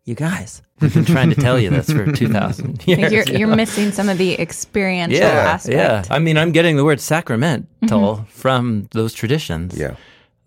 you 0.05 0.17
guys, 0.17 0.63
we've 0.81 0.93
been 0.93 1.05
trying 1.05 1.31
to 1.31 1.37
tell 1.37 1.61
you 1.61 1.71
this 1.71 1.91
for 1.91 2.11
2,000 2.13 2.87
years. 2.89 3.13
You're, 3.13 3.23
you 3.25 3.39
you're 3.39 3.57
missing 3.57 3.93
some 3.93 4.09
of 4.09 4.19
the 4.19 4.39
experiential 4.41 5.21
yeah, 5.21 5.55
aspect. 5.55 5.77
yeah. 5.77 6.05
I 6.11 6.19
mean, 6.19 6.37
I'm 6.37 6.51
getting 6.51 6.77
the 6.77 6.85
word 6.85 7.01
sacramental 7.01 7.69
mm-hmm. 7.81 8.25
from 8.25 8.89
those 8.91 9.15
traditions 9.15 9.79
Yeah. 9.79 9.95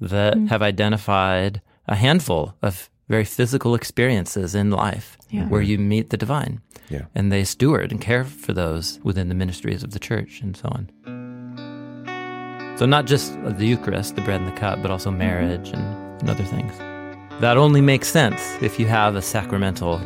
that 0.01 0.35
mm-hmm. 0.35 0.47
have 0.47 0.61
identified 0.61 1.61
a 1.87 1.95
handful 1.95 2.55
of 2.61 2.89
very 3.07 3.25
physical 3.25 3.75
experiences 3.75 4.55
in 4.55 4.71
life 4.71 5.17
where 5.47 5.61
you 5.61 5.77
meet 5.77 6.09
the 6.09 6.17
divine. 6.17 6.61
Yeah. 6.89 7.05
And 7.15 7.31
they 7.31 7.43
steward 7.43 7.91
and 7.91 8.01
care 8.01 8.23
for 8.23 8.53
those 8.53 8.99
within 9.03 9.29
the 9.29 9.35
ministries 9.35 9.83
of 9.83 9.91
the 9.91 9.99
church 9.99 10.41
and 10.41 10.57
so 10.57 10.69
on. 10.69 10.89
So, 12.77 12.85
not 12.85 13.05
just 13.05 13.33
the 13.43 13.65
Eucharist, 13.65 14.15
the 14.15 14.21
bread 14.21 14.39
and 14.39 14.49
the 14.49 14.57
cup, 14.57 14.81
but 14.81 14.89
also 14.89 15.11
marriage 15.11 15.69
and, 15.69 16.21
and 16.21 16.29
other 16.29 16.45
things. 16.45 16.77
That 17.41 17.57
only 17.57 17.81
makes 17.81 18.07
sense 18.07 18.41
if 18.61 18.79
you 18.79 18.85
have 18.87 19.15
a 19.15 19.21
sacramental, 19.21 19.99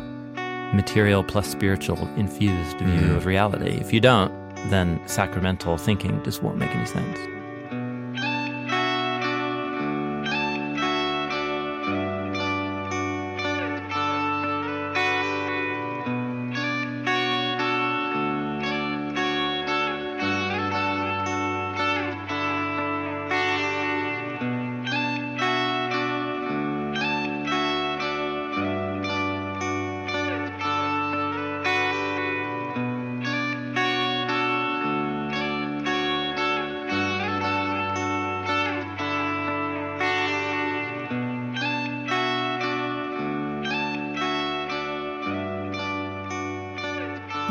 material 0.74 1.22
plus 1.22 1.48
spiritual 1.48 1.98
infused 2.16 2.78
view 2.78 3.00
mm-hmm. 3.00 3.14
of 3.16 3.26
reality. 3.26 3.78
If 3.80 3.92
you 3.92 4.00
don't, 4.00 4.32
then 4.70 5.00
sacramental 5.06 5.76
thinking 5.76 6.22
just 6.24 6.42
won't 6.42 6.58
make 6.58 6.70
any 6.70 6.86
sense. 6.86 7.33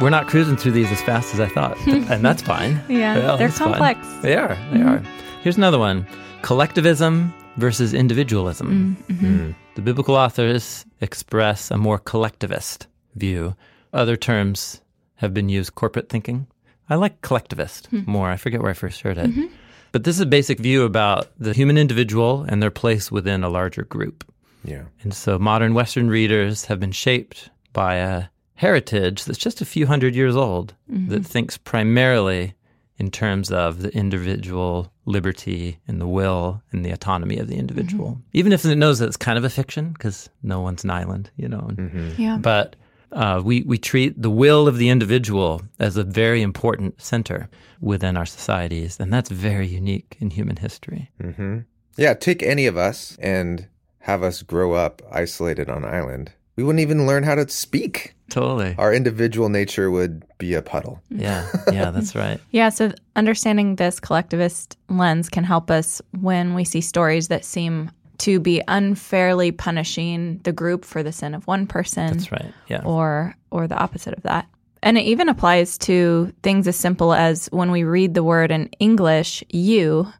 We're 0.03 0.09
not 0.09 0.27
cruising 0.27 0.57
through 0.57 0.73
these 0.73 0.91
as 0.91 1.01
fast 1.03 1.33
as 1.33 1.39
I 1.39 1.47
thought, 1.47 1.77
and 1.87 2.25
that's 2.25 2.41
fine. 2.53 2.81
Yeah, 2.89 3.37
they're 3.37 3.37
that's 3.37 3.57
fine. 3.57 3.69
complex. 3.69 4.05
They 4.21 4.35
are. 4.35 4.49
They 4.49 4.79
mm-hmm. 4.79 4.89
are. 4.89 5.03
Here's 5.41 5.55
another 5.55 5.79
one: 5.79 6.05
collectivism 6.41 7.33
versus 7.55 7.93
individualism. 7.93 8.97
Mm, 9.07 9.15
mm-hmm. 9.15 9.25
mm. 9.25 9.55
The 9.75 9.81
biblical 9.81 10.15
authors 10.15 10.85
express 10.99 11.71
a 11.71 11.77
more 11.77 11.99
collectivist 11.99 12.87
view. 13.15 13.55
Other 13.93 14.17
terms 14.17 14.81
have 15.15 15.33
been 15.33 15.47
used: 15.47 15.73
corporate 15.75 16.09
thinking. 16.09 16.47
I 16.89 16.95
like 16.95 17.21
collectivist 17.21 17.85
hmm. 17.87 18.01
more. 18.05 18.29
I 18.29 18.35
forget 18.35 18.61
where 18.61 18.71
I 18.71 18.73
first 18.73 18.99
heard 18.99 19.17
it. 19.17 19.29
Mm-hmm. 19.29 19.55
But 19.93 20.03
this 20.03 20.17
is 20.17 20.21
a 20.21 20.25
basic 20.25 20.59
view 20.59 20.83
about 20.83 21.31
the 21.39 21.53
human 21.53 21.77
individual 21.77 22.45
and 22.49 22.61
their 22.61 22.71
place 22.71 23.09
within 23.09 23.41
a 23.41 23.47
larger 23.47 23.83
group. 23.83 24.29
Yeah. 24.65 24.83
And 25.01 25.13
so 25.13 25.39
modern 25.39 25.73
Western 25.73 26.09
readers 26.09 26.65
have 26.65 26.81
been 26.81 26.91
shaped 26.91 27.51
by 27.71 27.95
a 27.95 28.25
heritage 28.67 29.25
that's 29.25 29.37
just 29.47 29.61
a 29.61 29.65
few 29.65 29.85
hundred 29.87 30.15
years 30.15 30.35
old 30.35 30.73
that 31.09 31.25
thinks 31.25 31.57
primarily 31.57 32.53
in 32.97 33.09
terms 33.11 33.51
of 33.51 33.81
the 33.81 33.89
individual 34.03 34.91
liberty 35.05 35.79
and 35.87 35.99
the 35.99 36.07
will 36.07 36.61
and 36.71 36.85
the 36.85 36.91
autonomy 36.91 37.37
of 37.39 37.47
the 37.47 37.55
individual. 37.57 38.09
Even 38.33 38.53
if 38.53 38.63
it 38.65 38.75
knows 38.77 38.99
that 38.99 39.07
it's 39.07 39.17
kind 39.17 39.37
of 39.37 39.43
a 39.43 39.49
fiction 39.49 39.91
because 39.93 40.29
no 40.43 40.61
one's 40.61 40.83
an 40.83 40.91
island, 40.91 41.29
you 41.35 41.47
know. 41.49 41.65
and- 41.69 42.17
Yeah. 42.17 42.37
But 42.37 42.75
uh, 43.11 43.41
we, 43.43 43.63
we 43.63 43.77
treat 43.77 44.19
the 44.21 44.29
will 44.43 44.67
of 44.67 44.77
the 44.77 44.89
individual 44.89 45.61
as 45.79 45.97
a 45.97 46.03
very 46.03 46.41
important 46.41 47.01
center 47.01 47.49
within 47.81 48.15
our 48.17 48.25
societies. 48.25 48.99
And 48.99 49.11
that's 49.11 49.29
very 49.29 49.67
unique 49.67 50.15
in 50.19 50.29
human 50.29 50.55
history. 50.57 51.11
Mm-hmm. 51.21 51.59
Yeah. 51.97 52.13
Take 52.13 52.41
any 52.43 52.65
of 52.67 52.77
us 52.77 53.17
and 53.19 53.67
have 53.99 54.23
us 54.23 54.41
grow 54.43 54.73
up 54.73 55.01
isolated 55.11 55.69
on 55.69 55.83
an 55.83 55.93
island. 55.93 56.31
We 56.55 56.63
wouldn't 56.63 56.81
even 56.81 57.05
learn 57.07 57.23
how 57.23 57.35
to 57.35 57.47
speak. 57.49 58.12
Totally. 58.33 58.73
Our 58.79 58.91
individual 58.91 59.47
nature 59.47 59.91
would 59.91 60.25
be 60.39 60.55
a 60.55 60.61
puddle. 60.63 60.99
Yeah, 61.11 61.47
yeah, 61.71 61.91
that's 61.91 62.15
right. 62.25 62.39
Yeah, 62.49 62.69
so 62.69 62.91
understanding 63.15 63.75
this 63.75 63.99
collectivist 63.99 64.75
lens 64.89 65.29
can 65.29 65.43
help 65.43 65.69
us 65.69 66.01
when 66.19 66.55
we 66.55 66.63
see 66.63 66.81
stories 66.81 67.27
that 67.27 67.45
seem 67.45 67.91
to 68.17 68.39
be 68.39 68.59
unfairly 68.67 69.51
punishing 69.51 70.39
the 70.45 70.51
group 70.51 70.83
for 70.83 71.03
the 71.03 71.11
sin 71.11 71.35
of 71.35 71.45
one 71.45 71.67
person 71.67 72.07
That's 72.07 72.31
right. 72.31 72.51
Yeah. 72.67 72.81
or 72.83 73.35
or 73.51 73.67
the 73.67 73.77
opposite 73.77 74.15
of 74.15 74.23
that. 74.23 74.47
And 74.81 74.97
it 74.97 75.01
even 75.01 75.29
applies 75.29 75.77
to 75.79 76.33
things 76.41 76.67
as 76.67 76.75
simple 76.75 77.13
as 77.13 77.47
when 77.51 77.69
we 77.69 77.83
read 77.83 78.15
the 78.15 78.23
word 78.23 78.49
in 78.49 78.65
English, 78.79 79.43
you, 79.49 80.11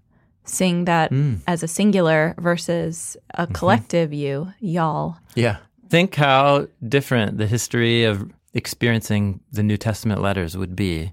seeing 0.46 0.86
that 0.86 1.10
mm. 1.10 1.40
as 1.48 1.64
a 1.64 1.68
singular 1.68 2.36
versus 2.38 3.18
a 3.34 3.44
mm-hmm. 3.44 3.54
collective 3.54 4.14
you, 4.14 4.54
y'all. 4.60 5.18
Yeah. 5.34 5.58
Think 5.94 6.16
how 6.16 6.66
different 6.98 7.38
the 7.38 7.46
history 7.46 8.06
of 8.06 8.28
experiencing 8.56 9.42
the 9.52 9.62
New 9.62 9.78
Testament 9.78 10.22
letters 10.24 10.58
would 10.58 10.76
be 10.76 11.12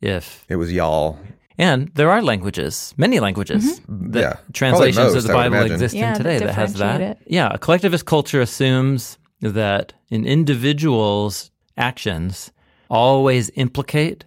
if, 0.00 0.46
It 0.48 0.56
was 0.56 0.72
y'all. 0.72 1.18
and 1.58 1.90
there 1.94 2.10
are 2.10 2.22
languages, 2.22 2.94
many 2.96 3.20
languages, 3.20 3.82
that 3.86 4.20
Yeah. 4.20 4.36
translations 4.54 4.96
Probably 4.96 5.18
of 5.18 5.22
the 5.24 5.28
most, 5.28 5.36
I 5.44 5.48
would 5.48 5.56
Bible 5.60 5.72
exist 5.72 5.94
Yeah, 5.94 6.08
in 6.12 6.16
today 6.16 6.38
that 6.38 6.46
that 6.46 6.54
has 6.54 6.72
that. 6.74 7.00
it. 7.02 7.18
Yeah. 7.26 7.50
A 7.52 7.58
collectivist 7.58 8.06
culture 8.06 8.40
assumes 8.40 9.18
that 9.42 9.92
an 10.10 10.24
individual's 10.24 11.50
actions 11.76 12.50
always 12.88 13.50
implicate 13.56 14.24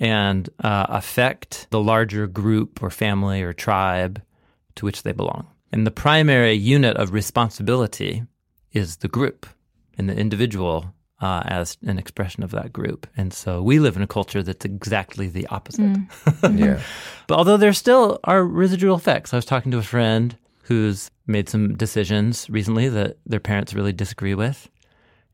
and 0.00 0.48
uh, 0.62 0.86
affect 0.88 1.66
the 1.68 1.82
larger 1.82 2.26
group 2.26 2.82
or 2.82 2.88
family 2.88 3.42
or 3.42 3.52
tribe 3.52 4.22
to 4.76 4.86
which 4.86 5.02
they 5.02 5.12
belong. 5.12 5.46
And 5.70 5.86
the 5.86 5.90
primary 5.90 6.54
unit 6.54 6.96
of 6.96 7.12
responsibility 7.12 8.22
is 8.74 8.96
the 8.98 9.08
group 9.08 9.46
and 9.96 10.08
the 10.08 10.14
individual 10.16 10.92
uh, 11.20 11.42
as 11.46 11.78
an 11.86 11.98
expression 11.98 12.42
of 12.42 12.50
that 12.50 12.72
group. 12.72 13.06
And 13.16 13.32
so 13.32 13.62
we 13.62 13.78
live 13.78 13.96
in 13.96 14.02
a 14.02 14.06
culture 14.06 14.42
that's 14.42 14.64
exactly 14.66 15.28
the 15.28 15.46
opposite. 15.46 15.96
Yeah. 16.52 16.80
But 17.28 17.38
although 17.38 17.56
there 17.56 17.72
still 17.72 18.18
are 18.24 18.44
residual 18.44 18.96
effects, 18.96 19.32
I 19.32 19.36
was 19.36 19.46
talking 19.46 19.72
to 19.72 19.78
a 19.78 19.82
friend 19.82 20.36
who's 20.64 21.10
made 21.26 21.48
some 21.48 21.76
decisions 21.76 22.50
recently 22.50 22.88
that 22.88 23.16
their 23.24 23.40
parents 23.40 23.72
really 23.74 23.92
disagree 23.92 24.34
with. 24.34 24.68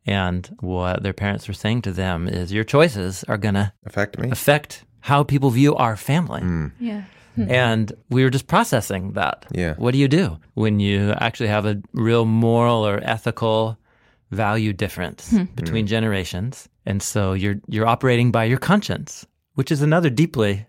And 0.06 0.46
what 0.60 1.02
their 1.02 1.12
parents 1.12 1.48
were 1.48 1.54
saying 1.54 1.82
to 1.82 1.92
them 1.92 2.28
is 2.28 2.52
your 2.52 2.64
choices 2.64 3.24
are 3.24 3.38
going 3.38 3.54
to 3.54 3.72
Affect 3.86 4.18
me. 4.18 4.30
affect 4.30 4.84
how 5.00 5.22
people 5.24 5.50
view 5.50 5.74
our 5.76 5.96
family. 5.96 6.70
Yeah. 6.78 7.04
Hmm. 7.36 7.50
And 7.50 7.92
we 8.08 8.22
were 8.24 8.30
just 8.30 8.46
processing 8.46 9.12
that. 9.12 9.46
Yeah. 9.52 9.74
What 9.76 9.92
do 9.92 9.98
you 9.98 10.08
do 10.08 10.38
when 10.54 10.80
you 10.80 11.12
actually 11.12 11.48
have 11.48 11.66
a 11.66 11.80
real 11.92 12.24
moral 12.24 12.86
or 12.86 13.00
ethical 13.02 13.78
value 14.30 14.72
difference 14.72 15.30
hmm. 15.30 15.44
between 15.54 15.86
generations? 15.86 16.68
And 16.86 17.02
so 17.02 17.32
you're 17.34 17.60
you're 17.68 17.86
operating 17.86 18.32
by 18.32 18.44
your 18.44 18.58
conscience, 18.58 19.26
which 19.54 19.70
is 19.70 19.82
another 19.82 20.10
deeply 20.10 20.66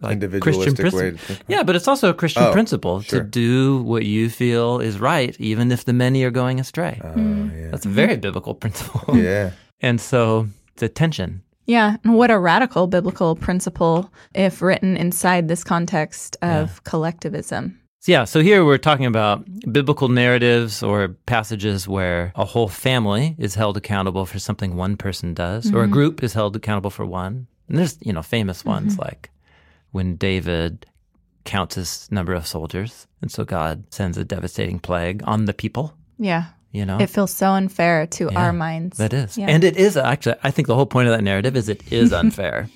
like 0.00 0.18
Christian 0.20 0.68
Individualistic 0.72 0.84
way 0.84 0.90
principle. 0.90 1.18
to 1.18 1.18
think. 1.18 1.40
about 1.40 1.50
Yeah, 1.50 1.62
but 1.62 1.76
it's 1.76 1.88
also 1.88 2.08
a 2.10 2.14
Christian 2.14 2.42
Oh, 2.42 2.52
principle 2.52 3.00
sure. 3.00 3.20
to 3.20 3.24
do 3.24 3.82
what 3.82 4.04
you 4.04 4.28
feel 4.28 4.80
is 4.80 4.98
right, 4.98 5.36
even 5.38 5.70
if 5.70 5.84
the 5.84 5.92
many 5.92 6.24
are 6.24 6.30
going 6.30 6.58
astray. 6.58 6.98
it. 6.98 7.04
Oh, 7.04 7.12
hmm. 7.12 7.50
yeah. 7.56 7.70
That's 7.70 7.86
a 7.86 7.88
very 7.88 8.16
biblical 8.16 8.54
principle. 8.62 9.16
Yeah. 9.16 9.52
And 9.80 10.00
so 10.00 10.48
the 10.76 10.88
tension. 10.88 11.42
Yeah, 11.66 11.96
and 12.02 12.16
what 12.16 12.30
a 12.30 12.38
radical 12.38 12.86
biblical 12.86 13.36
principle 13.36 14.12
if 14.34 14.62
written 14.62 14.96
inside 14.96 15.48
this 15.48 15.62
context 15.64 16.36
of 16.42 16.82
collectivism. 16.84 17.78
Yeah, 18.04 18.24
so 18.24 18.40
here 18.40 18.64
we're 18.64 18.78
talking 18.78 19.06
about 19.06 19.46
biblical 19.72 20.08
narratives 20.08 20.82
or 20.82 21.08
passages 21.26 21.86
where 21.86 22.32
a 22.34 22.44
whole 22.44 22.66
family 22.66 23.36
is 23.38 23.54
held 23.54 23.76
accountable 23.76 24.26
for 24.26 24.40
something 24.40 24.74
one 24.74 24.96
person 24.96 25.34
does, 25.34 25.72
or 25.72 25.80
a 25.80 25.84
mm-hmm. 25.84 25.92
group 25.92 26.22
is 26.22 26.32
held 26.34 26.56
accountable 26.56 26.90
for 26.90 27.06
one. 27.06 27.46
And 27.68 27.78
there's, 27.78 27.96
you 28.00 28.12
know, 28.12 28.22
famous 28.22 28.60
mm-hmm. 28.60 28.70
ones 28.70 28.98
like 28.98 29.30
when 29.92 30.16
David 30.16 30.84
counts 31.44 31.76
his 31.76 32.08
number 32.10 32.34
of 32.34 32.46
soldiers, 32.46 33.06
and 33.20 33.30
so 33.30 33.44
God 33.44 33.84
sends 33.90 34.18
a 34.18 34.24
devastating 34.24 34.80
plague 34.80 35.22
on 35.24 35.44
the 35.44 35.54
people, 35.54 35.94
Yeah. 36.18 36.46
You 36.72 36.86
know. 36.86 36.98
It 36.98 37.08
feels 37.08 37.30
so 37.30 37.50
unfair 37.50 38.06
to 38.06 38.30
Yeah, 38.32 38.38
our 38.38 38.52
minds. 38.52 38.98
That 38.98 39.12
is. 39.12 39.38
Yeah. 39.38 39.46
And 39.46 39.62
it 39.62 39.76
is 39.76 39.96
actually, 39.96 40.36
I 40.42 40.50
think 40.50 40.68
the 40.68 40.74
whole 40.74 40.86
point 40.86 41.08
of 41.08 41.14
that 41.14 41.22
narrative 41.22 41.56
is 41.56 41.68
it 41.68 41.92
is 41.92 42.12
unfair, 42.12 42.68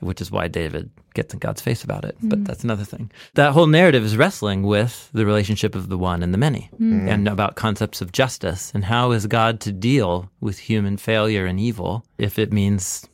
which 0.00 0.20
is 0.20 0.30
why 0.30 0.48
David 0.48 0.90
gets 1.14 1.34
in 1.34 1.40
God's 1.40 1.60
face 1.60 1.84
about 1.84 2.04
it. 2.04 2.16
But 2.22 2.40
mm. 2.40 2.46
that's 2.46 2.64
another 2.64 2.84
thing. 2.84 3.10
That 3.34 3.52
whole 3.52 3.66
narrative 3.66 4.04
is 4.04 4.16
wrestling 4.16 4.62
with 4.62 5.10
the 5.12 5.26
relationship 5.26 5.74
of 5.74 5.88
the 5.88 5.98
one 5.98 6.22
and 6.22 6.32
the 6.32 6.38
many 6.38 6.70
mm. 6.74 6.92
Mm. 6.92 7.08
and 7.08 7.28
about 7.28 7.56
concepts 7.56 8.00
of 8.00 8.12
justice 8.12 8.72
and 8.74 8.84
how 8.84 9.10
is 9.10 9.26
God 9.26 9.60
to 9.60 9.72
deal 9.72 10.30
with 10.40 10.58
human 10.58 10.96
failure 10.96 11.46
and 11.46 11.60
evil 11.60 12.04
if 12.18 12.38
it 12.38 12.52
means. 12.52 13.06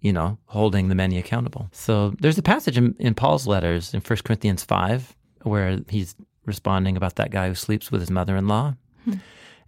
You 0.00 0.12
know, 0.12 0.36
holding 0.44 0.90
the 0.90 0.94
many 0.94 1.16
accountable. 1.16 1.70
So 1.72 2.10
there's 2.20 2.36
a 2.36 2.42
passage 2.42 2.76
in, 2.76 2.94
in 2.98 3.14
Paul's 3.14 3.46
letters 3.46 3.94
in 3.94 4.02
1 4.02 4.18
Corinthians 4.22 4.62
5 4.62 5.16
where 5.44 5.78
he's 5.88 6.14
responding 6.44 6.98
about 6.98 7.16
that 7.16 7.30
guy 7.30 7.48
who 7.48 7.54
sleeps 7.54 7.90
with 7.90 8.02
his 8.02 8.10
mother 8.10 8.36
in 8.36 8.46
law 8.46 8.74
hmm. 9.06 9.14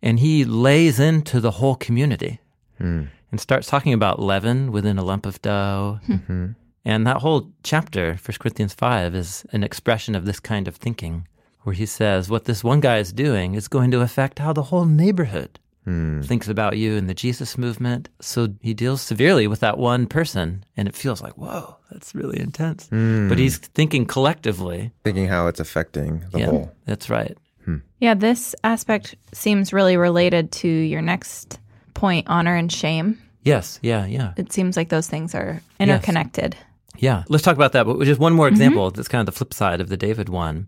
And 0.02 0.20
he 0.20 0.44
lays 0.44 1.00
into 1.00 1.40
the 1.40 1.52
whole 1.52 1.76
community 1.76 2.40
hmm. 2.78 3.04
and 3.30 3.40
starts 3.40 3.68
talking 3.68 3.92
about 3.92 4.20
leaven 4.20 4.72
within 4.72 4.98
a 4.98 5.04
lump 5.04 5.26
of 5.26 5.40
dough. 5.42 6.00
Hmm. 6.06 6.12
Mm-hmm. 6.12 6.46
And 6.84 7.04
that 7.04 7.16
whole 7.16 7.50
chapter, 7.64 8.10
1 8.10 8.18
Corinthians 8.38 8.72
5, 8.72 9.14
is 9.14 9.44
an 9.50 9.64
expression 9.64 10.14
of 10.14 10.24
this 10.24 10.38
kind 10.38 10.68
of 10.68 10.76
thinking, 10.76 11.26
where 11.62 11.74
he 11.74 11.84
says 11.84 12.30
what 12.30 12.44
this 12.44 12.62
one 12.62 12.78
guy 12.78 12.98
is 12.98 13.12
doing 13.12 13.54
is 13.56 13.66
going 13.66 13.90
to 13.90 14.02
affect 14.02 14.38
how 14.38 14.52
the 14.52 14.62
whole 14.62 14.84
neighborhood 14.84 15.58
hmm. 15.82 16.20
thinks 16.20 16.48
about 16.48 16.76
you 16.76 16.96
and 16.96 17.08
the 17.08 17.14
Jesus 17.14 17.58
movement. 17.58 18.08
So 18.20 18.54
he 18.60 18.72
deals 18.72 19.02
severely 19.02 19.48
with 19.48 19.58
that 19.60 19.78
one 19.78 20.06
person, 20.06 20.64
and 20.76 20.86
it 20.86 20.94
feels 20.94 21.20
like, 21.20 21.36
whoa, 21.36 21.76
that's 21.90 22.14
really 22.14 22.38
intense. 22.38 22.86
But 23.28 23.38
he's 23.38 23.58
thinking 23.58 24.06
collectively. 24.06 24.92
Thinking 25.02 25.26
how 25.26 25.48
it's 25.48 25.58
affecting 25.58 26.24
the 26.30 26.38
yeah, 26.38 26.46
whole. 26.46 26.72
that's 26.84 27.10
right. 27.10 27.36
Hmm. 27.66 27.78
Yeah, 28.00 28.14
this 28.14 28.54
aspect 28.64 29.14
seems 29.32 29.72
really 29.72 29.98
related 29.98 30.50
to 30.52 30.68
your 30.68 31.02
next 31.02 31.58
point 31.92 32.26
honor 32.28 32.56
and 32.56 32.72
shame. 32.72 33.20
Yes, 33.42 33.78
yeah, 33.82 34.06
yeah. 34.06 34.32
It 34.36 34.52
seems 34.52 34.76
like 34.76 34.88
those 34.88 35.06
things 35.06 35.34
are 35.34 35.60
interconnected. 35.78 36.56
Yeah, 36.96 37.24
let's 37.28 37.44
talk 37.44 37.56
about 37.56 37.72
that. 37.72 37.84
But 37.84 38.02
just 38.04 38.20
one 38.20 38.32
more 38.32 38.46
mm-hmm. 38.46 38.54
example 38.54 38.90
that's 38.90 39.08
kind 39.08 39.20
of 39.20 39.26
the 39.26 39.38
flip 39.38 39.52
side 39.52 39.80
of 39.80 39.88
the 39.88 39.96
David 39.96 40.28
one. 40.28 40.66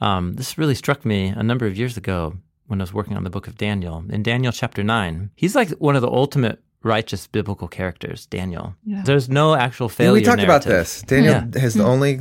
Um, 0.00 0.34
this 0.34 0.58
really 0.58 0.74
struck 0.74 1.04
me 1.04 1.28
a 1.28 1.42
number 1.42 1.66
of 1.66 1.76
years 1.76 1.96
ago 1.96 2.36
when 2.66 2.80
I 2.80 2.84
was 2.84 2.92
working 2.92 3.16
on 3.16 3.24
the 3.24 3.30
book 3.30 3.46
of 3.46 3.56
Daniel. 3.56 4.04
In 4.10 4.22
Daniel 4.22 4.52
chapter 4.52 4.82
9, 4.82 5.30
he's 5.34 5.54
like 5.54 5.70
one 5.72 5.96
of 5.96 6.02
the 6.02 6.10
ultimate 6.10 6.62
righteous 6.82 7.26
biblical 7.26 7.68
characters, 7.68 8.26
Daniel. 8.26 8.74
There's 8.84 9.28
no 9.28 9.54
actual 9.54 9.88
Yeah, 9.88 9.94
failure 9.94 10.12
we 10.20 10.22
talked 10.22 10.42
about 10.42 10.62
this. 10.62 11.02
Daniel 11.02 11.32
Yeah. 11.32 11.64
is 11.64 11.74
the 11.74 11.82
hmm. 11.82 11.90
only 11.90 12.20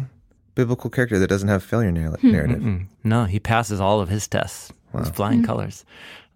biblical 0.62 0.89
character 0.95 1.18
that 1.20 1.30
doesn't 1.34 1.49
have 1.55 1.64
failure 1.64 1.91
narr- 1.91 2.18
narrative. 2.22 2.62
Mm, 2.62 2.88
No, 3.03 3.20
he 3.34 3.39
passes 3.39 3.80
all 3.86 3.99
of 4.03 4.10
his 4.16 4.28
tests. 4.28 4.72
With 4.93 5.16
flying 5.20 5.43
colors. 5.51 5.86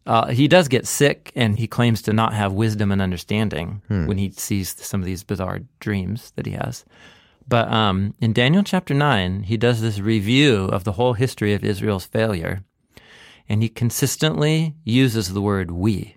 Uh, 0.06 0.28
he 0.40 0.48
does 0.48 0.68
get 0.76 0.86
sick, 0.86 1.32
and 1.36 1.58
he 1.58 1.68
claims 1.78 2.02
to 2.04 2.14
not 2.14 2.34
have 2.42 2.54
wisdom 2.66 2.92
and 2.94 3.02
understanding 3.02 3.68
when 4.08 4.18
he 4.24 4.30
sees 4.48 4.68
some 4.90 5.00
of 5.02 5.08
these 5.08 5.24
bizarre 5.32 5.60
dreams 5.86 6.20
that 6.36 6.46
he 6.46 6.54
has. 6.64 6.86
But 7.48 7.66
um, 7.82 8.14
in 8.26 8.32
Daniel 8.34 8.64
chapter 8.64 8.94
9, 8.94 9.44
he 9.52 9.58
does 9.58 9.82
this 9.82 10.00
review 10.00 10.66
of 10.76 10.84
the 10.84 10.92
whole 10.98 11.14
history 11.14 11.54
of 11.56 11.64
Israel's 11.64 12.06
failure, 12.06 12.56
and 13.50 13.64
he 13.64 13.70
consistently 13.70 14.76
uses 14.86 15.26
the 15.34 15.42
word 15.42 15.72
we 15.72 16.16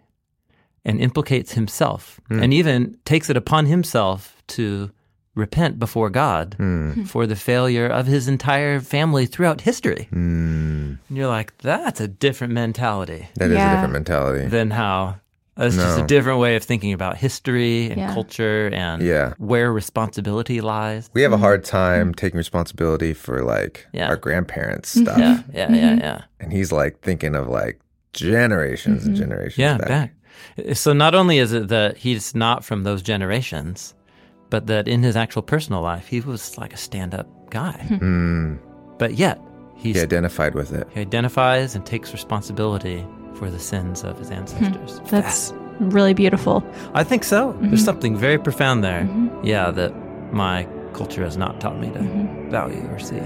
and 0.84 1.00
implicates 1.00 1.52
himself 1.52 2.20
and 2.42 2.52
even 2.52 2.78
takes 3.04 3.30
it 3.30 3.36
upon 3.36 3.66
himself 3.66 4.18
to 4.48 4.90
repent 5.36 5.78
before 5.78 6.10
God 6.10 6.54
hmm. 6.58 7.04
for 7.04 7.26
the 7.26 7.36
failure 7.36 7.86
of 7.86 8.06
his 8.06 8.26
entire 8.26 8.80
family 8.80 9.26
throughout 9.26 9.60
history. 9.60 10.08
Hmm. 10.10 10.94
And 11.08 11.16
you're 11.16 11.28
like, 11.28 11.56
that's 11.58 12.00
a 12.00 12.08
different 12.08 12.52
mentality 12.52 13.28
That 13.36 13.50
is 13.50 13.56
Yeah. 13.56 13.70
a 13.70 13.74
different 13.76 13.92
mentality. 13.92 14.46
than 14.48 14.70
how 14.70 15.20
it's 15.58 15.76
just 15.76 15.98
a 15.98 16.06
different 16.06 16.38
way 16.38 16.56
of 16.56 16.62
thinking 16.62 16.92
about 16.92 17.16
history 17.16 17.86
and 17.90 17.98
Yeah. 17.98 18.12
culture 18.12 18.68
and 18.74 19.00
Yeah. 19.00 19.32
where 19.38 19.72
responsibility 19.72 20.60
lies. 20.60 21.08
We 21.14 21.22
have 21.22 21.32
a 21.32 21.36
hmm. 21.36 21.42
hard 21.42 21.64
time 21.64 22.14
taking 22.14 22.36
responsibility 22.36 23.14
for 23.14 23.42
like 23.42 23.86
Yeah. 23.92 24.08
our 24.08 24.16
grandparents' 24.16 24.94
mm-hmm. 24.94 25.04
stuff. 25.04 25.18
Yeah, 25.18 25.42
yeah, 25.52 25.72
yeah, 25.72 25.90
mm-hmm. 25.90 26.00
yeah. 26.00 26.20
And 26.40 26.52
he's 26.52 26.72
like 26.72 27.00
thinking 27.00 27.34
of 27.34 27.48
like 27.48 27.78
generations 28.12 29.04
and 29.04 29.14
mm-hmm. 29.14 29.22
generations 29.24 29.58
Yeah, 29.58 29.78
back. 29.78 29.88
back. 29.88 30.12
So 30.76 30.92
not 30.92 31.14
only 31.14 31.38
is 31.38 31.52
it 31.52 31.68
that 31.68 31.98
he's 31.98 32.34
not 32.34 32.64
from 32.64 32.84
those 32.84 33.02
generations, 33.02 33.94
but 34.50 34.66
that 34.66 34.88
in 34.88 35.02
his 35.02 35.16
actual 35.16 35.42
personal 35.42 35.82
life, 35.82 36.06
he 36.06 36.20
was 36.20 36.56
like 36.58 36.72
a 36.72 36.76
stand 36.76 37.14
up 37.14 37.26
guy. 37.50 37.86
Mm, 37.88 38.58
But 38.98 39.14
yet, 39.14 39.40
he's, 39.76 39.96
he 39.96 40.02
identified 40.02 40.54
with 40.54 40.72
it. 40.72 40.86
he 40.94 41.00
identifies 41.00 41.74
and 41.74 41.84
takes 41.84 42.12
responsibility 42.12 43.04
for 43.34 43.50
the 43.50 43.58
sins 43.58 44.02
of 44.02 44.18
his 44.18 44.28
hmm. 44.28 44.34
ancestors. 44.34 45.00
That's 45.10 45.52
really 45.78 46.14
beautiful. 46.14 46.64
I 46.94 47.04
think 47.04 47.24
so. 47.24 47.52
There's 47.52 47.64
mm-hmm. 47.64 47.76
something 47.76 48.16
very 48.16 48.38
profound 48.38 48.82
there. 48.82 49.02
Mm-hmm. 49.02 49.44
Yeah, 49.44 49.70
that 49.70 49.92
my 50.32 50.66
culture 50.94 51.22
has 51.24 51.36
not 51.36 51.60
taught 51.60 51.78
me 51.78 51.90
to 51.90 51.98
mm-hmm. 51.98 52.50
value 52.50 52.86
or 52.90 52.98
see. 52.98 53.20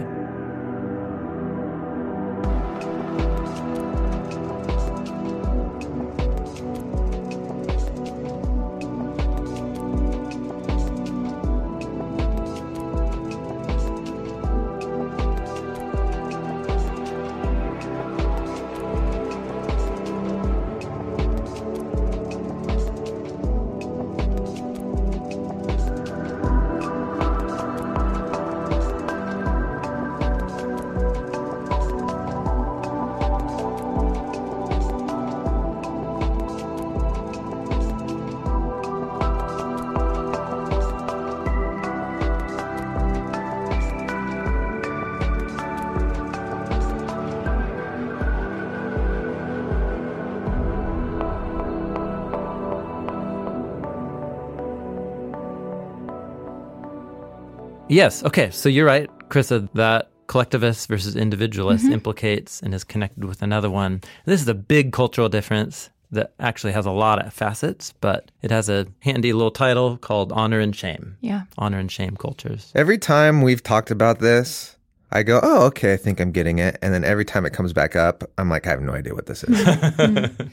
Yes. 57.91 58.23
Okay. 58.25 58.51
So 58.51 58.69
you're 58.69 58.87
right, 58.87 59.11
Carissa, 59.29 59.69
that 59.75 60.11
collectivist 60.29 60.89
versus 60.89 61.17
individualist 61.17 61.85
mm-hmm. 61.85 61.95
implicates 61.95 62.63
and 62.63 62.73
is 62.73 62.85
connected 62.85 63.25
with 63.25 63.43
another 63.43 63.69
one. 63.69 64.01
This 64.27 64.41
is 64.41 64.47
a 64.47 64.55
big 64.55 64.93
cultural 64.93 65.29
difference 65.29 65.91
that 66.13 66.33
actually 66.39 66.73
has 66.73 66.87
a 66.87 66.91
lot 66.93 67.25
of 67.25 67.33
facets, 67.33 67.93
but 68.01 68.31
it 68.43 68.51
has 68.53 68.69
a 68.69 68.87
handy 69.01 69.33
little 69.33 69.51
title 69.51 69.97
called 69.97 70.33
Honor 70.33 70.61
and 70.61 70.75
Shame. 70.75 71.17
Yeah. 71.21 71.43
Honor 71.59 71.79
and 71.79 71.91
Shame 71.91 72.17
Cultures. 72.17 72.73
Every 72.77 72.99
time 72.99 73.43
we've 73.43 73.63
talked 73.63 73.91
about 73.91 74.21
this, 74.21 74.77
I 75.13 75.25
go, 75.25 75.41
oh, 75.43 75.67
okay, 75.67 75.93
I 75.93 75.97
think 75.97 76.21
I'm 76.21 76.31
getting 76.31 76.61
it. 76.61 76.79
And 76.83 76.95
then 76.95 77.03
every 77.03 77.25
time 77.25 77.45
it 77.45 77.53
comes 77.53 77.73
back 77.73 77.97
up, 77.97 78.23
I'm 78.39 78.49
like, 78.49 78.69
I 78.69 78.71
have 78.71 78.83
no 78.83 78.93
idea 78.93 79.15
what 79.15 79.27
this 79.27 79.43
is. 79.45 79.51
Mm-hmm. 79.67 80.47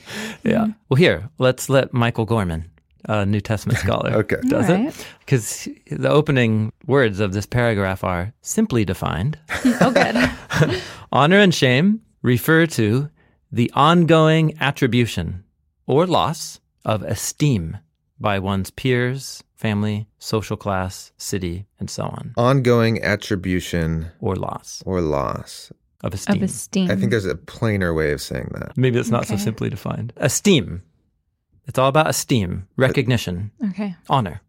Yeah. 0.44 0.60
Mm-hmm. 0.60 0.72
Well, 0.90 0.96
here, 0.98 1.30
let's 1.38 1.70
let 1.70 1.94
Michael 1.94 2.26
Gorman, 2.26 2.70
a 3.06 3.26
New 3.26 3.42
Testament 3.42 3.80
scholar, 3.86 4.12
Okay. 4.14 4.38
does 4.48 4.70
All 4.70 4.88
it. 4.88 5.08
Because 5.20 5.68
the 5.90 6.10
opening 6.10 6.72
words 6.86 7.20
of 7.20 7.34
this 7.34 7.46
paragraph 7.46 8.04
are 8.04 8.34
simply 8.42 8.86
defined. 8.86 9.38
Oh, 9.82 9.92
good. 9.92 10.82
Honor 11.12 11.40
and 11.40 11.54
shame 11.54 12.02
refer 12.22 12.66
to 12.68 13.10
the 13.52 13.72
ongoing 13.74 14.56
attribution 14.60 15.44
or 15.86 16.06
loss 16.06 16.60
of 16.86 17.02
esteem 17.04 17.78
by 18.20 18.40
one's 18.40 18.72
peers, 18.72 19.44
family, 19.56 20.08
social 20.20 20.58
class, 20.58 21.12
city, 21.18 21.66
and 21.80 21.90
so 21.90 22.04
on, 22.04 22.34
Ongoing 22.38 23.02
attribution 23.04 24.08
or 24.20 24.36
loss 24.36 24.84
or 24.86 25.02
loss. 25.02 25.72
of 26.04 26.14
esteem. 26.14 26.38
of 26.38 26.44
esteem. 26.44 26.92
I 26.92 26.96
think 26.96 27.12
there's 27.12 27.26
a 27.26 27.36
plainer 27.36 27.94
way 27.94 28.12
of 28.12 28.22
saying 28.22 28.50
that. 28.54 28.78
Maybe 28.78 29.00
it's 29.00 29.10
not 29.10 29.28
so 29.28 29.36
simply 29.38 29.70
defined. 29.70 30.14
Esteem. 30.18 30.82
It's 31.68 31.78
all 31.78 31.90
about 31.90 32.08
esteem, 32.10 32.68
recognition, 32.78 33.52
okay. 33.70 33.96
honor. 34.10 34.42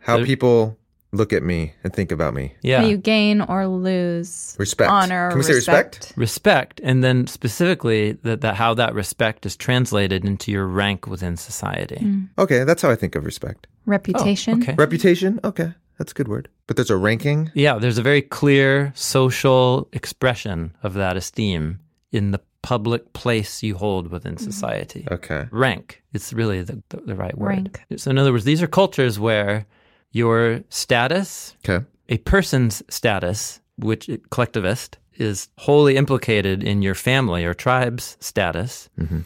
How 0.00 0.16
There- 0.18 0.26
people 0.26 0.78
look 1.12 1.32
at 1.32 1.42
me 1.42 1.72
and 1.82 1.92
think 1.94 2.12
about 2.12 2.34
me. 2.34 2.52
Yeah. 2.62 2.80
How 2.82 2.86
you 2.86 2.98
gain 2.98 3.40
or 3.40 3.66
lose 3.66 4.54
Respect. 4.58 4.90
honor. 4.90 5.30
Can 5.30 5.38
we 5.38 5.44
say 5.44 5.54
respect? 5.54 6.12
respect 6.16 6.80
and 6.84 7.02
then 7.02 7.26
specifically 7.26 8.12
that, 8.22 8.42
that 8.42 8.56
how 8.56 8.74
that 8.74 8.92
respect 8.94 9.46
is 9.46 9.56
translated 9.56 10.24
into 10.24 10.52
your 10.52 10.66
rank 10.66 11.06
within 11.06 11.36
society 11.36 11.96
mm. 11.96 12.28
Okay, 12.38 12.64
that's 12.64 12.82
how 12.82 12.90
I 12.90 12.96
think 12.96 13.14
of 13.14 13.24
respect. 13.24 13.66
Reputation. 13.86 14.54
Oh, 14.58 14.62
okay 14.62 14.74
Reputation. 14.74 15.40
Okay, 15.44 15.72
that's 15.98 16.12
a 16.12 16.14
good 16.14 16.28
word. 16.28 16.48
But 16.66 16.76
there's 16.76 16.90
a 16.90 16.96
ranking. 16.96 17.50
yeah 17.54 17.78
there's 17.78 17.98
a 17.98 18.02
very 18.02 18.20
clear 18.22 18.92
social 18.94 19.88
expression 19.92 20.76
of 20.82 20.92
that 20.94 21.16
esteem 21.16 21.80
in 22.12 22.32
the 22.32 22.40
public 22.72 23.02
place 23.12 23.62
you 23.62 23.74
hold 23.76 24.04
within 24.14 24.34
mm-hmm. 24.34 24.50
society 24.50 25.02
Okay. 25.16 25.42
rank 25.52 26.02
it's 26.16 26.32
really 26.32 26.62
the, 26.68 26.82
the, 26.90 26.98
the 27.10 27.14
right 27.14 27.36
word 27.38 27.48
Rank. 27.48 27.74
so 27.96 28.10
in 28.10 28.18
other 28.18 28.32
words 28.32 28.44
these 28.44 28.62
are 28.64 28.66
cultures 28.82 29.18
where 29.28 29.66
your 30.12 30.38
status 30.68 31.54
Okay. 31.68 31.84
a 32.08 32.18
person's 32.18 32.82
status, 32.88 33.60
which 33.88 34.08
collectivist, 34.30 34.98
is 35.14 35.48
wholly 35.58 35.96
implicated 35.96 36.62
in 36.62 36.82
your 36.82 36.94
family 36.94 37.44
or 37.44 37.54
tribe's 37.54 38.16
status, 38.20 38.88
mm-hmm. 38.98 39.20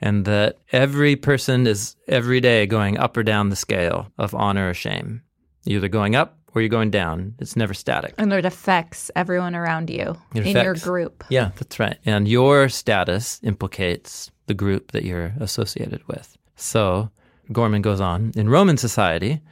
and 0.00 0.24
that 0.24 0.56
every 0.72 1.16
person 1.16 1.66
is 1.66 1.96
every 2.08 2.40
day 2.40 2.66
going 2.66 2.98
up 2.98 3.16
or 3.16 3.22
down 3.22 3.50
the 3.50 3.56
scale 3.56 3.98
of 4.18 4.34
honor 4.34 4.70
or 4.70 4.74
shame. 4.74 5.22
Either 5.66 5.88
going 5.88 6.14
up 6.14 6.30
or 6.56 6.62
you're 6.62 6.70
going 6.70 6.90
down. 6.90 7.34
It's 7.38 7.54
never 7.54 7.74
static. 7.74 8.14
And 8.16 8.32
it 8.32 8.46
affects 8.46 9.10
everyone 9.14 9.54
around 9.54 9.90
you 9.90 10.16
It 10.34 10.46
in 10.46 10.56
your 10.56 10.74
group. 10.74 11.22
Yeah, 11.28 11.50
that's 11.56 11.78
right. 11.78 11.98
And 12.06 12.26
your 12.26 12.70
status 12.70 13.38
implicates 13.42 14.30
the 14.46 14.54
group 14.54 14.92
that 14.92 15.04
you're 15.04 15.34
associated 15.38 16.06
with. 16.08 16.36
So, 16.56 17.10
Gorman 17.52 17.82
goes 17.82 18.00
on 18.00 18.32
In 18.36 18.48
Roman 18.48 18.78
society, 18.78 19.42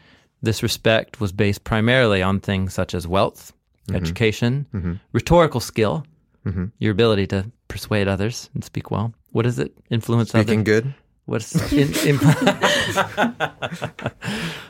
this 0.43 0.63
respect 0.63 1.21
was 1.21 1.31
based 1.31 1.63
primarily 1.65 2.23
on 2.23 2.41
things 2.41 2.73
such 2.73 2.95
as 2.95 3.07
wealth, 3.07 3.53
mm-hmm. 3.87 3.97
education, 3.97 4.67
mm-hmm. 4.73 4.95
rhetorical 5.13 5.61
skill, 5.61 6.07
mm-hmm. 6.47 6.67
your 6.79 6.93
ability 6.93 7.27
to 7.29 7.51
persuade 7.69 8.09
others 8.09 8.49
and 8.55 8.65
speak 8.65 8.91
well. 8.91 9.13
What 9.33 9.45
is 9.45 9.59
it? 9.59 9.77
Influence 9.91 10.31
Speaking 10.31 10.61
others. 10.61 10.81
good. 10.83 10.95
What's 11.27 11.55
in, 11.73 11.89
in, 12.07 12.17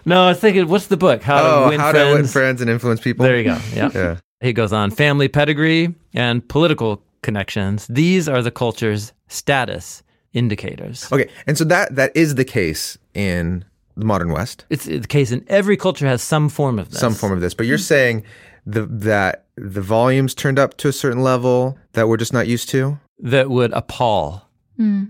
no? 0.05 0.25
I 0.25 0.29
was 0.29 0.41
thinking, 0.41 0.69
what's 0.69 0.87
the 0.87 0.97
book? 0.97 1.23
How 1.23 1.41
to 1.43 1.49
Oh, 1.49 1.69
win 1.71 1.81
how 1.81 1.91
friends. 1.91 2.09
to 2.11 2.15
win 2.15 2.27
friends 2.27 2.61
and 2.61 2.71
influence 2.71 3.01
people. 3.01 3.25
There 3.25 3.37
you 3.37 3.45
go. 3.45 3.59
Yeah. 3.75 3.91
Yeah. 3.95 4.17
He 4.41 4.53
goes 4.53 4.73
on 4.73 4.91
family 4.91 5.29
pedigree 5.29 5.95
and 6.13 6.47
political 6.49 7.03
connections. 7.23 7.87
These 7.89 8.29
are 8.29 8.43
the 8.43 8.51
culture's 8.51 9.13
status 9.29 10.03
indicators. 10.33 11.11
Okay, 11.11 11.29
and 11.47 11.57
so 11.57 11.65
that 11.65 11.95
that 11.97 12.13
is 12.17 12.35
the 12.35 12.45
case 12.45 12.99
in 13.15 13.65
the 13.97 14.05
modern 14.05 14.31
West. 14.33 14.65
It's 14.71 14.85
the 14.85 15.01
case 15.01 15.31
in 15.33 15.45
every 15.49 15.77
culture 15.77 16.07
has 16.07 16.23
some 16.23 16.49
form 16.49 16.79
of 16.79 16.91
this. 16.91 17.01
Some 17.01 17.15
form 17.15 17.33
of 17.33 17.41
this, 17.41 17.55
but 17.55 17.67
you're 17.67 17.79
saying 17.79 18.23
the 18.67 18.87
that 18.87 19.47
the 19.57 19.81
volumes 19.81 20.35
turned 20.35 20.59
up 20.59 20.77
to 20.79 20.89
a 20.89 20.93
certain 20.93 21.23
level 21.23 21.79
that 21.93 22.09
we're 22.09 22.17
just 22.19 22.33
not 22.33 22.47
used 22.47 22.69
to. 22.71 22.99
that 23.21 23.49
would 23.49 23.73
appall. 23.73 24.44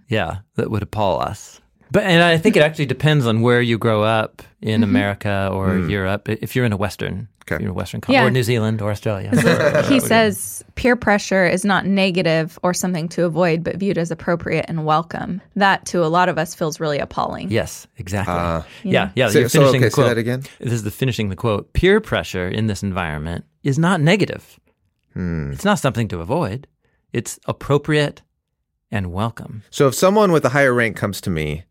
Yeah, 0.09 0.39
that 0.57 0.71
would 0.71 0.83
appall 0.83 1.21
us. 1.21 1.61
But 1.91 2.05
and 2.05 2.23
I 2.23 2.39
think 2.39 2.57
it 2.57 2.63
actually 2.63 2.87
depends 2.87 3.27
on 3.27 3.41
where 3.43 3.61
you 3.63 3.79
grow 3.79 4.03
up 4.03 4.43
in 4.61 4.83
America 4.83 5.49
or 5.53 5.79
Europe. 5.79 6.29
If 6.29 6.57
you're 6.57 6.65
in 6.65 6.73
a 6.73 6.77
Western, 6.77 7.29
Okay. 7.43 7.57
you're 7.63 7.69
in 7.69 7.71
a 7.71 7.75
Western 7.75 8.01
country, 8.01 8.15
Yeah. 8.15 8.25
or 8.27 8.31
New 8.31 8.43
Zealand 8.43 8.81
or 8.83 8.91
Australia. 8.91 9.31
He 9.89 10.01
says 10.01 10.65
peer 10.77 10.97
pressure 10.97 11.47
is 11.47 11.63
not 11.65 11.85
negative 11.87 12.59
or 12.63 12.73
something 12.75 13.07
to 13.11 13.25
avoid, 13.27 13.63
but 13.63 13.77
viewed 13.77 13.99
as 13.99 14.11
appropriate 14.11 14.65
and 14.67 14.85
welcome. 14.87 15.41
That 15.55 15.85
to 15.87 16.03
a 16.05 16.09
lot 16.09 16.29
of 16.31 16.39
us 16.39 16.55
feels 16.55 16.81
really 16.81 16.99
appalling. 16.99 17.51
Yes, 17.51 17.87
exactly. 17.99 18.35
Ah. 18.35 18.67
yeah, 18.83 19.11
yeah. 19.15 19.29
Say- 19.29 19.41
you're 19.41 19.49
so, 19.51 19.59
finishing 19.61 19.77
okay, 19.83 19.85
the 19.87 19.91
say 19.91 19.95
quote. 19.95 20.09
that 20.09 20.19
again. 20.19 20.43
This 20.59 20.73
is 20.73 20.83
the 20.85 20.91
finishing 20.91 21.29
the 21.29 21.37
quote. 21.37 21.73
Peer 21.75 22.01
pressure 22.01 22.49
in 22.49 22.67
this 22.67 22.83
environment 22.83 23.45
is 23.63 23.79
not 23.79 24.01
negative. 24.01 24.59
Hmm. 25.13 25.53
It's 25.53 25.65
not 25.67 25.79
something 25.79 26.09
to 26.09 26.21
avoid. 26.21 26.67
It's 27.13 27.39
appropriate 27.47 28.23
and 28.95 29.13
welcome. 29.13 29.65
So 29.71 29.89
if 29.89 29.95
someone 29.97 30.31
with 30.31 30.45
a 30.45 30.51
higher 30.51 30.73
rank 30.73 30.97
comes 30.97 31.21
to 31.23 31.31
me 31.31 31.65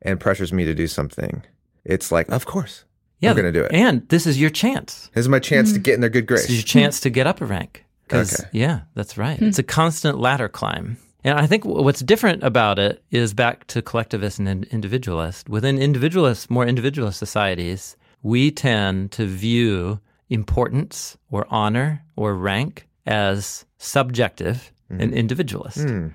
and 0.00 0.18
pressures 0.18 0.54
me 0.54 0.64
to 0.64 0.74
do 0.74 0.86
something, 0.86 1.42
it's 1.84 2.10
like, 2.10 2.30
of 2.30 2.46
course, 2.46 2.84
Yeah, 3.20 3.30
we're 3.32 3.42
going 3.42 3.52
to 3.52 3.60
do 3.60 3.64
it. 3.66 3.72
And 3.74 4.08
this 4.08 4.26
is 4.26 4.40
your 4.40 4.48
chance. 4.48 5.10
This 5.14 5.26
is 5.26 5.28
my 5.28 5.38
chance 5.38 5.74
to 5.74 5.78
get 5.78 5.94
in 5.94 6.00
their 6.00 6.08
good 6.08 6.26
This 6.26 6.40
is 6.40 6.46
grace. 6.46 6.56
your 6.58 6.64
chance 6.64 6.98
to 7.00 7.10
get 7.10 7.26
up 7.26 7.42
a 7.42 7.44
rank. 7.44 7.84
'Cause- 8.08 8.40
Okay. 8.40 8.48
Yeah, 8.52 8.80
that's 8.94 9.18
right. 9.18 9.38
Hmm. 9.38 9.44
It's 9.48 9.58
a 9.58 9.62
constant 9.62 10.18
ladder 10.18 10.48
climb. 10.48 10.96
And 11.24 11.38
I 11.38 11.46
think 11.46 11.64
what's 11.66 12.00
different 12.00 12.42
about 12.42 12.78
it 12.78 13.04
is 13.10 13.34
back 13.34 13.66
to 13.68 13.82
collectivist 13.82 14.38
and 14.38 14.64
individualist. 14.64 15.48
Within 15.50 15.78
individualist, 15.78 16.50
more 16.50 16.66
individualist 16.66 17.18
societies, 17.18 17.96
we 18.22 18.50
tend 18.50 19.12
to 19.12 19.26
view 19.26 20.00
importance 20.30 21.18
or 21.30 21.46
honor 21.50 22.02
or 22.16 22.34
rank 22.34 22.88
as 23.06 23.66
subjective 23.78 24.72
and 24.90 25.10
hmm. 25.10 25.16
individualist. 25.16 25.78
Hmm. 25.88 26.08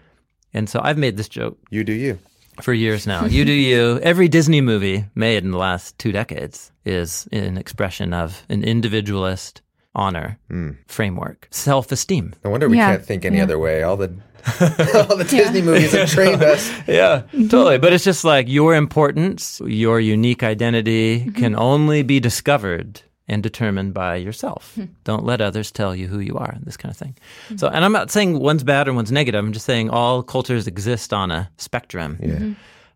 And 0.53 0.69
so 0.69 0.79
I've 0.83 0.97
made 0.97 1.17
this 1.17 1.29
joke 1.29 1.57
You 1.69 1.83
do 1.83 1.93
you. 1.93 2.19
for 2.61 2.73
years 2.73 3.05
now. 3.05 3.25
You 3.25 3.45
do 3.45 3.51
you. 3.51 3.99
Every 4.03 4.27
Disney 4.27 4.61
movie 4.61 5.05
made 5.15 5.43
in 5.43 5.51
the 5.51 5.57
last 5.57 5.97
two 5.99 6.11
decades 6.11 6.71
is 6.85 7.27
an 7.31 7.57
expression 7.57 8.13
of 8.13 8.45
an 8.49 8.63
individualist 8.63 9.61
honor 9.93 10.37
hmm. 10.49 10.71
framework, 10.87 11.47
self 11.51 11.91
esteem. 11.91 12.33
No 12.43 12.51
wonder 12.51 12.69
we 12.69 12.77
Yeah, 12.77 12.91
can't 12.91 13.05
think 13.05 13.25
any 13.25 13.37
yeah. 13.37 13.43
other 13.43 13.59
way. 13.59 13.83
All 13.83 13.97
the 13.97 14.15
all 15.09 15.17
the 15.17 15.27
Disney 15.29 15.61
movies 15.61 15.91
have 15.91 16.09
trained 16.09 16.41
us. 16.41 16.71
Yeah, 16.87 17.23
totally. 17.33 17.77
But 17.79 17.91
it's 17.91 18.05
just 18.05 18.23
like 18.23 18.47
your 18.47 18.75
importance, 18.75 19.61
your 19.65 19.99
unique 19.99 20.41
identity 20.41 21.19
mm-hmm. 21.19 21.31
can 21.31 21.55
only 21.55 22.01
be 22.03 22.21
discovered 22.21 23.01
and 23.27 23.43
determined 23.43 23.93
by 23.93 24.15
yourself. 24.15 24.73
Hmm. 24.75 24.85
Don't 25.03 25.25
let 25.25 25.41
others 25.41 25.71
tell 25.71 25.95
you 25.95 26.07
who 26.07 26.19
you 26.19 26.37
are, 26.37 26.57
this 26.63 26.77
kind 26.77 26.91
of 26.91 26.97
thing. 26.97 27.15
Hmm. 27.49 27.57
So, 27.57 27.67
and 27.67 27.83
I'm 27.83 27.91
not 27.91 28.11
saying 28.11 28.39
one's 28.39 28.63
bad 28.63 28.87
or 28.87 28.93
one's 28.93 29.11
negative. 29.11 29.43
I'm 29.43 29.53
just 29.53 29.65
saying 29.65 29.89
all 29.89 30.23
cultures 30.23 30.67
exist 30.67 31.13
on 31.13 31.31
a 31.31 31.49
spectrum 31.57 32.15
hmm. 32.15 32.53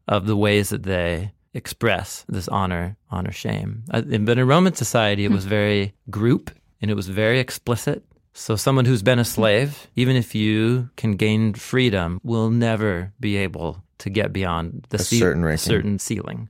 of 0.08 0.26
the 0.26 0.38
ways 0.38 0.70
that 0.70 0.84
they 0.84 1.32
express 1.54 2.26
this 2.30 2.48
honor, 2.48 2.96
honor, 3.10 3.32
shame. 3.32 3.84
Uh, 3.92 4.02
But 4.02 4.38
in 4.38 4.48
Roman 4.48 4.74
society, 4.74 5.26
it 5.26 5.32
was 5.32 5.46
very 5.46 5.94
group 6.10 6.52
and 6.82 6.90
it 6.90 6.96
was 6.96 7.08
very 7.10 7.40
explicit. 7.40 8.04
So, 8.34 8.56
someone 8.56 8.86
who's 8.86 9.04
been 9.04 9.20
a 9.20 9.26
slave, 9.26 9.88
even 9.98 10.16
if 10.16 10.34
you 10.34 10.90
can 10.96 11.18
gain 11.18 11.54
freedom, 11.54 12.22
will 12.24 12.50
never 12.50 13.12
be 13.20 13.36
able 13.36 13.84
to 13.98 14.10
get 14.10 14.32
beyond 14.32 14.88
the 14.90 14.96
A 14.96 15.00
certain 15.00 15.44
ranking. 15.44 15.70
certain 15.70 16.00
ceiling, 16.00 16.50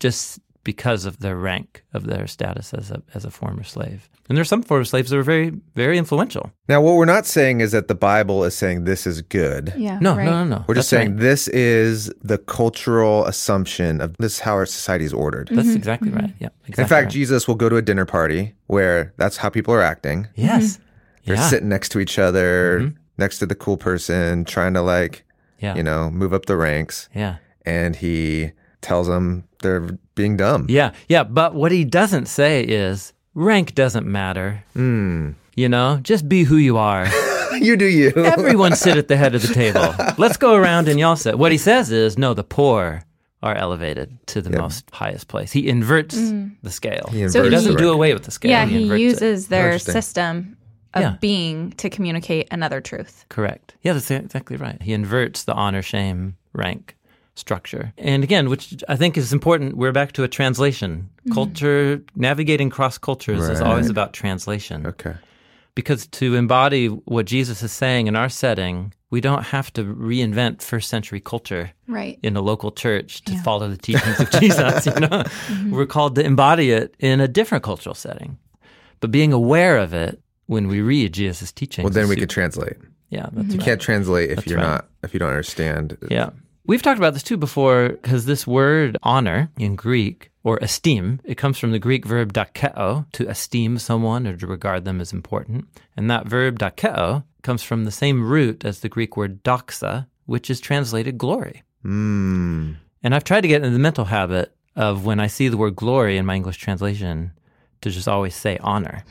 just 0.00 0.40
because 0.62 1.04
of 1.04 1.20
their 1.20 1.36
rank 1.36 1.84
of 1.94 2.04
their 2.06 2.26
status 2.26 2.74
as 2.74 2.90
a 2.90 3.02
as 3.14 3.24
a 3.24 3.30
former 3.30 3.64
slave. 3.64 4.08
And 4.28 4.36
there 4.36 4.42
are 4.42 4.44
some 4.44 4.62
former 4.62 4.84
slaves 4.84 5.10
that 5.10 5.16
were 5.16 5.22
very 5.22 5.50
very 5.74 5.98
influential. 5.98 6.52
Now, 6.68 6.80
what 6.80 6.94
we're 6.94 7.04
not 7.04 7.26
saying 7.26 7.60
is 7.60 7.72
that 7.72 7.88
the 7.88 7.94
Bible 7.94 8.44
is 8.44 8.54
saying 8.54 8.84
this 8.84 9.06
is 9.06 9.22
good. 9.22 9.72
Yeah. 9.76 9.98
No, 10.00 10.16
right. 10.16 10.24
no, 10.24 10.44
no, 10.44 10.56
no. 10.56 10.64
We're 10.68 10.74
just 10.74 10.90
That's 10.90 11.00
saying 11.00 11.12
right. 11.12 11.20
this 11.20 11.48
is 11.48 12.12
the 12.22 12.38
cultural 12.38 13.24
assumption 13.26 14.00
of 14.00 14.16
this 14.18 14.34
is 14.34 14.40
how 14.40 14.54
our 14.54 14.66
society 14.66 15.04
is 15.04 15.12
ordered. 15.12 15.48
That's 15.48 15.68
mm-hmm, 15.68 15.76
exactly 15.76 16.10
mm-hmm. 16.10 16.20
right. 16.20 16.34
Yeah, 16.38 16.48
exactly 16.66 16.82
In 16.82 16.88
fact, 16.88 17.04
right. 17.06 17.12
Jesus 17.12 17.48
will 17.48 17.56
go 17.56 17.68
to 17.68 17.76
a 17.76 17.82
dinner 17.82 18.04
party 18.06 18.54
where 18.66 19.12
that's 19.16 19.38
how 19.38 19.48
people 19.48 19.74
are 19.74 19.82
acting. 19.82 20.28
yes, 20.34 20.74
mm-hmm. 20.74 20.84
They're 21.26 21.36
yeah, 21.36 21.48
sitting 21.48 21.68
next 21.68 21.90
to 21.90 22.00
each 22.00 22.18
other, 22.18 22.94
next 23.18 23.40
to 23.40 23.46
the 23.46 23.54
cool 23.54 23.76
person, 23.76 24.44
trying 24.46 24.72
to 24.74 24.80
like, 24.80 25.24
yeah, 25.58 25.74
you 25.74 25.82
know, 25.82 26.10
move 26.10 26.32
up 26.32 26.46
the 26.46 26.56
ranks. 26.56 27.08
yeah. 27.14 27.36
And 27.66 27.94
he 27.94 28.52
tells 28.80 29.06
them 29.06 29.44
they're 29.58 29.98
being 30.20 30.36
dumb. 30.36 30.66
Yeah, 30.68 30.92
yeah. 31.08 31.24
But 31.24 31.54
what 31.54 31.72
he 31.72 31.84
doesn't 31.84 32.26
say 32.26 32.62
is 32.62 33.12
rank 33.34 33.74
doesn't 33.74 34.06
matter. 34.06 34.64
Hmm. 34.74 35.30
You 35.56 35.68
know, 35.68 35.98
just 36.02 36.28
be 36.28 36.44
who 36.44 36.56
you 36.56 36.76
are. 36.78 37.06
you 37.60 37.76
do 37.76 37.86
you. 37.86 38.10
Everyone 38.16 38.74
sit 38.76 38.96
at 38.96 39.08
the 39.08 39.16
head 39.16 39.34
of 39.34 39.42
the 39.42 39.52
table. 39.54 39.94
Let's 40.18 40.36
go 40.36 40.54
around 40.54 40.88
and 40.88 40.98
y'all 41.00 41.16
sit. 41.16 41.38
What 41.38 41.52
he 41.52 41.58
says 41.58 41.90
is, 41.90 42.16
no, 42.18 42.34
the 42.34 42.44
poor 42.44 43.02
are 43.42 43.54
elevated 43.54 44.18
to 44.26 44.42
the 44.42 44.50
most 44.50 44.84
highest 44.92 45.28
place. 45.28 45.50
He 45.50 45.66
inverts 45.68 46.14
the 46.62 46.70
scale. 46.70 47.08
He 47.10 47.26
So 47.28 47.42
he 47.42 47.50
doesn't 47.50 47.76
do 47.78 47.90
away 47.90 48.12
with 48.12 48.24
the 48.24 48.30
scale. 48.30 48.50
Yeah, 48.50 48.66
he 48.66 48.82
inverts 48.82 49.00
it. 49.00 49.02
uses 49.02 49.48
their 49.48 49.78
system 49.78 50.56
of 50.94 51.02
Yeah. 51.02 51.16
being 51.20 51.70
to 51.72 51.88
communicate 51.88 52.48
another 52.50 52.80
truth. 52.82 53.24
Correct. 53.30 53.74
Yeah, 53.82 53.94
that's 53.94 54.10
exactly 54.10 54.56
right. 54.56 54.80
He 54.82 54.92
inverts 54.92 55.44
the 55.44 55.54
honor, 55.54 55.82
shame, 55.82 56.36
rank 56.52 56.96
structure. 57.40 57.92
And 57.98 58.22
again, 58.22 58.48
which 58.48 58.84
I 58.88 58.96
think 58.96 59.16
is 59.16 59.32
important, 59.32 59.76
we're 59.76 59.92
back 59.92 60.12
to 60.12 60.22
a 60.22 60.28
translation. 60.28 61.08
Mm-hmm. 61.20 61.34
Culture, 61.34 62.02
navigating 62.14 62.70
cross 62.70 62.98
cultures 62.98 63.48
is 63.48 63.60
always 63.60 63.90
about 63.90 64.12
translation. 64.12 64.86
Okay. 64.86 65.14
Because 65.74 66.06
to 66.08 66.34
embody 66.36 66.86
what 66.88 67.26
Jesus 67.26 67.62
is 67.62 67.72
saying 67.72 68.06
in 68.06 68.16
our 68.16 68.28
setting, 68.28 68.92
we 69.10 69.20
don't 69.20 69.44
have 69.44 69.72
to 69.74 69.82
reinvent 69.84 70.62
first 70.62 70.88
century 70.88 71.20
culture 71.20 71.70
Right. 71.88 72.18
in 72.22 72.36
a 72.36 72.40
local 72.40 72.70
church 72.70 73.22
to 73.24 73.36
follow 73.42 73.68
the 73.68 73.76
teachings 73.76 74.20
of 74.20 74.30
Jesus. 74.40 74.86
You 74.86 74.92
know, 75.00 75.08
mm-hmm. 75.08 75.70
we're 75.70 75.86
called 75.86 76.14
to 76.16 76.24
embody 76.24 76.70
it 76.72 76.94
in 76.98 77.20
a 77.20 77.28
different 77.28 77.64
cultural 77.64 77.94
setting. 77.94 78.38
But 79.00 79.10
being 79.10 79.32
aware 79.32 79.78
of 79.78 79.94
it 79.94 80.20
when 80.46 80.68
we 80.68 80.80
read 80.82 81.14
Jesus' 81.14 81.52
teachings. 81.52 81.84
Well, 81.84 81.92
then 81.92 82.08
we 82.08 82.14
super- 82.14 82.22
could 82.22 82.30
translate. 82.30 82.76
Yeah, 83.10 83.28
that's 83.32 83.48
You 83.48 83.58
right. 83.58 83.64
can't 83.64 83.80
translate 83.80 84.30
if 84.30 84.46
you're 84.46 84.58
right. 84.58 84.66
not 84.66 84.88
if 85.02 85.12
you 85.14 85.18
don't 85.18 85.30
understand. 85.30 85.96
Yeah. 86.10 86.30
We've 86.70 86.80
talked 86.80 86.98
about 86.98 87.14
this 87.14 87.24
too 87.24 87.36
before 87.36 87.88
because 87.88 88.26
this 88.26 88.46
word 88.46 88.96
honor 89.02 89.50
in 89.58 89.74
Greek 89.74 90.30
or 90.44 90.56
esteem. 90.58 91.20
It 91.24 91.34
comes 91.36 91.58
from 91.58 91.72
the 91.72 91.80
Greek 91.80 92.06
verb 92.06 92.32
dokeo, 92.32 93.10
to 93.10 93.28
esteem 93.28 93.76
someone 93.78 94.24
or 94.24 94.36
to 94.36 94.46
regard 94.46 94.84
them 94.84 95.00
as 95.00 95.12
important. 95.12 95.64
And 95.96 96.08
that 96.12 96.28
verb 96.28 96.60
dokeo 96.60 97.24
comes 97.42 97.64
from 97.64 97.86
the 97.86 97.90
same 97.90 98.22
root 98.22 98.64
as 98.64 98.78
the 98.78 98.88
Greek 98.88 99.16
word 99.16 99.42
doxa, 99.42 100.06
which 100.26 100.48
is 100.48 100.60
translated 100.60 101.18
glory. 101.18 101.64
Mm. 101.84 102.76
And 103.02 103.16
I've 103.16 103.24
tried 103.24 103.40
to 103.40 103.48
get 103.48 103.64
in 103.64 103.72
the 103.72 103.80
mental 103.80 104.04
habit 104.04 104.54
of 104.76 105.04
when 105.04 105.18
I 105.18 105.26
see 105.26 105.48
the 105.48 105.56
word 105.56 105.74
glory 105.74 106.18
in 106.18 106.24
my 106.24 106.36
English 106.36 106.58
translation 106.58 107.32
to 107.80 107.90
just 107.90 108.06
always 108.06 108.36
say 108.36 108.58
honor 108.60 109.02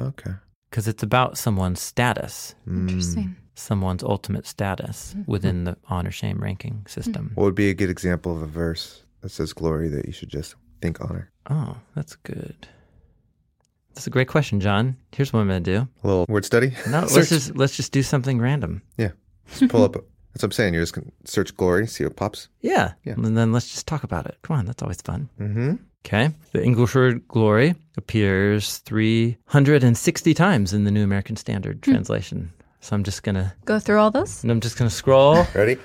Okay. 0.00 0.30
because 0.70 0.88
it's 0.88 1.02
about 1.02 1.36
someone's 1.36 1.82
status, 1.82 2.54
Interesting. 2.66 3.36
Someone's 3.58 4.02
ultimate 4.02 4.46
status 4.46 5.16
within 5.26 5.64
the 5.64 5.76
honor 5.88 6.10
shame 6.10 6.38
ranking 6.38 6.84
system. 6.86 7.32
What 7.34 7.44
would 7.44 7.54
be 7.54 7.70
a 7.70 7.74
good 7.74 7.88
example 7.90 8.36
of 8.36 8.42
a 8.42 8.46
verse 8.46 9.02
that 9.22 9.30
says 9.30 9.52
glory 9.54 9.88
that 9.88 10.04
you 10.04 10.12
should 10.12 10.28
just 10.28 10.54
think 10.82 11.00
honor? 11.00 11.30
Oh, 11.48 11.76
that's 11.94 12.16
good. 12.16 12.68
That's 13.94 14.06
a 14.06 14.10
great 14.10 14.28
question, 14.28 14.60
Jon. 14.60 14.96
Here's 15.12 15.32
what 15.32 15.40
I'm 15.40 15.48
going 15.48 15.64
to 15.64 15.70
do. 15.78 15.88
A 16.04 16.06
little 16.06 16.26
word 16.28 16.44
study? 16.44 16.72
No, 16.90 17.00
let's 17.00 17.30
just 17.30 17.56
let's 17.56 17.76
just 17.76 17.92
do 17.92 18.02
something 18.02 18.38
random. 18.38 18.82
Yeah. 18.98 19.12
Just 19.48 19.70
pull 19.70 19.84
up. 19.84 19.94
That's 19.94 20.42
what 20.42 20.44
I'm 20.44 20.52
saying. 20.52 20.74
You're 20.74 20.82
just 20.82 20.92
going 20.92 21.10
to 21.24 21.30
search 21.30 21.56
glory, 21.56 21.86
see 21.86 22.04
what 22.04 22.14
pops. 22.14 22.48
Yeah. 22.60 22.92
Yeah. 23.04 23.14
And 23.14 23.36
then 23.38 23.52
let's 23.52 23.70
just 23.70 23.86
talk 23.86 24.04
about 24.04 24.26
it. 24.26 24.36
Come 24.42 24.58
on, 24.58 24.66
that's 24.66 24.82
always 24.82 25.00
fun. 25.00 25.30
Mm-hmm. 25.40 25.76
Okay. 26.04 26.30
The 26.52 26.62
English 26.62 26.94
word 26.94 27.26
glory 27.26 27.74
appears 27.96 28.78
360 28.78 30.34
times 30.34 30.74
in 30.74 30.84
the 30.84 30.90
New 30.90 31.02
American 31.02 31.36
Standard 31.36 31.82
translation. 31.82 32.52
So 32.86 32.94
I'm 32.94 33.02
just 33.02 33.24
going 33.24 33.34
to 33.34 33.52
Go 33.64 33.80
through 33.80 33.98
all 33.98 34.12
those. 34.12 34.44
and 34.44 34.52
I'm 34.52 34.60
just 34.60 34.78
going 34.78 34.88
to 34.88 34.94
scroll 34.94 35.44
Ready? 35.56 35.76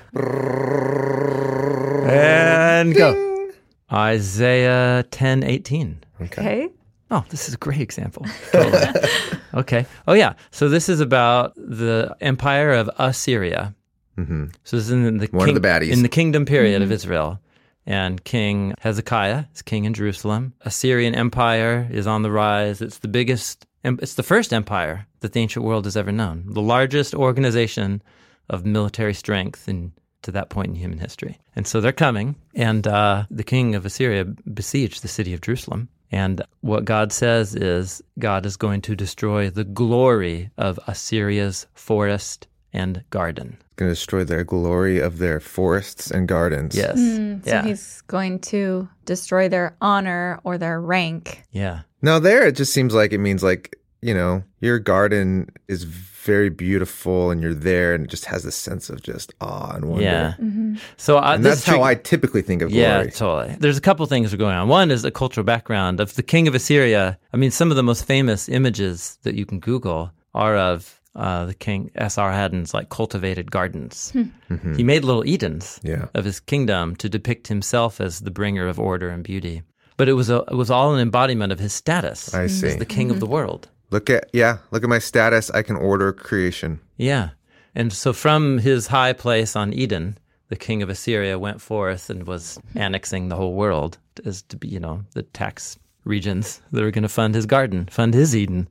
and 2.06 2.94
go. 2.94 3.50
Isaiah 3.92 5.04
10:18. 5.10 5.96
Okay. 6.20 6.68
Oh, 7.10 7.24
this 7.28 7.48
is 7.48 7.54
a 7.54 7.56
great 7.58 7.80
example. 7.80 8.24
Totally. 8.52 9.00
okay. 9.54 9.86
Oh 10.06 10.12
yeah. 10.12 10.34
So 10.52 10.68
this 10.68 10.88
is 10.88 11.00
about 11.00 11.56
the 11.56 12.14
empire 12.20 12.70
of 12.72 12.88
Assyria. 12.98 13.74
Mm-hmm. 14.16 14.46
So 14.62 14.76
this 14.76 14.86
is 14.86 14.92
in 14.92 15.18
the 15.18 15.26
One 15.32 15.48
of 15.48 15.56
the 15.56 15.60
baddies. 15.60 15.90
in 15.90 16.02
the 16.02 16.08
kingdom 16.08 16.46
period 16.46 16.82
of 16.82 16.92
Israel. 16.92 17.40
And 17.84 18.22
King 18.22 18.74
Hezekiah 18.80 19.46
is 19.52 19.60
king 19.62 19.86
in 19.86 19.92
Jerusalem. 19.92 20.54
Assyrian 20.60 21.16
Empire 21.16 21.88
is 21.90 22.06
on 22.06 22.22
the 22.22 22.30
rise. 22.30 22.80
It's 22.80 22.98
the 22.98 23.08
biggest, 23.08 23.66
em- 23.84 23.98
it's 24.02 24.14
the 24.14 24.22
first 24.22 24.52
empire 24.52 25.06
that 25.20 25.32
the 25.32 25.40
ancient 25.40 25.64
world 25.64 25.84
has 25.84 25.96
ever 25.96 26.12
known. 26.12 26.44
The 26.46 26.62
largest 26.62 27.14
organization 27.14 28.02
of 28.48 28.66
military 28.66 29.14
strength 29.14 29.68
in, 29.68 29.92
to 30.22 30.32
that 30.32 30.50
point 30.50 30.68
in 30.68 30.74
human 30.74 30.98
history. 30.98 31.38
And 31.56 31.66
so 31.66 31.80
they're 31.80 31.92
coming, 31.92 32.36
and 32.54 32.86
uh, 32.86 33.24
the 33.30 33.44
king 33.44 33.74
of 33.74 33.86
Assyria 33.86 34.24
besieged 34.24 35.02
the 35.02 35.08
city 35.08 35.34
of 35.34 35.40
Jerusalem. 35.40 35.88
And 36.10 36.42
what 36.60 36.84
God 36.84 37.10
says 37.12 37.54
is 37.54 38.02
God 38.18 38.44
is 38.44 38.56
going 38.56 38.82
to 38.82 38.94
destroy 38.94 39.48
the 39.48 39.64
glory 39.64 40.50
of 40.58 40.78
Assyria's 40.86 41.66
forest 41.74 42.48
and 42.72 43.02
garden. 43.10 43.56
Going 43.82 43.90
to 43.90 43.94
destroy 43.94 44.22
their 44.22 44.44
glory 44.44 45.00
of 45.00 45.18
their 45.18 45.40
forests 45.40 46.08
and 46.08 46.28
gardens. 46.28 46.76
Yes. 46.76 47.00
Mm, 47.00 47.44
so 47.44 47.50
yeah. 47.50 47.64
he's 47.64 48.00
going 48.02 48.38
to 48.40 48.88
destroy 49.06 49.48
their 49.48 49.76
honor 49.80 50.38
or 50.44 50.56
their 50.56 50.80
rank. 50.80 51.42
Yeah. 51.50 51.80
Now 52.00 52.20
there, 52.20 52.46
it 52.46 52.54
just 52.54 52.72
seems 52.72 52.94
like 52.94 53.12
it 53.12 53.18
means 53.18 53.42
like 53.42 53.76
you 54.00 54.14
know 54.14 54.44
your 54.60 54.78
garden 54.78 55.50
is 55.66 55.82
very 55.82 56.48
beautiful 56.48 57.32
and 57.32 57.42
you're 57.42 57.54
there 57.54 57.92
and 57.92 58.04
it 58.04 58.10
just 58.10 58.26
has 58.26 58.44
this 58.44 58.54
sense 58.54 58.88
of 58.88 59.02
just 59.02 59.32
awe 59.40 59.72
and 59.74 59.86
wonder. 59.86 60.04
Yeah. 60.04 60.34
Mm-hmm. 60.38 60.76
So 60.96 61.18
uh, 61.18 61.34
And 61.34 61.44
that's 61.44 61.64
how 61.64 61.82
I 61.82 61.96
typically 61.96 62.42
think 62.42 62.62
of 62.62 62.70
glory. 62.70 62.84
Yeah, 62.84 63.04
totally. 63.06 63.56
There's 63.58 63.78
a 63.78 63.80
couple 63.80 64.06
things 64.06 64.30
that 64.30 64.36
are 64.36 64.38
going 64.38 64.54
on. 64.54 64.68
One 64.68 64.92
is 64.92 65.02
the 65.02 65.10
cultural 65.10 65.44
background 65.44 65.98
of 65.98 66.14
the 66.14 66.22
king 66.22 66.46
of 66.46 66.54
Assyria. 66.54 67.18
I 67.32 67.36
mean, 67.36 67.50
some 67.50 67.70
of 67.70 67.76
the 67.76 67.82
most 67.82 68.04
famous 68.04 68.48
images 68.48 69.18
that 69.24 69.34
you 69.34 69.44
can 69.44 69.58
Google 69.58 70.12
are 70.34 70.56
of 70.56 71.00
uh, 71.14 71.44
the 71.46 71.54
king 71.54 71.90
Esarhaddon's 71.96 72.72
like 72.74 72.88
cultivated 72.88 73.50
gardens. 73.50 74.12
Mhm. 74.14 74.76
He 74.76 74.82
made 74.84 75.04
little 75.04 75.24
Edens 75.26 75.78
Yeah. 75.82 76.06
of 76.14 76.24
his 76.24 76.40
kingdom 76.40 76.96
to 76.96 77.08
depict 77.08 77.48
himself 77.48 78.00
as 78.00 78.20
the 78.20 78.30
bringer 78.30 78.66
of 78.68 78.78
order 78.78 79.08
and 79.10 79.22
beauty. 79.22 79.62
But 79.98 80.08
it 80.08 80.14
was 80.14 80.30
a, 80.30 80.38
it 80.50 80.54
was 80.56 80.70
all 80.70 80.94
an 80.94 81.00
embodiment 81.00 81.52
of 81.52 81.58
his 81.58 81.72
status 81.74 82.32
I 82.34 82.46
see. 82.46 82.68
as 82.68 82.76
the 82.78 82.86
king 82.86 83.10
of 83.10 83.20
the 83.20 83.26
world. 83.26 83.68
Look 83.90 84.08
at 84.08 84.30
yeah, 84.32 84.58
look 84.70 84.82
at 84.82 84.88
my 84.88 84.98
status. 85.00 85.50
I 85.50 85.62
can 85.62 85.76
order 85.76 86.12
creation. 86.14 86.80
Yeah. 86.96 87.30
And 87.74 87.92
so 87.92 88.12
from 88.12 88.58
his 88.58 88.86
high 88.86 89.12
place 89.12 89.54
on 89.54 89.72
Eden, 89.74 90.16
the 90.48 90.56
king 90.56 90.82
of 90.82 90.88
Assyria 90.90 91.38
went 91.38 91.60
forth 91.60 92.10
and 92.10 92.26
was 92.26 92.58
annexing 92.74 93.28
the 93.28 93.36
whole 93.36 93.54
world 93.54 93.98
as 94.24 94.42
to 94.42 94.56
be, 94.56 94.68
you 94.68 94.80
know, 94.80 95.04
the 95.14 95.22
tax 95.22 95.78
regions 96.04 96.60
that 96.72 96.82
were 96.82 96.90
going 96.90 97.02
to 97.02 97.08
fund 97.08 97.34
his 97.34 97.46
garden, 97.46 97.86
fund 97.90 98.12
his 98.14 98.34
Eden. 98.34 98.68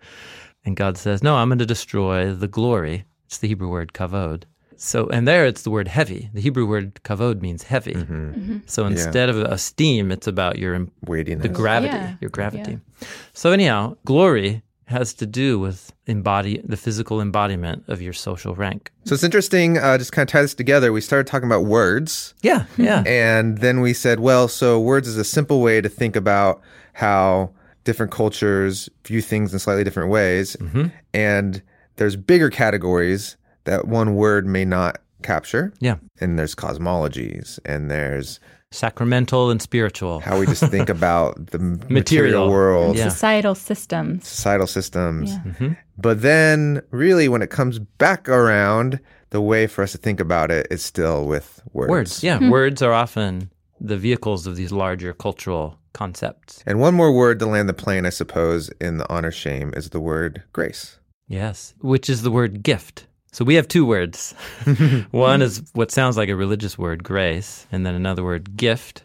And 0.66 0.76
God 0.76 0.98
says, 0.98 1.24
No, 1.24 1.36
I'm 1.36 1.50
going 1.50 1.60
to 1.60 1.66
destroy 1.66 2.32
the 2.34 2.48
glory. 2.48 3.06
It's 3.26 3.38
the 3.40 3.48
Hebrew 3.48 3.70
word 3.70 3.94
kavod. 3.94 4.44
So, 4.78 5.08
and 5.10 5.28
there 5.28 5.46
it's 5.46 5.62
the 5.62 5.70
word 5.70 5.88
heavy. 5.88 6.30
The 6.34 6.42
Hebrew 6.42 6.66
word 6.66 6.96
kavod 7.04 7.42
means 7.42 7.64
heavy. 7.64 7.96
So 8.66 8.86
instead 8.88 9.30
of 9.30 9.38
esteem, 9.38 10.12
it's 10.12 10.26
about 10.28 10.58
your 10.58 10.74
im- 10.74 10.92
Weightiness. 11.06 11.44
the 11.44 11.50
gravity, 11.50 11.94
Yeah. 11.94 12.16
your 12.20 12.30
gravity. 12.32 12.80
So 13.34 13.52
anyhow, 13.52 13.96
glory 14.06 14.64
has 14.86 15.14
to 15.14 15.26
do 15.28 15.60
with 15.60 15.94
embody 16.08 16.62
the 16.66 16.76
physical 16.76 17.22
embodiment 17.22 17.84
of 17.88 18.02
your 18.02 18.12
social 18.12 18.56
rank. 18.56 18.92
so 19.06 19.14
it's 19.14 19.24
interesting. 19.24 19.78
Uh, 19.78 19.98
just 19.98 20.12
kind 20.12 20.28
of 20.28 20.32
tie 20.34 20.42
this 20.42 20.54
together. 20.56 20.92
We 20.92 21.00
started 21.00 21.28
talking 21.28 21.48
about 21.48 21.64
words, 21.64 22.34
Yeah, 22.42 22.66
yeah. 22.76 23.04
and 23.08 23.60
then 23.60 23.80
we 23.82 23.94
said, 23.94 24.20
well, 24.20 24.48
so 24.48 24.80
words 24.82 25.08
is 25.08 25.16
a 25.18 25.24
simple 25.24 25.62
way 25.62 25.80
to 25.80 25.88
think 25.90 26.16
about 26.18 26.60
how 26.94 27.52
different 27.84 28.12
cultures 28.12 28.90
view 29.06 29.22
things 29.22 29.54
in 29.54 29.60
slightly 29.60 29.84
different 29.84 30.10
ways, 30.10 30.56
mm-hmm. 30.60 30.88
and 31.14 31.62
there's 31.96 32.16
bigger 32.16 32.50
categories 32.50 33.38
that 33.66 33.88
one 33.88 34.16
word 34.16 34.46
may 34.46 34.66
not 34.66 35.00
capture. 35.22 35.74
Yeah. 35.80 35.96
And 36.20 36.38
there's 36.38 36.56
cosmologies, 36.56 37.60
and 37.66 37.90
there's 37.92 38.40
Sacramental 38.74 39.52
and 39.52 39.62
spiritual. 39.62 40.22
how 40.22 40.40
we 40.40 40.46
just 40.46 40.64
think 40.68 40.88
about 40.98 41.48
the 41.48 41.60
material, 41.60 41.90
Material. 41.90 42.50
world, 42.50 42.98
Yeah. 42.98 43.10
Societal 43.10 43.54
systems. 43.54 44.26
societal 44.26 44.68
systems. 44.68 45.32
Yeah. 45.32 45.40
Mm-hmm. 45.40 45.74
But 45.98 46.22
then, 46.22 46.82
really, 46.92 47.28
when 47.28 47.42
it 47.42 47.50
comes 47.50 47.80
back 47.80 48.30
around, 48.30 49.00
the 49.32 49.42
way 49.42 49.68
for 49.68 49.84
us 49.84 49.92
to 49.92 49.98
think 49.98 50.20
about 50.20 50.52
it 50.52 50.68
is 50.72 50.82
still 50.84 51.26
with 51.26 51.62
words. 51.74 51.90
Words. 51.90 52.24
Yeah, 52.24 52.38
hmm. 52.38 52.50
words 52.50 52.82
are 52.82 52.94
often 52.94 53.52
the 53.80 53.98
vehicles 53.98 54.48
of 54.48 54.56
these 54.56 54.72
larger 54.72 55.14
cultural 55.14 55.78
concepts. 55.94 56.64
And 56.66 56.80
one 56.80 56.94
more 56.94 57.12
word 57.14 57.40
to 57.40 57.46
land 57.46 57.68
the 57.70 57.74
plane, 57.74 58.06
I 58.06 58.10
suppose, 58.10 58.70
in 58.80 58.98
the 58.98 59.10
honor 59.12 59.32
shame 59.32 59.74
is 59.76 59.90
the 59.90 60.00
word 60.00 60.44
grace. 60.54 60.98
Yes, 61.28 61.74
which 61.80 62.10
is 62.10 62.22
the 62.24 62.32
word 62.32 62.64
gift. 62.64 63.08
So 63.32 63.46
we 63.46 63.56
have 63.56 63.68
two 63.68 63.86
words. 63.86 64.34
One 65.12 65.42
is 65.42 65.64
what 65.74 65.90
sounds 65.92 66.18
like 66.18 66.28
a 66.30 66.36
religious 66.36 66.78
word, 66.78 67.02
grace, 67.04 67.66
and 67.72 67.86
then 67.86 67.96
another 67.96 68.24
word, 68.24 68.58
gift. 68.58 69.04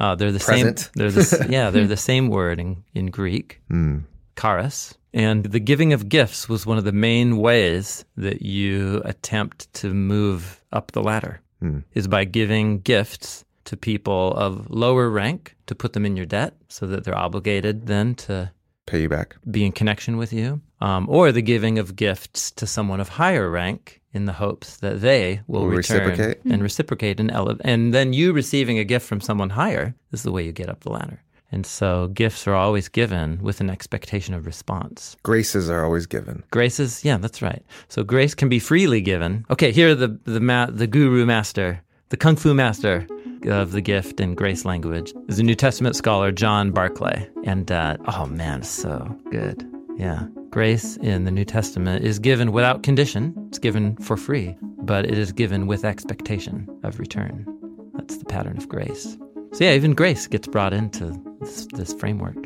Uh, 0.00 0.14
they're 0.14 0.32
the 0.32 0.40
Present. 0.40 0.78
same. 0.80 0.90
They're 0.96 1.10
the 1.10 1.46
yeah, 1.50 1.70
they're 1.70 1.86
the 1.86 1.96
same 1.96 2.28
word 2.28 2.58
in, 2.58 2.82
in 2.94 3.06
Greek, 3.06 3.60
Mm. 3.70 4.04
charis. 4.36 4.94
And 5.14 5.44
the 5.44 5.60
giving 5.60 5.92
of 5.92 6.08
gifts 6.08 6.48
was 6.48 6.66
one 6.66 6.78
of 6.78 6.84
the 6.84 6.92
main 6.92 7.36
ways 7.38 8.04
that 8.16 8.42
you 8.42 9.00
attempt 9.04 9.72
to 9.74 9.92
move 9.94 10.62
up 10.72 10.92
the 10.92 11.02
ladder. 11.02 11.40
Hmm. 11.60 11.80
Is 11.94 12.06
by 12.08 12.24
giving 12.24 12.80
gifts 12.80 13.44
to 13.68 13.76
people 13.76 14.34
of 14.36 14.68
lower 14.70 15.08
rank 15.10 15.54
to 15.66 15.74
put 15.74 15.92
them 15.92 16.04
in 16.06 16.16
your 16.16 16.26
debt, 16.26 16.54
so 16.68 16.86
that 16.86 17.04
they're 17.04 17.16
obligated 17.26 17.86
then 17.86 18.14
to 18.26 18.50
Pay 18.86 19.02
you 19.02 19.08
back. 19.08 19.36
be 19.50 19.64
in 19.64 19.72
connection 19.72 20.16
with 20.16 20.32
you, 20.32 20.60
um, 20.80 21.06
or 21.08 21.30
the 21.32 21.42
giving 21.42 21.78
of 21.78 21.94
gifts 21.96 22.50
to 22.52 22.66
someone 22.66 23.00
of 23.00 23.08
higher 23.10 23.50
rank 23.50 24.00
in 24.14 24.24
the 24.24 24.32
hopes 24.32 24.78
that 24.78 25.00
they 25.02 25.40
will, 25.46 25.62
Will 25.66 25.76
return 25.76 26.08
reciprocate. 26.08 26.44
and 26.52 26.62
reciprocate 26.62 27.20
and 27.20 27.30
elevate. 27.30 27.60
And 27.64 27.92
then 27.92 28.12
you 28.14 28.32
receiving 28.32 28.78
a 28.78 28.84
gift 28.84 29.06
from 29.06 29.20
someone 29.20 29.50
higher 29.50 29.94
is 30.12 30.22
the 30.22 30.32
way 30.32 30.42
you 30.44 30.52
get 30.52 30.70
up 30.70 30.80
the 30.80 30.90
ladder. 30.92 31.20
And 31.52 31.64
so 31.66 32.08
gifts 32.08 32.46
are 32.46 32.54
always 32.54 32.88
given 32.88 33.38
with 33.42 33.60
an 33.60 33.70
expectation 33.70 34.34
of 34.34 34.44
response. 34.46 35.16
Graces 35.22 35.70
are 35.70 35.82
always 35.84 36.06
given. 36.06 36.42
Graces, 36.50 37.04
yeah, 37.04 37.16
that's 37.18 37.40
right. 37.42 37.62
So 37.88 38.02
grace 38.04 38.34
can 38.34 38.48
be 38.48 38.58
freely 38.58 39.00
given. 39.00 39.44
Okay, 39.50 39.72
here 39.72 39.94
the 39.94 40.08
the 40.24 40.40
ma- 40.40 40.70
the 40.70 40.86
guru 40.86 41.24
master, 41.26 41.80
the 42.10 42.16
kung 42.18 42.36
fu 42.36 42.52
master 42.54 43.06
of 43.46 43.72
the 43.72 43.80
gift 43.80 44.20
and 44.20 44.36
grace 44.36 44.64
language 44.64 45.12
is 45.28 45.38
a 45.38 45.42
New 45.42 45.54
Testament 45.54 45.96
scholar, 45.96 46.32
John 46.32 46.70
Barclay. 46.70 47.28
And 47.44 47.70
uh, 47.70 47.96
oh 48.06 48.26
man, 48.26 48.62
so 48.62 49.16
good. 49.30 49.66
Yeah, 49.96 50.26
grace 50.50 50.96
in 50.98 51.24
the 51.24 51.30
New 51.30 51.44
Testament 51.44 52.04
is 52.04 52.18
given 52.18 52.52
without 52.52 52.82
condition. 52.82 53.34
It's 53.48 53.58
given 53.58 53.96
for 53.96 54.16
free, 54.16 54.56
but 54.82 55.04
it 55.04 55.18
is 55.18 55.32
given 55.32 55.66
with 55.66 55.84
expectation 55.84 56.68
of 56.84 56.98
return. 56.98 57.46
That's 57.94 58.16
the 58.16 58.24
pattern 58.24 58.56
of 58.56 58.68
grace. 58.68 59.16
So 59.52 59.64
yeah, 59.64 59.72
even 59.72 59.94
grace 59.94 60.26
gets 60.26 60.46
brought 60.46 60.72
into 60.72 61.20
this, 61.40 61.66
this 61.72 61.92
framework. 61.94 62.36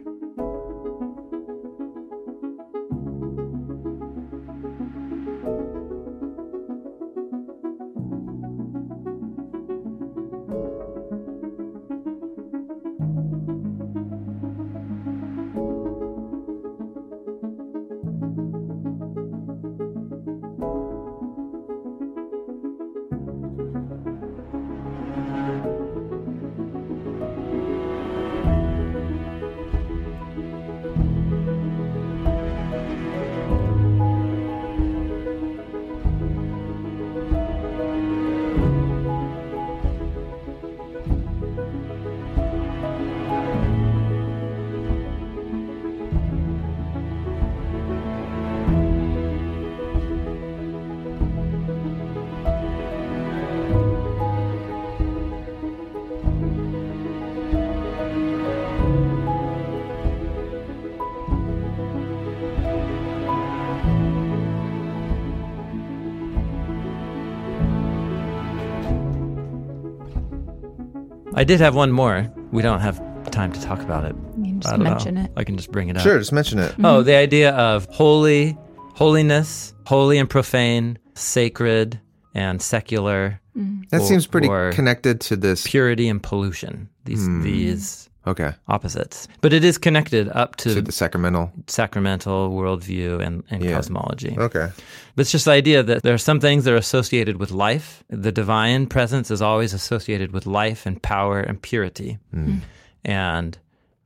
I 71.43 71.45
did 71.45 71.59
have 71.59 71.75
one 71.75 71.91
more. 71.91 72.33
We 72.53 72.63
don't 72.63 72.79
have 72.79 73.03
time 73.33 73.53
to 73.53 73.61
talk 73.61 73.81
about 73.81 74.05
it. 74.05 74.15
You 74.39 74.45
can 74.45 74.59
I 74.59 74.61
just 74.61 74.79
mention 74.79 75.15
know. 75.17 75.23
it. 75.23 75.33
I 75.37 75.43
can 75.43 75.57
just 75.57 75.73
bring 75.73 75.89
it 75.89 75.97
up. 75.97 76.05
Sure, 76.05 76.17
just 76.17 76.31
mention 76.31 76.61
it. 76.61 76.71
Mm-hmm. 76.71 76.85
Oh, 76.85 77.03
the 77.03 77.17
idea 77.17 77.51
of 77.51 77.87
holy, 77.87 78.57
holiness, 78.95 79.75
holy 79.85 80.19
and 80.19 80.31
profane, 80.31 81.01
sacred 81.15 82.01
and 82.33 82.63
secular, 82.63 83.41
mm-hmm. 83.59 83.83
That 83.91 84.03
or- 84.03 84.05
seems 84.05 84.29
pretty 84.29 84.47
connected 84.73 85.21
to 85.23 85.37
this. 85.37 85.67
purity 85.67 86.09
and 86.09 86.23
pollution. 86.23 86.89
These 87.07 87.27
hmm. 87.27 87.43
these 87.43 88.09
Okay. 88.27 88.53
opposites, 88.69 89.27
but 89.41 89.53
it 89.53 89.65
is 89.65 89.79
connected 89.79 90.29
up 90.29 90.57
to, 90.57 90.75
To 90.75 90.83
the 90.83 90.93
sacramental. 90.93 91.51
sacramental 91.67 92.51
worldview 92.51 93.21
and, 93.21 93.43
and 93.51 93.65
Yeah. 93.65 93.75
cosmology. 93.75 94.37
Okay. 94.39 94.69
But 95.17 95.21
it's 95.23 95.33
just 95.33 95.45
the 95.47 95.51
idea 95.53 95.83
that 95.83 96.03
there 96.03 96.15
are 96.15 96.19
some 96.19 96.39
things 96.41 96.65
that 96.65 96.73
are 96.73 96.77
associated 96.77 97.37
with 97.39 97.51
life. 97.51 98.05
The 98.09 98.33
divine 98.33 98.87
presence 98.87 99.31
is 99.31 99.43
always 99.43 99.75
associated 99.75 100.33
with 100.33 100.47
life 100.47 100.87
and 100.87 101.03
power 101.03 101.41
and 101.41 101.61
purity. 101.61 102.19
Hmm. 102.33 102.59
And 103.05 103.59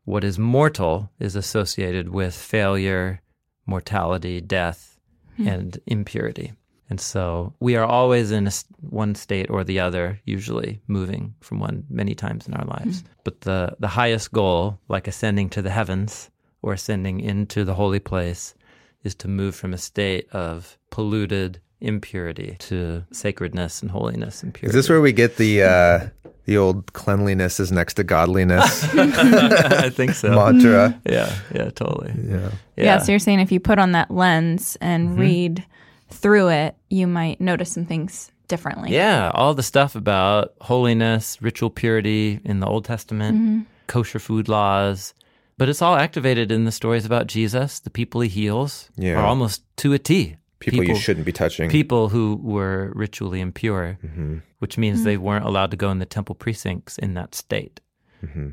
what 0.05 0.25
is 0.25 0.39
mortal 0.39 1.11
is 1.19 1.37
associated 1.37 2.09
with 2.09 2.35
failure, 2.35 3.21
mortality, 3.67 4.41
death, 4.41 4.99
hmm. 5.37 5.47
and 5.49 5.79
impurity. 5.87 6.53
And 6.89 7.01
so 7.01 7.53
we 7.61 7.75
are 7.77 7.85
always 7.85 8.31
in 8.31 8.45
a 8.47 8.55
s 8.55 8.65
one 8.91 9.15
state 9.15 9.49
or 9.51 9.65
the 9.65 9.81
other, 9.81 10.21
usually 10.25 10.81
moving 10.87 11.35
from 11.41 11.59
one 11.61 11.85
many 11.91 12.15
times 12.15 12.47
in 12.49 12.55
our 12.55 12.65
lives. 12.65 13.03
But 13.25 13.41
the, 13.41 13.75
the 13.81 13.89
highest 13.89 14.33
goal, 14.33 14.79
like 14.89 15.09
ascending 15.09 15.49
to 15.51 15.63
the 15.63 15.71
heavens 15.71 16.31
or 16.63 16.73
ascending 16.75 17.21
into 17.21 17.65
the 17.65 17.75
holy 17.75 17.99
place, 18.01 18.55
is 19.03 19.15
to 19.17 19.29
move 19.29 19.55
from 19.57 19.73
a 19.75 19.79
state 19.79 20.29
of 20.33 20.79
polluted 20.91 21.61
impurity 21.81 22.57
to 22.59 23.05
sacredness 23.13 23.83
and 23.83 23.91
holiness 23.91 24.43
and 24.43 24.55
Is 24.55 24.59
purity. 24.61 24.77
this 24.79 24.89
where 24.89 25.01
we 25.01 25.13
get 25.13 25.37
the 25.37 25.63
uh, 25.63 25.99
the 26.45 26.57
old 26.57 26.93
cleanliness 26.93 27.59
is 27.61 27.71
next 27.73 27.95
to 27.95 28.05
godliness 28.05 28.85
I 28.95 29.91
think 29.91 30.13
so. 30.15 30.29
mantra? 30.35 31.01
Yeah, 31.05 31.35
yeah, 31.55 31.71
totally. 31.71 32.13
Yeah. 32.29 32.51
Yeah. 32.77 32.99
so 32.99 33.13
you're 33.13 33.19
saying 33.19 33.41
if 33.41 33.51
you 33.53 33.61
put 33.61 33.79
on 33.79 33.93
that 33.93 34.11
lens 34.11 34.77
and 34.81 35.09
Mm-hmm. 35.11 35.21
read 35.21 35.65
through 36.11 36.49
it, 36.49 36.77
you 36.91 37.07
might 37.07 37.41
notice 37.41 37.73
some 37.73 37.87
things 37.87 38.31
differently. 38.49 38.93
Yeah, 38.93 39.31
all 39.35 39.55
the 39.55 39.63
stuff 39.63 39.95
about 39.95 40.55
holiness, 40.61 41.41
ritual 41.43 41.71
purity 41.71 42.41
in 42.45 42.61
the 42.61 42.67
Old 42.67 42.85
Testament, 42.85 43.37
mm-hmm. 43.37 43.61
kosher 43.87 44.19
food 44.19 44.49
laws, 44.49 45.15
but 45.59 45.69
it's 45.69 45.83
all 45.83 45.97
activated 45.97 46.53
in 46.53 46.65
the 46.65 46.73
stories 46.73 47.05
about 47.05 47.27
Jesus, 47.27 47.81
the 47.81 47.91
people 47.91 48.21
he 48.21 48.29
heals, 48.29 48.91
Yeah. 48.97 49.21
are 49.21 49.25
almost 49.25 49.63
to 49.79 49.93
a 49.93 49.99
T. 49.99 50.37
People, 50.59 50.85
you 50.85 50.97
shouldn't 50.97 51.27
be 51.27 51.33
touching. 51.33 51.69
People 51.69 52.09
who 52.09 52.41
were 52.43 52.91
ritually 52.95 53.41
impure, 53.41 53.99
mm-hmm. 54.05 54.39
which 54.59 54.79
means 54.79 55.05
they 55.05 55.15
mm-hmm. 55.15 55.25
weren't 55.25 55.45
allowed 55.45 55.71
to 55.71 55.77
go 55.77 55.91
in 55.91 55.99
the 55.99 56.07
temple 56.07 56.35
precincts 56.35 56.97
in 56.99 57.15
that 57.15 57.35
state. 57.35 57.81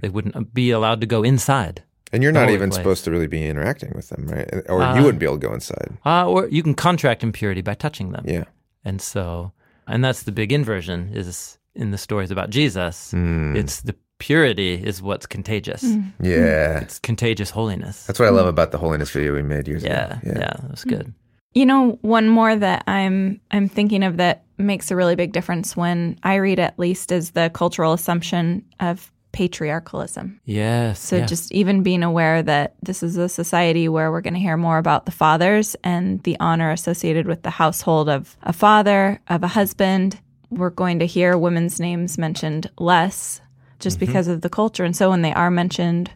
They 0.02 0.10
wouldn't 0.10 0.54
be 0.54 0.70
allowed 0.70 1.02
to 1.02 1.08
go 1.08 1.24
inside. 1.24 1.82
And 2.14 2.24
you're 2.24 2.32
not 2.32 2.50
even 2.50 2.70
place. 2.70 2.78
supposed 2.78 3.04
to 3.06 3.12
really 3.12 3.28
be 3.28 3.46
interacting 3.46 3.92
with 3.96 4.10
them, 4.10 4.28
right? 4.28 4.50
Or 4.70 4.82
Uh, 4.82 4.96
you 4.96 5.02
wouldn't 5.04 5.20
be 5.20 5.26
able 5.26 5.40
to 5.40 5.48
go 5.48 5.54
inside. 5.54 5.98
Uh, 6.06 6.28
or 6.30 6.48
you 6.48 6.64
can 6.64 6.74
contract 6.74 7.24
impurity 7.24 7.62
by 7.62 7.74
touching 7.74 8.12
them. 8.12 8.24
Yeah. 8.28 8.46
And 8.86 9.02
so, 9.02 9.52
and 9.88 10.04
that's 10.04 10.24
the 10.24 10.32
big 10.32 10.52
inversion 10.52 11.10
is 11.14 11.58
in 11.76 11.92
the 11.92 11.98
stories 11.98 12.32
about 12.32 12.50
Jesus. 12.50 13.12
Hmm. 13.12 13.56
It's 13.56 13.82
the 13.82 13.96
purity 14.20 14.76
is 14.76 15.02
what's 15.02 15.26
contagious. 15.26 15.84
Yeah. 16.22 16.80
It's 16.80 17.00
contagious 17.00 17.50
holiness. 17.50 18.06
That's 18.06 18.20
what 18.20 18.28
I 18.28 18.32
love 18.32 18.48
about 18.48 18.72
the 18.72 18.78
holiness 18.78 19.10
video 19.12 19.34
we 19.34 19.42
made 19.42 19.68
years 19.68 19.84
ago. 19.84 19.94
yeah, 19.94 20.20
ago. 20.20 20.40
yeah, 20.40 20.54
that's 20.70 20.84
good. 20.86 21.14
You 21.54 21.66
know, 21.66 22.00
one 22.02 22.30
more 22.30 22.56
that 22.56 22.84
I'm 22.88 23.40
I'm 23.52 23.68
thinking 23.70 24.04
of 24.04 24.18
that 24.18 24.44
makes 24.58 24.92
a 24.92 24.96
really 24.96 25.16
big 25.16 25.34
difference 25.34 25.76
when 25.78 26.18
I 26.24 26.36
read 26.36 26.60
at 26.60 26.78
least 26.80 27.12
is 27.12 27.32
the 27.32 27.50
cultural 27.54 27.94
assumption 27.94 28.64
of 28.80 29.12
patriarchalism. 29.34 30.40
Yes. 30.46 31.00
So 31.00 31.18
yeah. 31.18 31.26
just 31.26 31.52
even 31.52 31.84
being 31.84 32.04
aware 32.04 32.42
that 32.44 32.76
this 32.82 33.04
is 33.04 33.18
a 33.18 33.28
society 33.28 33.90
where 33.90 34.12
we're 34.12 34.22
going 34.22 34.36
to 34.36 34.40
hear 34.40 34.56
more 34.56 34.78
about 34.78 35.06
the 35.06 35.12
fathers 35.12 35.76
and 35.84 36.24
the 36.24 36.38
honor 36.40 36.72
associated 36.72 37.28
with 37.28 37.44
the 37.44 37.50
household 37.50 38.08
of 38.08 38.38
a 38.44 38.54
father, 38.54 39.20
of 39.28 39.44
a 39.44 39.48
husband. 39.48 40.20
We're 40.50 40.70
going 40.70 41.00
to 41.00 41.06
hear 41.06 41.38
women's 41.38 41.80
names 41.80 42.18
mentioned 42.18 42.70
less 42.78 43.42
just 43.80 43.98
Mm-hmm. 43.98 44.06
because 44.06 44.28
of 44.30 44.42
the 44.42 44.50
culture. 44.50 44.86
And 44.86 44.96
so 44.96 45.10
when 45.10 45.24
they 45.24 45.34
are 45.34 45.52
mentioned, 45.52 46.10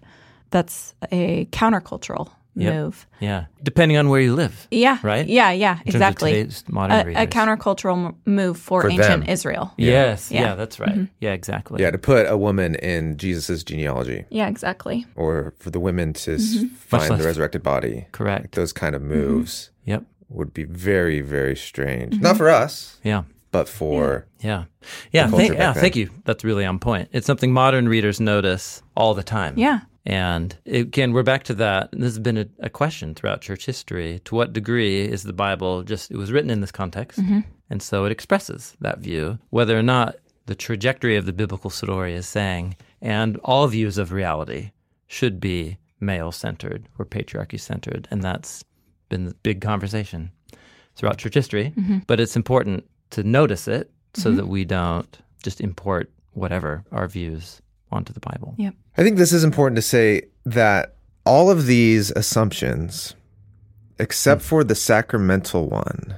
that's 0.51 0.93
a 1.11 1.45
countercultural 1.47 2.30
Yep. 2.60 2.74
move. 2.74 3.08
yeah, 3.20 3.45
depending 3.64 3.97
on 3.97 4.10
where 4.10 4.20
you 4.22 4.34
live. 4.36 4.68
Yeah. 4.72 4.97
Right? 5.03 5.28
Yeah, 5.28 5.51
yeah, 5.51 5.72
In 5.72 5.78
terms 5.78 5.88
of 5.88 5.95
exactly. 5.95 6.49
modern 6.70 6.97
A, 6.97 7.01
a 7.01 7.05
readers. 7.05 7.26
countercultural 7.28 8.16
move 8.26 8.58
for, 8.58 8.82
For 8.82 8.89
ancient 8.89 9.22
them. 9.26 9.30
Israel. 9.30 9.74
Yes. 9.78 10.32
Yeah, 10.32 10.41
Yeah. 10.41 10.55
that's 10.55 10.80
right. 10.80 11.08
Yeah, 11.20 11.34
exactly. 11.34 11.82
Yeah, 11.82 11.91
to 11.91 11.97
put 11.97 12.26
a 12.28 12.36
woman 12.38 12.76
in 12.76 13.18
Jesus' 13.18 13.64
genealogy 13.64 14.26
Yeah, 14.30 14.47
exactly. 14.47 15.05
or 15.16 15.53
for 15.60 15.70
the 15.70 15.80
women 15.80 16.14
to 16.14 16.32
Mm-hmm. 16.38 16.68
find 16.76 17.20
the 17.20 17.24
resurrected 17.26 17.64
body. 17.64 18.08
Correct. 18.12 18.55
Those 18.55 18.74
kind 18.74 18.95
of 18.95 19.01
moves 19.01 19.72
Yep. 19.86 20.03
would 20.30 20.53
be 20.53 20.64
very, 20.64 21.22
very 21.22 21.55
strange. 21.55 22.14
Mm-hmm. 22.14 22.24
Not 22.24 22.38
for 22.38 22.49
us, 22.49 22.97
Yeah. 23.03 23.24
but 23.51 23.70
for 23.70 24.26
Yeah. 24.39 24.64
Yeah. 25.12 25.30
culture 25.30 25.47
Thank, 25.47 25.60
yeah. 25.60 25.74
Thank 25.74 25.95
you. 25.95 26.10
That's 26.26 26.43
really 26.43 26.66
on 26.66 26.80
point. 26.80 27.10
It's 27.12 27.26
something 27.28 27.51
modern 27.53 27.88
readers 27.89 28.20
notice 28.20 28.82
all 28.95 29.14
the 29.14 29.24
time. 29.24 29.53
Yeah. 29.58 29.80
And 30.08 30.58
again, 30.66 31.12
we're 31.12 31.22
back 31.22 31.43
to 31.43 31.53
that. 31.55 31.91
This 31.91 32.14
has 32.14 32.20
been 32.20 32.38
a, 32.38 32.45
a 32.60 32.70
question 32.70 33.14
throughout 33.14 33.41
church 33.41 33.66
history. 33.66 34.22
To 34.24 34.36
what 34.36 34.53
degree 34.53 35.01
is 35.01 35.24
the 35.24 35.34
Bible 35.34 35.84
just, 35.84 36.10
it 36.10 36.16
was 36.16 36.32
written 36.32 36.49
in 36.49 36.62
this 36.62 36.72
context. 36.72 37.20
Mm-hmm. 37.20 37.41
And 37.70 37.84
so 37.84 38.05
it 38.05 38.12
expresses 38.14 38.78
that 38.80 38.99
view, 38.99 39.38
whether 39.49 39.78
or 39.78 39.84
not 39.84 40.16
the 40.45 40.55
trajectory 40.55 41.18
of 41.18 41.26
the 41.26 41.34
biblical 41.34 41.70
story 41.70 42.14
is 42.14 42.26
saying, 42.26 42.78
and 43.01 43.38
all 43.43 43.68
views 43.68 43.97
of 43.97 44.14
reality 44.14 44.72
should 45.08 45.41
be 45.41 45.78
male 45.99 46.32
centered 46.32 46.88
or 46.97 47.03
patriarchy 47.05 47.60
centered. 47.60 48.08
And 48.10 48.24
that's 48.24 48.64
been 49.10 49.26
the 49.26 49.34
big 49.43 49.60
conversation 49.60 50.32
throughout 50.95 51.18
church 51.18 51.34
history. 51.34 51.74
Mm-hmm. 51.78 51.97
But 52.08 52.22
it's 52.22 52.38
important 52.38 52.89
to 53.10 53.24
notice 53.24 53.68
it 53.68 53.91
so 54.14 54.30
mm-hmm. 54.30 54.38
that 54.38 54.47
we 54.47 54.64
don't 54.64 55.20
just 55.43 55.60
import 55.60 56.10
whatever 56.32 56.86
our 56.93 57.10
views 57.10 57.62
onto 57.91 58.13
the 58.13 58.19
Bible. 58.19 58.55
Yep. 58.57 58.73
I 58.97 59.03
think 59.03 59.17
this 59.17 59.33
is 59.33 59.43
important 59.43 59.75
to 59.77 59.81
say 59.81 60.23
that 60.45 60.95
all 61.25 61.49
of 61.49 61.65
these 61.65 62.11
assumptions, 62.11 63.15
except 63.99 64.41
for 64.41 64.63
the 64.63 64.75
sacramental 64.75 65.69
one, 65.69 66.15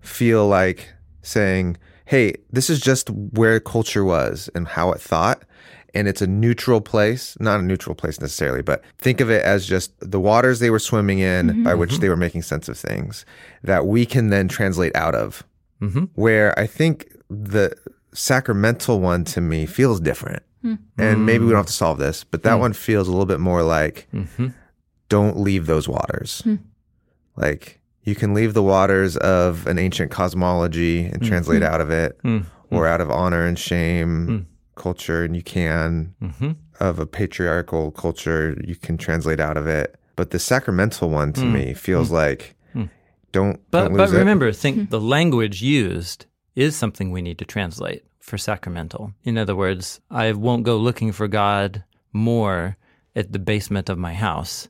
feel 0.00 0.46
like 0.46 0.92
saying, 1.22 1.76
hey, 2.04 2.34
this 2.50 2.70
is 2.70 2.80
just 2.80 3.10
where 3.10 3.60
culture 3.60 4.04
was 4.04 4.50
and 4.54 4.66
how 4.66 4.92
it 4.92 5.00
thought. 5.00 5.44
And 5.92 6.06
it's 6.06 6.22
a 6.22 6.26
neutral 6.26 6.80
place, 6.80 7.36
not 7.40 7.58
a 7.58 7.64
neutral 7.64 7.96
place 7.96 8.20
necessarily, 8.20 8.62
but 8.62 8.82
think 8.98 9.20
of 9.20 9.28
it 9.28 9.42
as 9.44 9.66
just 9.66 9.92
the 9.98 10.20
waters 10.20 10.60
they 10.60 10.70
were 10.70 10.78
swimming 10.78 11.18
in 11.18 11.64
by 11.64 11.74
which 11.74 11.98
they 11.98 12.08
were 12.08 12.16
making 12.16 12.42
sense 12.42 12.68
of 12.68 12.78
things 12.78 13.24
that 13.64 13.86
we 13.86 14.06
can 14.06 14.30
then 14.30 14.46
translate 14.46 14.94
out 14.94 15.16
of. 15.16 15.42
hmm 15.80 16.04
Where 16.14 16.56
I 16.56 16.68
think 16.68 17.08
the 17.28 17.74
sacramental 18.14 19.00
one 19.00 19.24
to 19.24 19.40
me 19.40 19.66
feels 19.66 20.00
different. 20.00 20.44
Hmm. 20.62 20.74
And 20.98 21.24
maybe 21.24 21.44
we 21.44 21.50
don't 21.50 21.58
have 21.58 21.66
to 21.66 21.72
solve 21.72 21.98
this, 21.98 22.24
but 22.24 22.42
that 22.42 22.54
hmm. 22.54 22.60
one 22.60 22.72
feels 22.72 23.08
a 23.08 23.10
little 23.10 23.26
bit 23.26 23.40
more 23.40 23.62
like 23.62 24.08
hmm 24.10 24.48
don't 25.08 25.40
leave 25.40 25.66
those 25.66 25.88
waters. 25.88 26.40
Hmm. 26.42 26.56
Like 27.36 27.80
you 28.04 28.14
can 28.14 28.32
leave 28.32 28.54
the 28.54 28.62
waters 28.62 29.16
of 29.16 29.66
an 29.66 29.76
ancient 29.76 30.12
cosmology 30.12 31.04
and 31.04 31.20
translate 31.20 31.64
out 31.64 31.80
of 31.80 31.90
it, 31.90 32.20
or 32.70 32.86
out 32.86 33.00
of 33.00 33.10
honor 33.10 33.44
and 33.44 33.58
shame 33.58 34.46
culture, 34.76 35.24
and 35.24 35.34
you 35.34 35.42
can. 35.42 36.14
Hmm 36.20 36.52
of 36.80 36.98
a 36.98 37.06
patriarchal 37.06 37.90
culture, 37.92 38.56
you 38.64 38.74
can 38.74 38.96
translate 38.96 39.38
out 39.38 39.56
of 39.56 39.66
it. 39.66 39.96
But 40.16 40.30
the 40.30 40.38
sacramental 40.38 41.10
one 41.10 41.32
to 41.34 41.44
me 41.44 41.74
feels 41.74 42.10
like 42.10 42.56
don't 43.32 43.60
But 43.70 43.84
don't 43.84 43.96
but 43.96 44.00
lose 44.00 44.12
it. 44.12 44.18
remember, 44.18 44.52
think 44.52 44.90
the 44.90 45.00
language 45.00 45.62
used 45.62 46.26
is 46.56 46.74
something 46.74 47.10
we 47.10 47.22
need 47.22 47.38
to 47.38 47.44
translate 47.44 48.04
for 48.20 48.38
sacramental. 48.38 49.12
In 49.24 49.36
other 49.36 49.56
words, 49.56 50.00
I 50.10 50.32
won't 50.32 50.62
go 50.62 50.76
looking 50.76 51.12
for 51.12 51.28
God 51.28 51.84
more 52.12 52.76
at 53.16 53.32
the 53.32 53.38
basement 53.38 53.88
of 53.88 53.98
my 53.98 54.14
house 54.14 54.68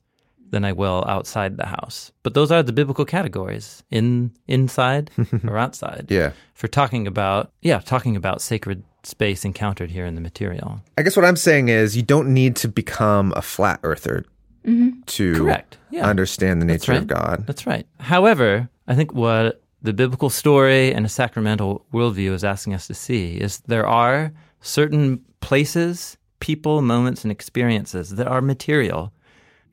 than 0.51 0.65
I 0.65 0.73
will 0.73 1.05
outside 1.07 1.57
the 1.57 1.67
house. 1.67 2.13
But 2.23 2.35
those 2.35 2.51
are 2.51 2.63
the 2.63 2.73
biblical 2.73 3.05
categories 3.05 3.83
in 3.91 4.33
inside 4.47 5.11
or 5.47 5.57
outside. 5.57 6.07
Yeah. 6.09 6.33
For 6.55 6.69
talking 6.69 7.07
about 7.07 7.53
yeah, 7.63 7.81
talking 7.81 8.17
about 8.17 8.43
sacred 8.43 8.85
space 9.03 9.45
encountered 9.45 9.91
here 9.91 10.05
in 10.05 10.15
the 10.15 10.21
material. 10.21 10.81
I 10.99 11.03
guess 11.03 11.17
what 11.17 11.25
I'm 11.25 11.37
saying 11.37 11.69
is 11.69 11.97
you 11.97 12.03
don't 12.03 12.33
need 12.35 12.57
to 12.57 12.69
become 12.69 13.33
a 13.37 13.43
flat 13.43 13.81
earther 13.83 14.25
mm-hmm. 14.65 15.01
to 15.07 15.35
Correct. 15.35 15.79
Yeah. 15.91 16.07
understand 16.07 16.61
the 16.61 16.67
nature 16.67 16.93
right. 16.93 17.01
of 17.01 17.07
God. 17.07 17.45
That's 17.47 17.67
right. 17.67 17.87
However, 17.99 18.69
I 18.87 18.95
think 18.95 19.15
what 19.15 19.60
the 19.83 19.93
biblical 19.93 20.31
story 20.31 20.93
and 20.93 21.07
a 21.07 21.09
sacramental 21.09 21.87
worldview 21.93 22.33
is 22.33 22.45
asking 22.45 22.75
us 22.75 22.87
to 22.87 22.95
see 22.95 23.37
is 23.37 23.59
there 23.61 23.87
are 23.87 24.33
certain 24.61 25.25
places, 25.41 26.19
people, 26.41 26.83
moments, 26.83 27.25
and 27.25 27.33
experiences 27.33 28.11
that 28.17 28.27
are 28.27 28.41
material 28.43 29.13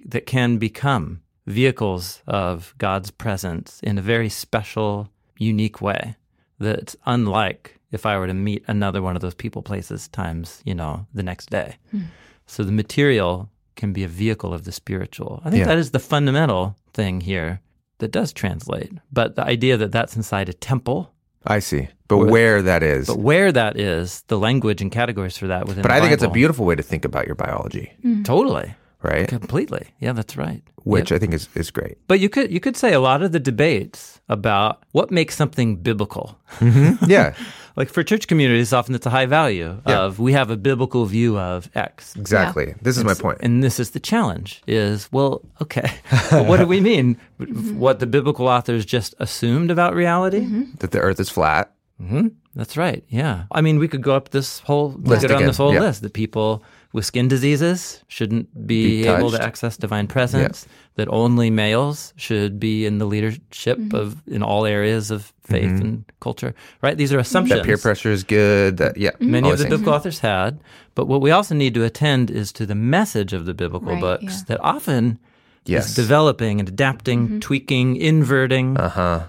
that 0.06 0.26
can 0.26 0.58
become 0.58 1.22
vehicles 1.46 2.22
of 2.28 2.74
God's 2.78 3.12
presence 3.12 3.80
in 3.84 3.98
a 3.98 4.02
very 4.02 4.30
special, 4.30 5.10
unique 5.38 5.82
way 5.82 6.16
that's 6.60 6.96
unlike 7.06 7.80
if 7.92 8.06
I 8.06 8.18
were 8.18 8.28
to 8.28 8.34
meet 8.34 8.64
another 8.68 9.02
one 9.02 9.16
of 9.16 9.22
those 9.22 9.34
people 9.36 9.62
places 9.62 10.08
times, 10.10 10.62
you 10.66 10.76
know, 10.76 11.06
the 11.14 11.24
next 11.24 11.50
day. 11.50 11.78
Hmm. 11.92 12.02
So 12.46 12.64
the 12.64 12.72
material 12.72 13.50
can 13.76 13.94
be 13.94 14.04
a 14.04 14.08
vehicle 14.08 14.54
of 14.54 14.64
the 14.64 14.72
spiritual. 14.72 15.42
I 15.46 15.50
think 15.50 15.62
Yeah. 15.62 15.68
that 15.68 15.78
is 15.78 15.92
the 15.92 16.00
fundamental 16.00 16.76
thing 16.94 17.22
here 17.22 17.62
that 18.00 18.12
does 18.12 18.34
translate. 18.34 18.92
But 19.12 19.36
the 19.36 19.44
idea 19.44 19.78
that 19.78 19.92
that's 19.92 20.16
inside 20.16 20.50
a 20.50 20.54
temple, 20.54 21.12
I 21.46 21.60
see. 21.60 21.88
But 22.08 22.16
Or- 22.18 22.26
where 22.28 22.62
that 22.62 22.84
is. 22.84 23.08
but 23.08 23.20
where 23.20 23.52
that 23.52 23.78
is, 23.80 24.24
the 24.28 24.38
language 24.38 24.82
and 24.82 24.92
categories 24.92 25.38
for 25.38 25.48
that 25.48 25.66
within 25.68 25.82
But 25.82 25.90
the 25.90 25.96
I 25.96 26.00
think 26.02 26.14
it's 26.14 26.24
a 26.24 26.30
beautiful 26.30 26.66
way 26.66 26.76
to 26.76 26.84
think 26.84 27.06
about 27.06 27.26
your 27.26 27.36
biology, 27.36 27.92
mm-hmm. 28.04 28.24
Totally. 28.24 28.74
right? 29.04 29.28
Completely. 29.28 29.88
Yeah, 30.00 30.14
that's 30.14 30.36
right. 30.38 30.62
Which 30.84 31.12
Yep. 31.12 31.16
I 31.16 31.20
think 31.20 31.34
is, 31.34 31.50
is 31.56 31.70
great. 31.72 31.98
But 32.08 32.20
you 32.20 32.30
could 32.30 32.50
you 32.52 32.60
could 32.60 32.78
say 32.78 32.94
a 32.94 33.00
lot 33.00 33.22
of 33.22 33.32
the 33.34 33.40
debates 33.40 34.22
about 34.30 34.84
what 34.94 35.12
makes 35.12 35.36
something 35.36 35.76
biblical. 35.78 36.38
Mm-hmm. 36.60 37.06
Yeah, 37.10 37.34
Like 37.78 37.90
for 37.90 38.04
church 38.04 38.28
communities, 38.28 38.74
often 38.74 38.96
it's 38.96 39.06
a 39.06 39.10
high 39.12 39.28
value 39.28 39.80
Yeah. 39.88 40.00
of 40.06 40.20
we 40.20 40.34
have 40.34 40.50
a 40.50 40.58
biblical 40.58 41.06
view 41.06 41.38
of 41.38 41.70
X. 41.76 42.16
exactly. 42.16 42.74
This 42.82 42.98
is 42.98 43.04
my 43.04 43.14
point. 43.14 43.38
And 43.42 43.64
this 43.64 43.80
is 43.80 43.92
the 43.92 44.00
challenge 44.00 44.62
is, 44.68 45.08
well, 45.12 45.42
okay, 45.62 45.90
but 46.32 46.46
what 46.48 46.58
do 46.60 46.66
we 46.66 46.82
mean? 46.82 47.18
What 47.78 48.00
the 48.00 48.08
biblical 48.08 48.48
authors 48.48 48.84
just 48.86 49.14
assumed 49.20 49.70
about 49.72 49.94
reality? 49.94 50.40
Mm-hmm. 50.42 50.64
that 50.80 50.92
the 50.92 51.00
earth 51.00 51.20
is 51.20 51.30
flat. 51.30 51.72
Mm-hmm. 52.02 52.28
That's 52.58 52.76
right. 52.76 53.04
Yeah. 53.08 53.44
I 53.52 53.62
mean, 53.62 53.78
we 53.78 53.88
could 53.88 54.02
go 54.02 54.16
up 54.16 54.30
this 54.30 54.60
whole 54.62 54.94
List 54.94 55.22
go 55.22 55.28
down 55.28 55.38
again, 55.38 55.48
this 55.48 55.58
whole 55.58 55.76
yeah. 55.76 55.80
list 55.82 56.02
that 56.02 56.14
people 56.14 56.64
with 56.92 57.06
skin 57.06 57.28
diseases 57.28 58.04
shouldn't 58.08 58.66
be, 58.66 59.04
Be 59.04 59.08
able 59.08 59.30
to 59.30 59.42
access 59.42 59.78
divine 59.78 60.08
presence. 60.08 60.66
That 60.96 61.08
only 61.10 61.52
males 61.52 62.14
should 62.16 62.60
be 62.60 62.88
in 62.88 62.98
the 62.98 63.06
leadership 63.06 63.78
mm-hmm. 63.78 63.96
of 63.96 64.28
in 64.28 64.42
all 64.42 64.66
areas 64.66 65.12
of 65.12 65.32
faith 65.44 65.66
mm-hmm. 65.66 65.82
and 65.82 66.06
culture. 66.20 66.56
Right. 66.82 66.98
These 66.98 67.14
are 67.14 67.20
assumptions. 67.20 67.60
That 67.60 67.66
peer 67.66 67.78
pressure 67.78 68.12
is 68.12 68.24
good. 68.24 68.78
That 68.78 68.98
yeah, 68.98 69.12
mm-hmm. 69.12 69.32
Many 69.32 69.52
of 69.52 69.60
the 69.60 69.66
things. 69.66 69.74
biblical 69.76 69.94
authors 69.94 70.20
had, 70.20 70.60
but 70.96 71.06
what 71.08 71.22
we 71.22 71.30
also 71.30 71.54
need 71.54 71.76
to 71.76 71.84
attend 71.84 72.32
is 72.32 72.52
to 72.54 72.66
the 72.66 72.74
message 72.74 73.34
of 73.34 73.46
the 73.46 73.54
biblical 73.54 73.94
Right, 73.94 74.02
books 74.02 74.38
yeah. 74.40 74.44
that 74.48 74.60
often 74.62 75.20
Yes. 75.66 75.90
is 75.90 75.96
developing 75.96 76.60
and 76.62 76.70
adapting, 76.70 77.42
tweaking, 77.42 77.98
inverting, 77.98 78.78
Uh 78.78 78.90
huh. 78.90 79.24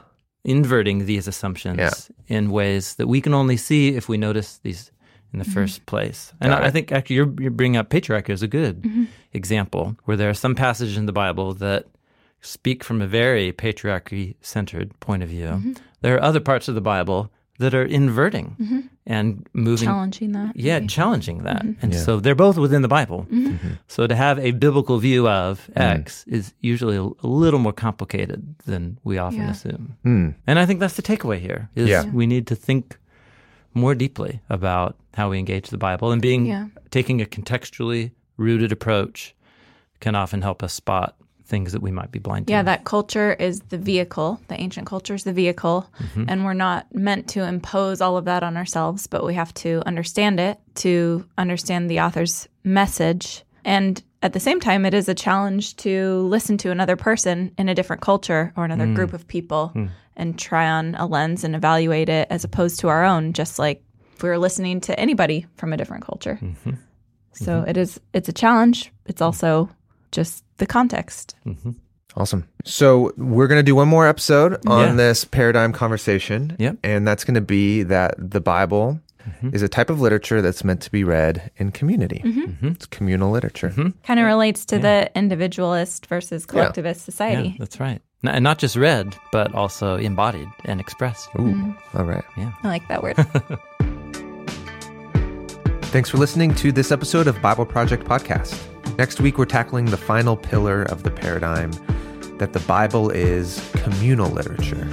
Inverting 0.44 1.06
these 1.06 1.28
assumptions 1.28 1.78
Yeah. 1.78 1.90
in 2.36 2.50
ways 2.50 2.94
that 2.94 3.06
we 3.06 3.20
can 3.20 3.34
only 3.34 3.56
see 3.56 3.88
if 3.88 4.08
we 4.08 4.16
notice 4.16 4.58
these 4.58 4.90
in 5.32 5.38
the 5.38 5.44
mm-hmm. 5.44 5.52
first 5.52 5.84
place. 5.86 6.32
And 6.40 6.54
I, 6.54 6.66
I 6.66 6.70
think 6.70 6.90
actually 6.90 7.16
you're, 7.16 7.34
you're 7.38 7.50
bringing 7.50 7.76
up 7.76 7.90
patriarchy 7.90 8.30
as 8.30 8.42
a 8.42 8.48
good 8.48 8.82
mm-hmm. 8.82 9.04
example, 9.32 9.96
where 10.04 10.16
there 10.16 10.30
are 10.30 10.34
some 10.34 10.54
passages 10.54 10.96
in 10.96 11.06
the 11.06 11.12
Bible 11.12 11.52
that 11.54 11.86
speak 12.40 12.84
from 12.84 13.02
a 13.02 13.06
very 13.06 13.52
patriarchy 13.52 14.36
centered 14.40 14.98
point 15.00 15.22
of 15.22 15.28
view. 15.28 15.46
Mm-hmm. 15.46 15.72
There 16.00 16.14
are 16.16 16.22
other 16.22 16.40
parts 16.40 16.68
of 16.68 16.74
the 16.74 16.80
Bible 16.80 17.30
that 17.58 17.74
are 17.74 17.84
inverting 17.84 18.88
and 19.08 19.44
moving 19.54 19.86
Challenging 19.88 20.32
that. 20.32 20.54
yeah, 20.54 20.78
challenging 20.86 21.42
that. 21.44 21.64
And 21.82 21.94
so 21.94 22.20
they're 22.20 22.34
both 22.34 22.58
within 22.58 22.82
the 22.82 22.88
Bible. 22.88 23.26
Mm-hmm. 23.30 23.68
So 23.88 24.06
to 24.06 24.14
have 24.14 24.38
a 24.38 24.50
biblical 24.52 24.98
view 24.98 25.26
of 25.26 25.68
X 25.74 26.24
is 26.28 26.52
usually 26.60 26.96
a, 26.96 27.02
a 27.02 27.26
little 27.26 27.58
more 27.58 27.72
complicated 27.72 28.54
than 28.66 28.98
we 29.04 29.16
often 29.18 29.40
Yeah. 29.40 29.50
assume. 29.50 29.96
Hmm. 30.02 30.28
And 30.46 30.58
I 30.58 30.66
think 30.66 30.78
that's 30.80 30.94
the 30.96 31.02
takeaway 31.02 31.40
here 31.40 31.70
is 31.74 31.88
Yeah. 31.88 32.04
we 32.12 32.26
need 32.26 32.46
to 32.48 32.54
think 32.54 32.98
more 33.74 33.94
deeply 33.94 34.40
about 34.50 34.96
how 35.14 35.30
we 35.30 35.38
engage 35.38 35.70
the 35.70 35.78
Bible 35.78 36.12
and 36.12 36.20
being 36.20 36.44
Yeah. 36.46 36.66
taking 36.90 37.22
a 37.22 37.24
contextually 37.24 38.10
rooted 38.36 38.72
approach 38.72 39.34
can 40.00 40.14
often 40.14 40.42
help 40.42 40.62
us 40.62 40.72
spot 40.74 41.16
things 41.48 41.72
that 41.72 41.80
we 41.80 41.90
might 41.90 42.12
be 42.12 42.18
blind 42.18 42.46
to. 42.46 42.52
Yeah, 42.52 42.62
that 42.62 42.84
culture 42.84 43.32
is 43.32 43.60
the 43.70 43.78
vehicle. 43.78 44.38
The 44.48 44.60
ancient 44.60 44.86
culture 44.86 45.14
is 45.14 45.24
the 45.24 45.32
vehicle. 45.32 45.88
Mm-hmm. 45.98 46.24
And 46.28 46.44
we're 46.44 46.52
not 46.52 46.94
meant 46.94 47.26
to 47.30 47.42
impose 47.42 48.00
all 48.00 48.16
of 48.18 48.26
that 48.26 48.42
on 48.42 48.56
ourselves, 48.56 49.06
but 49.06 49.24
we 49.24 49.34
have 49.34 49.52
to 49.54 49.82
understand 49.86 50.38
it 50.38 50.58
to 50.76 51.26
understand 51.38 51.90
the 51.90 52.00
author's 52.00 52.48
message. 52.64 53.44
And 53.64 54.02
at 54.22 54.34
the 54.34 54.40
same 54.40 54.60
time, 54.60 54.84
it 54.84 54.92
is 54.92 55.08
a 55.08 55.14
challenge 55.14 55.76
to 55.76 56.20
listen 56.28 56.58
to 56.58 56.70
another 56.70 56.96
person 56.96 57.52
in 57.56 57.68
a 57.68 57.74
different 57.74 58.02
culture 58.02 58.52
or 58.56 58.64
another 58.64 58.86
mm. 58.86 58.94
group 58.94 59.14
of 59.14 59.26
people 59.26 59.72
mm. 59.74 59.88
and 60.16 60.38
try 60.38 60.68
on 60.68 60.94
a 60.96 61.06
lens 61.06 61.44
and 61.44 61.56
evaluate 61.56 62.10
it 62.10 62.28
as 62.30 62.44
opposed 62.44 62.80
to 62.80 62.88
our 62.88 63.04
own, 63.04 63.32
just 63.32 63.58
like 63.58 63.82
if 64.14 64.22
we 64.22 64.28
were 64.28 64.38
listening 64.38 64.80
to 64.82 64.98
anybody 65.00 65.46
from 65.56 65.72
a 65.72 65.76
different 65.78 66.04
culture. 66.04 66.38
Mm-hmm. 66.42 66.72
So 67.32 67.60
mm-hmm. 67.60 67.70
it 67.70 67.76
is 67.76 68.00
it's 68.12 68.28
a 68.28 68.32
challenge. 68.32 68.92
It's 69.06 69.22
mm. 69.22 69.26
also 69.26 69.70
just 70.12 70.44
the 70.58 70.66
context. 70.66 71.34
Mm-hmm. 71.46 71.70
Awesome. 72.16 72.48
So 72.64 73.12
we're 73.16 73.46
going 73.46 73.58
to 73.58 73.62
do 73.62 73.74
one 73.76 73.88
more 73.88 74.06
episode 74.08 74.58
on 74.66 74.88
Yeah. 74.88 74.94
this 74.94 75.24
paradigm 75.24 75.72
conversation. 75.72 76.56
Yep. 76.58 76.78
And 76.82 77.06
that's 77.06 77.22
going 77.24 77.34
to 77.36 77.40
be 77.40 77.84
that 77.84 78.14
the 78.18 78.40
Bible 78.40 78.98
mm-hmm. 79.28 79.54
is 79.54 79.62
a 79.62 79.68
type 79.68 79.88
of 79.90 80.00
literature 80.00 80.40
that's 80.42 80.64
meant 80.64 80.80
to 80.82 80.90
be 80.90 81.04
read 81.04 81.50
in 81.58 81.70
community. 81.70 82.22
Mm-hmm. 82.24 82.68
It's 82.68 82.86
communal 82.86 83.30
literature. 83.30 83.72
kind 84.04 84.18
of 84.20 84.26
relates 84.26 84.64
to 84.66 84.78
the 84.78 85.10
individualist 85.14 86.06
versus 86.06 86.44
collectivist 86.46 87.02
Yeah, 87.02 87.04
society. 87.04 87.56
that's 87.58 87.78
right. 87.78 88.00
N- 88.24 88.34
And 88.34 88.42
not 88.42 88.58
just 88.58 88.74
read, 88.74 89.14
but 89.30 89.54
also 89.54 89.96
embodied 89.96 90.48
and 90.64 90.80
expressed. 90.80 91.28
Ooh, 91.38 91.74
all 91.94 92.04
right. 92.04 92.24
Yeah. 92.36 92.52
I 92.64 92.68
like 92.68 92.88
that 92.88 93.02
word. 93.02 93.16
Thanks 95.92 96.10
for 96.10 96.16
listening 96.18 96.52
to 96.56 96.72
this 96.72 96.90
episode 96.90 97.28
of 97.28 97.40
Bible 97.40 97.64
Project 97.64 98.04
Podcast. 98.04 98.58
Next 98.98 99.20
week, 99.20 99.38
we're 99.38 99.44
tackling 99.44 99.84
the 99.84 99.96
final 99.96 100.36
pillar 100.36 100.82
of 100.82 101.04
the 101.04 101.10
paradigm 101.12 101.70
that 102.38 102.52
the 102.52 102.58
Bible 102.58 103.10
is 103.10 103.70
communal 103.84 104.28
literature. 104.28 104.88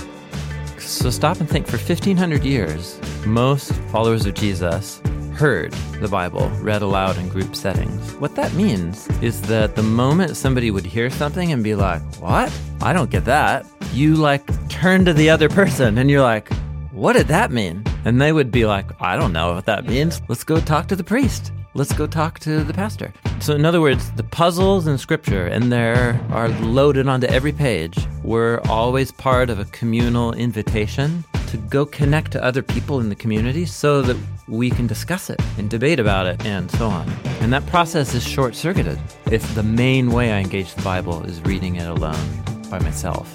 So 0.77 1.09
stop 1.09 1.39
and 1.39 1.49
think 1.49 1.65
for 1.65 1.77
1500 1.77 2.43
years, 2.43 2.99
most 3.25 3.71
followers 3.91 4.27
of 4.27 4.35
Jesus 4.35 5.01
heard 5.33 5.73
the 6.01 6.07
Bible 6.07 6.49
read 6.61 6.83
aloud 6.83 7.17
in 7.17 7.29
group 7.29 7.55
settings. 7.55 8.13
What 8.17 8.35
that 8.35 8.53
means 8.53 9.07
is 9.23 9.41
that 9.43 9.75
the 9.75 9.81
moment 9.81 10.37
somebody 10.37 10.69
would 10.69 10.85
hear 10.85 11.09
something 11.09 11.51
and 11.51 11.63
be 11.63 11.73
like, 11.73 12.03
What? 12.17 12.55
I 12.81 12.93
don't 12.93 13.09
get 13.09 13.25
that, 13.25 13.65
you 13.91 14.17
like 14.17 14.69
turn 14.69 15.05
to 15.05 15.13
the 15.13 15.31
other 15.31 15.49
person 15.49 15.97
and 15.97 16.11
you're 16.11 16.21
like, 16.21 16.53
What 16.91 17.13
did 17.13 17.27
that 17.29 17.51
mean? 17.51 17.83
And 18.05 18.21
they 18.21 18.31
would 18.31 18.51
be 18.51 18.67
like, 18.67 18.85
I 19.01 19.17
don't 19.17 19.33
know 19.33 19.55
what 19.55 19.65
that 19.65 19.87
means. 19.87 20.21
Let's 20.29 20.43
go 20.43 20.59
talk 20.59 20.87
to 20.89 20.95
the 20.95 21.03
priest. 21.03 21.51
Let's 21.77 21.91
go 21.91 22.07
talk 22.07 22.39
to 22.39 22.63
the 22.63 22.73
pastor. 22.73 23.11
So, 23.41 23.53
in 23.53 23.65
other 23.65 23.81
words, 23.81 24.09
the 24.11 24.23
puzzles 24.23 24.87
in 24.87 24.97
scripture, 24.97 25.47
and 25.47 25.69
there 25.73 26.17
are 26.31 26.47
loaded 26.61 27.05
onto 27.09 27.27
every 27.27 27.51
page, 27.51 27.97
were 28.23 28.61
always 28.69 29.11
part 29.11 29.49
of 29.49 29.59
a 29.59 29.65
communal 29.65 30.31
invitation 30.31 31.25
to 31.47 31.57
go 31.57 31.85
connect 31.85 32.31
to 32.31 32.41
other 32.41 32.61
people 32.61 33.01
in 33.01 33.09
the 33.09 33.15
community 33.15 33.65
so 33.65 34.01
that 34.03 34.15
we 34.47 34.69
can 34.69 34.87
discuss 34.87 35.29
it 35.29 35.41
and 35.57 35.69
debate 35.69 35.99
about 35.99 36.27
it 36.27 36.45
and 36.45 36.71
so 36.71 36.87
on. 36.87 37.09
And 37.41 37.51
that 37.51 37.65
process 37.65 38.13
is 38.13 38.25
short 38.25 38.55
circuited 38.55 38.97
if 39.29 39.53
the 39.53 39.63
main 39.63 40.11
way 40.11 40.31
I 40.31 40.39
engage 40.39 40.73
the 40.75 40.81
Bible 40.81 41.25
is 41.25 41.41
reading 41.41 41.75
it 41.75 41.89
alone 41.89 42.41
by 42.69 42.79
myself. 42.79 43.29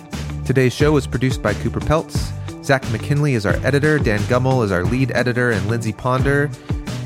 Today's 0.47 0.73
show 0.73 0.93
was 0.93 1.07
produced 1.07 1.43
by 1.43 1.53
Cooper 1.53 1.81
Peltz. 1.81 2.33
Zach 2.65 2.91
McKinley 2.91 3.35
is 3.35 3.45
our 3.45 3.57
editor, 3.67 3.99
Dan 3.99 4.21
Gummel 4.21 4.65
is 4.65 4.73
our 4.73 4.85
lead 4.85 5.11
editor, 5.15 5.51
and 5.51 5.67
Lindsey 5.69 5.93
Ponder 5.93 6.51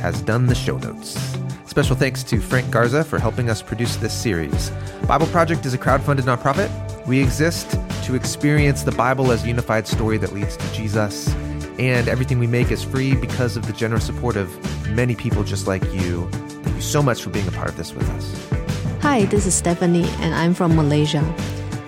has 0.04 0.20
done 0.20 0.44
the 0.44 0.54
show 0.54 0.76
notes. 0.76 1.18
Special 1.64 1.96
thanks 1.96 2.22
to 2.24 2.38
Frank 2.38 2.70
Garza 2.70 3.02
for 3.02 3.18
helping 3.18 3.48
us 3.48 3.62
produce 3.62 3.96
this 3.96 4.12
series. 4.12 4.70
Bible 5.08 5.26
Project 5.28 5.64
is 5.64 5.72
a 5.72 5.78
crowdfunded 5.78 6.24
nonprofit. 6.24 6.68
We 7.06 7.22
exist 7.22 7.78
to 8.02 8.14
experience 8.14 8.82
the 8.82 8.92
Bible 8.92 9.32
as 9.32 9.44
a 9.44 9.48
unified 9.48 9.86
story 9.86 10.18
that 10.18 10.34
leads 10.34 10.58
to 10.58 10.72
Jesus. 10.74 11.34
And 11.78 12.06
everything 12.06 12.38
we 12.38 12.46
make 12.46 12.70
is 12.70 12.84
free 12.84 13.16
because 13.16 13.56
of 13.56 13.66
the 13.66 13.72
generous 13.72 14.04
support 14.04 14.36
of 14.36 14.50
many 14.90 15.14
people 15.14 15.42
just 15.42 15.66
like 15.66 15.82
you. 15.94 16.28
Thank 16.30 16.76
you 16.76 16.82
so 16.82 17.02
much 17.02 17.22
for 17.22 17.30
being 17.30 17.48
a 17.48 17.52
part 17.52 17.70
of 17.70 17.78
this 17.78 17.94
with 17.94 18.06
us. 18.10 19.00
Hi, 19.00 19.24
this 19.24 19.46
is 19.46 19.54
Stephanie, 19.54 20.08
and 20.20 20.34
I'm 20.34 20.52
from 20.52 20.76
Malaysia. 20.76 21.24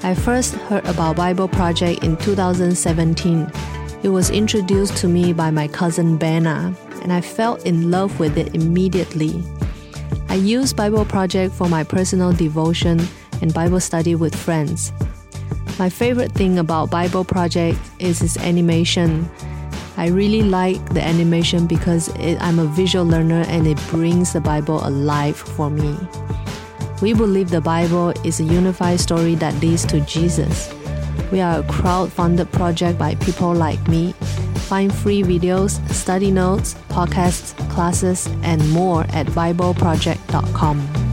I 0.03 0.15
first 0.15 0.55
heard 0.55 0.87
about 0.87 1.17
Bible 1.17 1.49
Project 1.49 2.03
in 2.03 2.17
2017. 2.17 3.53
It 4.03 4.09
was 4.09 4.31
introduced 4.31 4.97
to 4.99 5.07
me 5.07 5.35
by 5.35 5.51
my 5.51 5.69
cousin 5.69 6.19
Benna, 6.19 6.75
and 7.07 7.13
I 7.13 7.21
fell 7.21 7.55
in 7.63 7.89
love 7.93 8.19
with 8.19 8.37
it 8.37 8.53
immediately. 8.53 9.41
I 10.29 10.35
use 10.35 10.73
Bible 10.73 11.05
Project 11.05 11.55
for 11.55 11.69
my 11.69 11.85
personal 11.85 12.33
devotion 12.33 12.99
and 13.41 13.55
Bible 13.55 13.79
study 13.79 14.17
with 14.17 14.35
friends. 14.35 14.93
My 15.79 15.89
favorite 15.89 16.33
thing 16.33 16.59
about 16.59 16.91
Bible 16.91 17.23
Project 17.23 17.79
is 18.01 18.23
its 18.23 18.37
animation. 18.39 19.31
I 19.97 20.09
really 20.09 20.43
like 20.43 20.85
the 20.95 21.01
animation 21.01 21.69
because 21.69 22.09
it, 22.17 22.43
I'm 22.43 22.59
a 22.59 22.65
visual 22.65 23.05
learner 23.05 23.45
and 23.47 23.69
it 23.69 23.79
brings 23.87 24.33
the 24.33 24.41
Bible 24.41 24.85
alive 24.85 25.37
for 25.37 25.71
me. 25.71 25.97
We 27.01 27.15
believe 27.15 27.51
the 27.51 27.61
Bible 27.61 28.11
is 28.25 28.41
a 28.41 28.45
unified 28.45 28.99
story 28.99 29.37
that 29.37 29.55
leads 29.61 29.87
to 29.87 30.01
Jesus. 30.01 30.75
We 31.31 31.41
are 31.41 31.61
a 31.61 31.63
crowd 31.69 32.13
funded 32.13 32.51
project 32.51 32.99
by 32.99 33.15
people 33.15 33.55
like 33.55 33.87
me. 33.87 34.13
Find 34.67 34.93
free 34.93 35.23
videos, 35.23 35.81
study 35.93 36.33
notes, 36.33 36.75
podcasts, 36.89 37.55
classes, 37.71 38.27
and 38.43 38.69
more 38.73 39.03
at 39.11 39.27
BibleProject.com. 39.27 41.06